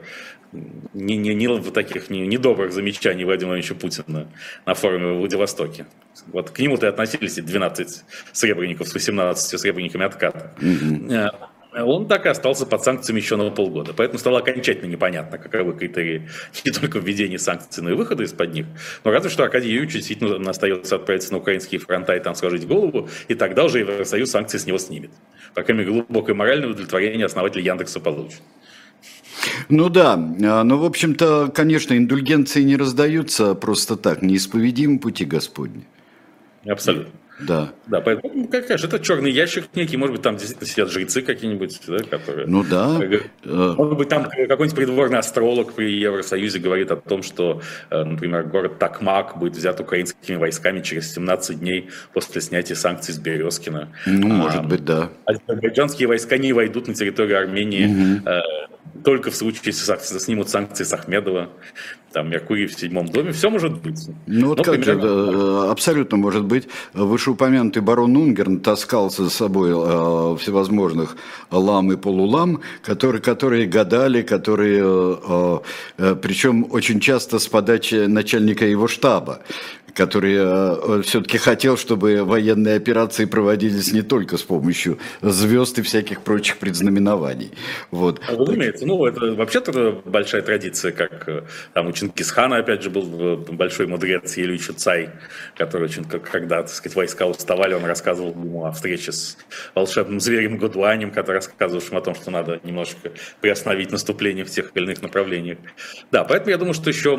не, 0.53 1.16
не, 1.16 1.34
не 1.34 1.49
в 1.49 1.70
таких 1.72 2.11
не, 2.11 2.26
недобрых 2.26 2.72
замечаний 2.72 3.24
Владимира 3.24 3.55
Владимировича 3.55 3.74
Путина 3.74 4.28
на 4.64 4.74
форуме 4.74 5.12
в 5.12 5.18
Владивостоке. 5.18 5.86
Вот 6.28 6.51
к 6.51 6.59
нему-то 6.59 6.86
и 6.86 6.88
относились 6.88 7.34
12 7.34 8.05
сребреников 8.32 8.88
с 8.88 8.94
18 8.94 9.61
сребрениками 9.61 10.05
отката. 10.05 10.53
Mm-hmm. 10.61 11.30
Он 11.84 12.09
так 12.09 12.24
и 12.24 12.30
остался 12.30 12.64
под 12.64 12.82
санкциями 12.82 13.20
еще 13.20 13.36
на 13.36 13.51
полгода. 13.51 13.92
Поэтому 13.92 14.18
стало 14.18 14.38
окончательно 14.38 14.88
непонятно, 14.88 15.36
каковы 15.36 15.74
критерии 15.74 16.28
не 16.64 16.72
только 16.72 16.99
введения 16.99 17.38
санкций, 17.38 17.82
но 17.82 17.90
и 17.90 17.92
выхода 17.92 18.22
из-под 18.22 18.55
них. 18.55 18.66
Но 19.05 19.11
разве 19.11 19.28
что 19.28 19.44
Аркадий 19.44 19.68
Юрьевич 19.68 19.94
действительно 19.94 20.51
остается 20.51 20.97
отправиться 20.97 21.32
на 21.32 21.38
украинские 21.38 21.80
фронта 21.80 22.16
и 22.16 22.20
там 22.20 22.34
сложить 22.34 22.66
голову, 22.66 23.09
и 23.28 23.34
тогда 23.34 23.64
уже 23.64 23.80
Евросоюз 23.80 24.30
санкции 24.30 24.57
с 24.57 24.66
него 24.66 24.78
снимет. 24.78 25.11
По 25.55 25.62
крайней 25.62 25.84
мере, 25.84 26.03
глубокое 26.03 26.34
моральное 26.34 26.68
удовлетворение 26.68 27.26
основатель 27.26 27.61
Яндекса 27.61 28.01
получит. 28.01 28.40
Ну 29.68 29.89
да, 29.89 30.14
а, 30.14 30.64
ну 30.64 30.78
в 30.78 30.84
общем-то, 30.84 31.51
конечно, 31.55 31.97
индульгенции 31.97 32.62
не 32.62 32.76
раздаются 32.76 33.55
просто 33.55 33.97
так, 33.97 34.22
неисповедимы 34.22 34.99
пути 34.99 35.24
Господни. 35.24 35.84
Абсолютно. 36.66 37.12
Да. 37.41 37.72
Да, 37.87 38.01
поэтому, 38.01 38.49
как 38.49 38.64
скажешь, 38.64 38.87
это 38.87 38.99
черный 38.99 39.30
ящик 39.30 39.64
некий, 39.74 39.97
может 39.97 40.14
быть, 40.14 40.22
там 40.22 40.37
действительно 40.37 40.66
сидят 40.66 40.91
жрецы 40.91 41.22
какие-нибудь, 41.22 41.80
да, 41.87 41.99
которые... 41.99 42.47
Ну 42.47 42.64
да. 42.64 42.99
Э, 43.45 43.74
может 43.76 43.97
быть, 43.97 44.09
там 44.09 44.24
какой-нибудь 44.24 44.74
придворный 44.74 45.18
астролог 45.18 45.74
при 45.74 45.93
Евросоюзе 45.99 46.59
говорит 46.59 46.91
о 46.91 46.97
том, 46.97 47.22
что, 47.22 47.61
э, 47.91 48.03
например, 48.03 48.45
город 48.45 48.78
Такмак 48.78 49.39
будет 49.39 49.57
взят 49.57 49.80
украинскими 49.80 50.37
войсками 50.37 50.80
через 50.80 51.12
17 51.14 51.61
дней 51.61 51.91
после 52.12 52.41
снятия 52.41 52.74
санкций 52.74 53.12
с 53.12 53.18
Березкина. 53.18 53.91
Ну, 54.07 54.28
может 54.28 54.61
а, 54.61 54.62
быть, 54.62 54.84
да. 54.84 55.11
Азербайджанские 55.26 56.09
войска 56.09 56.39
не 56.39 56.53
войдут 56.53 56.89
на 56.89 56.95
территорию 56.95 57.39
Армении 57.39 57.87
угу 57.87 58.66
только 59.05 59.30
в 59.30 59.37
случае, 59.37 59.62
если 59.66 60.18
снимут 60.18 60.49
санкции 60.49 60.84
с 60.84 60.93
Ахмедова, 60.93 61.49
там 62.17 62.31
Меркурий 62.31 62.67
в 62.67 62.73
седьмом 62.73 63.09
доме, 63.09 63.33
все 63.33 63.51
может 63.51 63.83
быть. 63.83 64.09
Ну 64.27 64.47
вот 64.49 64.57
Но 64.57 64.64
как 64.64 64.81
примерно... 64.81 65.03
же, 65.03 65.71
абсолютно 65.71 66.17
может 66.17 66.47
быть. 66.47 66.67
Вышеупомянутый 66.95 67.83
барон 67.83 68.17
Унгерн 68.17 68.61
таскался 68.61 69.25
за 69.25 69.29
собой 69.29 69.69
э, 69.73 70.37
всевозможных 70.39 71.19
лам 71.51 71.93
и 71.93 71.97
полулам, 71.97 72.62
которые, 72.83 73.21
которые 73.21 73.67
гадали, 73.67 74.23
которые, 74.23 74.83
э, 74.83 75.59
э, 75.99 76.17
причем 76.23 76.67
очень 76.71 77.01
часто 77.01 77.39
с 77.39 77.49
подачи 77.49 78.07
начальника 78.07 78.64
его 78.64 78.89
штаба 78.89 79.43
который 79.97 80.34
э, 80.36 81.03
все-таки 81.03 81.38
хотел, 81.38 81.78
чтобы 81.78 82.22
военные 82.22 82.76
операции 82.76 83.24
проводились 83.24 83.92
не 83.92 84.03
только 84.03 84.36
с 84.36 84.42
помощью 84.42 84.99
звезд 85.22 85.78
и 85.78 85.82
всяких 85.82 86.20
прочих 86.20 86.59
предзнаменований. 86.59 87.53
Вот. 87.90 88.20
Разумеется, 88.28 88.86
ну 88.86 89.05
это 89.07 89.32
вообще-то 89.32 90.03
большая 90.05 90.42
традиция, 90.42 90.92
как 90.92 91.26
э, 91.28 91.42
там 91.72 91.86
у 91.86 91.92
Чингисхана, 91.92 92.59
опять 92.59 92.82
же, 92.82 92.90
был 92.90 93.07
э, 93.20 93.36
большой 93.53 93.86
мудрец 93.86 94.36
Елюй 94.36 94.59
Цай, 94.59 95.11
который 95.57 95.84
очень, 95.84 96.05
когда, 96.05 96.62
так 96.62 96.70
сказать, 96.70 96.94
войска 96.94 97.26
уставали, 97.26 97.72
он 97.72 97.84
рассказывал 97.86 98.32
ему 98.32 98.66
о 98.66 98.72
встрече 98.72 99.12
с 99.12 99.38
волшебным 99.74 100.20
зверем 100.20 100.59
Гудуанем, 100.59 101.11
который 101.11 101.36
рассказывал 101.36 101.82
о 101.97 102.01
том, 102.03 102.14
что 102.14 102.30
надо 102.30 102.61
немножко 102.64 103.12
приостановить 103.40 103.92
наступление 103.92 104.44
в 104.44 104.51
тех 104.51 104.72
или 104.74 104.84
иных 104.84 105.01
направлениях. 105.01 105.59
Да, 106.12 106.24
поэтому 106.24 106.51
я 106.51 106.59
думаю, 106.59 106.74
что 106.74 106.90
еще 106.90 107.16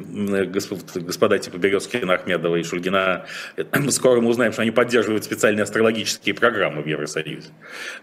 господа 0.00 1.38
типа 1.38 1.58
Березкин 1.58 1.89
Кошкина, 1.90 2.14
Ахмедова 2.14 2.56
и 2.56 2.62
Шульгина, 2.62 3.24
скоро 3.90 4.20
мы 4.20 4.28
узнаем, 4.28 4.52
что 4.52 4.62
они 4.62 4.70
поддерживают 4.70 5.24
специальные 5.24 5.64
астрологические 5.64 6.34
программы 6.34 6.82
в 6.82 6.86
Евросоюзе. 6.86 7.48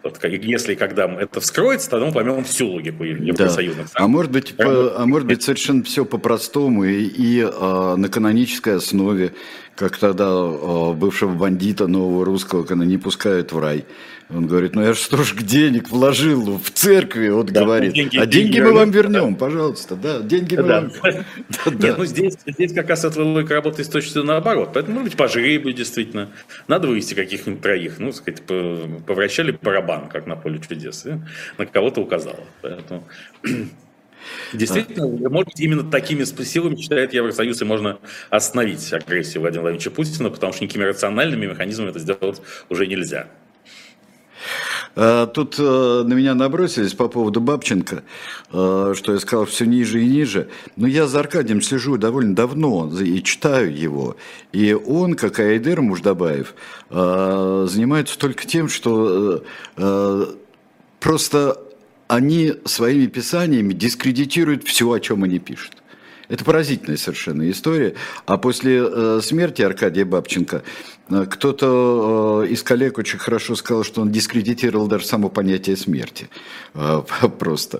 Вот, 0.04 0.24
если 0.24 0.76
когда 0.76 1.06
это 1.06 1.40
вскроется, 1.40 1.90
тогда 1.90 2.08
мы 2.08 2.12
поймем 2.12 2.44
всю 2.44 2.68
логику 2.68 3.04
евросоюзных 3.04 3.88
да. 3.88 4.04
А 4.04 4.08
может 4.08 4.32
быть, 4.32 4.56
по, 4.56 5.02
а 5.02 5.06
может 5.06 5.28
быть 5.28 5.42
совершенно 5.44 5.84
все 5.84 6.06
по-простому 6.06 6.84
и, 6.84 7.04
и 7.04 7.42
а, 7.42 7.96
на 7.96 8.10
канонической 8.10 8.76
основе, 8.76 9.34
как 9.76 9.98
тогда 9.98 10.28
а, 10.30 10.94
бывшего 10.94 11.34
бандита 11.34 11.88
нового 11.88 12.26
русского, 12.26 12.64
когда 12.64 12.86
не 12.86 12.98
пускают 12.98 13.52
в 13.52 13.60
рай. 13.60 13.86
Он 14.30 14.46
говорит, 14.46 14.76
ну 14.76 14.84
я 14.84 14.94
же 14.94 15.00
столько 15.00 15.42
денег 15.42 15.90
вложил 15.90 16.58
в 16.58 16.70
церкви, 16.72 17.30
вот 17.30 17.48
да, 17.48 17.64
говорит. 17.64 17.94
Деньги, 17.94 18.18
а 18.18 18.26
деньги, 18.26 18.56
деньги 18.56 18.60
мы 18.60 18.74
вам 18.74 18.92
вернем, 18.92 19.34
да. 19.34 19.40
пожалуйста, 19.40 19.96
да, 19.96 20.20
деньги 20.20 20.58
мы 20.58 20.64
да. 20.64 20.82
вам 20.82 20.92
Нет, 21.80 21.96
ну 21.98 22.06
здесь, 22.06 22.34
здесь 22.46 22.74
как 22.74 22.90
раз 22.90 23.06
эта 23.06 23.24
логика 23.24 23.54
работает 23.54 23.90
точно 23.90 24.24
наоборот. 24.24 24.72
Поэтому, 24.74 24.96
может 24.96 25.12
быть, 25.12 25.18
пожире 25.18 25.60
быть 25.60 25.78
действительно. 25.78 26.30
Надо 26.68 26.90
вывести 26.90 27.14
каких-нибудь 27.14 27.62
троих. 27.62 28.00
Ну, 28.00 28.12
сказать, 28.12 28.42
повращали 28.44 29.58
барабан, 29.62 30.10
как 30.10 30.28
на 30.28 30.36
поле 30.36 30.60
чудес. 30.60 31.06
И 31.06 31.14
на 31.58 31.66
кого-то 31.66 32.02
указало. 32.02 32.44
Поэтому... 32.62 33.04
Действительно, 34.52 35.08
может 35.30 35.48
быть, 35.48 35.60
именно 35.62 35.90
такими 35.90 36.26
силами, 36.26 36.76
считает 36.76 37.14
Евросоюз, 37.14 37.62
и 37.62 37.66
можно 37.66 38.00
остановить 38.30 38.92
агрессию 38.92 39.40
Владимира 39.40 39.62
Владимировича 39.62 39.92
Путина, 39.92 40.30
потому 40.30 40.52
что 40.52 40.66
никакими 40.66 40.84
рациональными 40.84 41.46
механизмами 41.46 41.92
это 41.92 42.00
сделать 42.00 42.42
уже 42.68 42.88
нельзя. 42.88 43.28
А, 45.00 45.28
тут 45.28 45.60
э, 45.60 45.62
на 45.62 46.14
меня 46.14 46.34
набросились 46.34 46.94
по 46.94 47.08
поводу 47.08 47.40
Бабченко, 47.40 48.02
э, 48.52 48.94
что 48.98 49.14
я 49.14 49.20
сказал 49.20 49.46
все 49.46 49.66
ниже 49.66 50.02
и 50.02 50.08
ниже. 50.08 50.50
Но 50.76 50.88
я 50.88 51.06
за 51.06 51.20
Аркадием 51.20 51.62
слежу 51.62 51.98
довольно 51.98 52.36
давно 52.36 52.92
и 53.00 53.22
читаю 53.22 53.78
его. 53.78 54.18
И 54.54 54.74
он, 54.74 55.14
как 55.14 55.40
и 55.40 55.44
Айдер 55.44 55.82
Муждабаев, 55.82 56.56
э, 56.90 57.68
занимается 57.70 58.18
только 58.18 58.48
тем, 58.48 58.70
что 58.70 59.44
просто 61.00 61.62
они 62.08 62.54
своими 62.66 63.06
писаниями 63.06 63.74
дискредитируют 63.74 64.64
все, 64.64 64.92
о 64.92 65.00
чем 65.00 65.24
они 65.24 65.38
пишут. 65.38 65.74
Это 66.28 66.44
поразительная 66.44 66.98
совершенно 66.98 67.50
история. 67.52 67.94
А 68.26 68.38
после 68.38 69.22
смерти 69.22 69.62
Аркадия 69.62 70.06
Бабченко 70.06 70.64
кто-то 71.10 72.44
э, 72.46 72.52
из 72.52 72.64
коллег 72.64 72.98
очень 72.98 73.18
хорошо 73.18 73.56
сказал, 73.56 73.84
что 73.84 74.02
он 74.02 74.12
дискредитировал 74.12 74.88
даже 74.88 75.06
само 75.06 75.30
понятие 75.30 75.78
смерти. 75.78 76.30
Э, 76.74 77.02
просто 77.40 77.78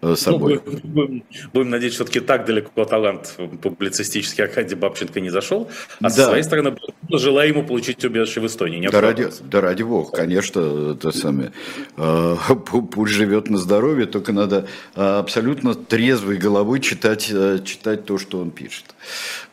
э, 0.00 0.08
ну, 0.08 0.16
собой. 0.16 0.62
Ну, 0.64 0.80
будем, 0.82 1.24
будем 1.52 1.70
надеяться, 1.70 2.04
все-таки 2.04 2.20
так 2.20 2.46
далеко 2.46 2.84
талант 2.86 3.36
публицистический 3.60 4.44
Аркадий 4.44 4.76
Бабченко 4.76 5.20
не 5.20 5.30
зашел. 5.30 5.70
А 6.00 6.04
да. 6.04 6.10
со 6.10 6.24
своей 6.24 6.42
стороны, 6.42 6.76
желаю 7.10 7.50
ему 7.50 7.64
получить 7.64 8.02
убежище 8.04 8.40
в 8.40 8.46
Эстонии. 8.46 8.78
Не 8.78 8.88
да, 8.88 9.00
ради, 9.00 9.28
да 9.42 9.60
ради 9.60 9.82
бога, 9.82 10.10
конечно, 10.10 10.92
это 10.94 11.12
самое. 11.12 11.52
Э, 11.98 12.36
пусть 12.92 13.12
живет 13.12 13.50
на 13.50 13.58
здоровье, 13.58 14.06
только 14.06 14.32
надо 14.32 14.66
абсолютно 14.94 15.74
трезвой 15.74 16.38
головой 16.38 16.80
читать, 16.80 17.26
читать 17.64 18.06
то, 18.06 18.16
что 18.16 18.38
он 18.38 18.50
пишет. 18.50 18.86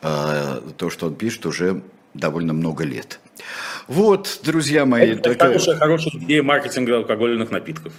То, 0.00 0.90
что 0.90 1.06
он 1.06 1.14
пишет 1.14 1.44
уже 1.44 1.82
довольно 2.18 2.52
много 2.52 2.84
лет. 2.84 3.20
Вот, 3.86 4.40
друзья 4.44 4.84
мои. 4.84 5.12
Это 5.12 5.30
такая... 5.30 5.48
хорошая, 5.48 5.76
хорошая 5.76 6.12
идея 6.22 6.42
маркетинга 6.42 6.98
алкогольных 6.98 7.50
напитков. 7.50 7.92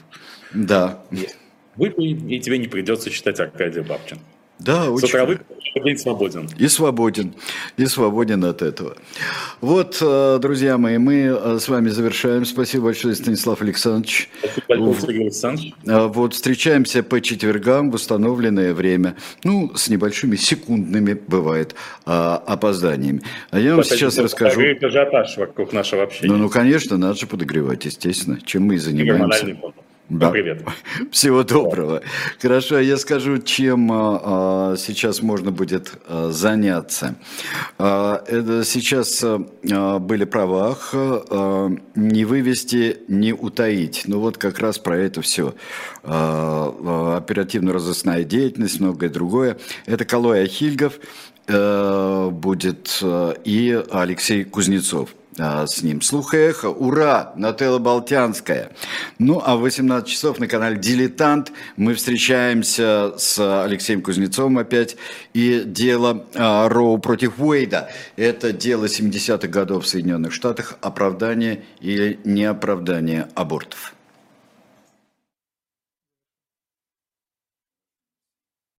Да. 0.53 1.03
Выпей, 1.76 2.11
и 2.11 2.39
тебе 2.39 2.57
не 2.57 2.67
придется 2.67 3.09
читать 3.09 3.39
Аркадия 3.39 3.84
Бабчин. 3.84 4.20
Да, 4.60 4.86
С 4.86 5.03
утра 5.03 5.26
И 5.74 5.95
свободен. 5.95 6.49
И 6.57 6.68
свободен. 6.68 7.34
И 7.78 7.86
свободен 7.86 8.43
от 8.43 8.62
этого. 8.62 8.97
Вот, 9.62 9.97
э, 10.01 10.39
друзья 10.41 10.78
мои, 10.78 10.97
мы 10.97 11.16
э, 11.16 11.60
с 11.60 11.70
вами 11.70 11.88
завершаем. 11.88 12.43
Спасибо 12.43 12.86
большое, 12.86 13.16
Станислав 13.16 13.62
Александрович. 13.62 14.30
Спасибо 14.39 14.66
большое, 14.68 15.01
Сергей 15.01 15.22
Александрович. 15.22 15.74
Э, 15.86 16.07
вот, 16.07 16.34
встречаемся 16.34 17.03
по 17.03 17.22
четвергам 17.22 17.89
в 17.89 17.95
установленное 17.95 18.74
время. 18.74 19.16
Ну, 19.45 19.72
с 19.76 19.88
небольшими 19.88 20.36
секундными, 20.36 21.14
бывает, 21.14 21.76
опозданиями. 22.05 23.22
А 23.51 23.60
я 23.60 23.76
вам 23.76 23.84
Спасибо. 23.84 24.12
сейчас 24.12 24.18
расскажу... 24.18 24.62
ажиотаж 24.62 25.38
вокруг 25.38 25.72
нашего 25.72 26.03
общения. 26.03 26.34
Ну, 26.34 26.38
ну, 26.38 26.49
конечно, 26.49 26.97
надо 26.97 27.16
же 27.16 27.28
подогревать, 27.28 27.86
естественно, 27.86 28.39
чем 28.45 28.64
мы 28.64 28.76
и 28.76 28.78
занимаемся. 28.78 29.55
Да. 30.10 30.32
Привет. 30.32 30.66
Всего 31.12 31.43
доброго. 31.43 32.01
Хорошо, 32.41 32.80
я 32.80 32.97
скажу, 32.97 33.38
чем 33.38 33.91
а, 33.91 34.76
сейчас 34.76 35.22
можно 35.22 35.51
будет 35.51 35.91
а, 36.07 36.32
заняться. 36.32 37.16
А, 37.78 38.24
это 38.26 38.64
сейчас 38.66 39.24
а, 39.24 39.99
были 39.99 40.26
правах 40.26 40.89
а, 40.93 41.70
не 41.93 42.26
вывести, 42.26 42.97
не 43.07 43.34
утаить. 43.34 44.03
Ну 44.07 44.20
вот 44.20 44.39
как 44.39 44.57
раз 44.57 44.80
про 44.80 44.97
это 44.97 45.22
все. 45.22 45.53
А, 46.03 46.74
а, 46.84 47.18
оперативно-розыскная 47.18 48.24
деятельность, 48.24 48.80
многое 48.80 49.12
другое. 49.12 49.57
Это 49.86 50.05
Калой 50.05 50.43
Ахильгов 50.43 50.99
а, 51.47 52.32
будет 52.32 52.99
а, 53.03 53.34
и 53.43 53.80
Алексей 53.91 54.43
Кузнецов 54.43 55.10
с 55.40 55.82
ним. 55.84 56.02
Слух 56.02 56.34
и 56.34 56.38
эхо. 56.38 56.70
Ура! 56.70 57.34
Нателла 57.36 57.80
Болтянская. 57.80 58.72
Ну, 59.18 59.42
а 59.46 59.56
в 59.56 59.62
18 59.62 60.08
часов 60.08 60.40
на 60.40 60.48
канале 60.48 60.78
«Дилетант» 60.78 61.52
мы 61.78 61.94
встречаемся 61.94 63.14
с 63.18 63.64
Алексеем 63.64 64.02
Кузнецовым 64.02 64.58
опять. 64.58 64.98
И 65.34 65.64
дело 65.66 66.26
а, 66.36 66.68
Роу 66.70 66.98
против 66.98 67.40
Уэйда. 67.40 67.90
Это 68.16 68.52
дело 68.52 68.86
70-х 68.86 69.48
годов 69.48 69.86
в 69.86 69.88
Соединенных 69.88 70.34
Штатах. 70.34 70.78
Оправдание 70.82 71.64
или 71.80 72.20
неоправдание 72.24 73.28
абортов. 73.36 73.94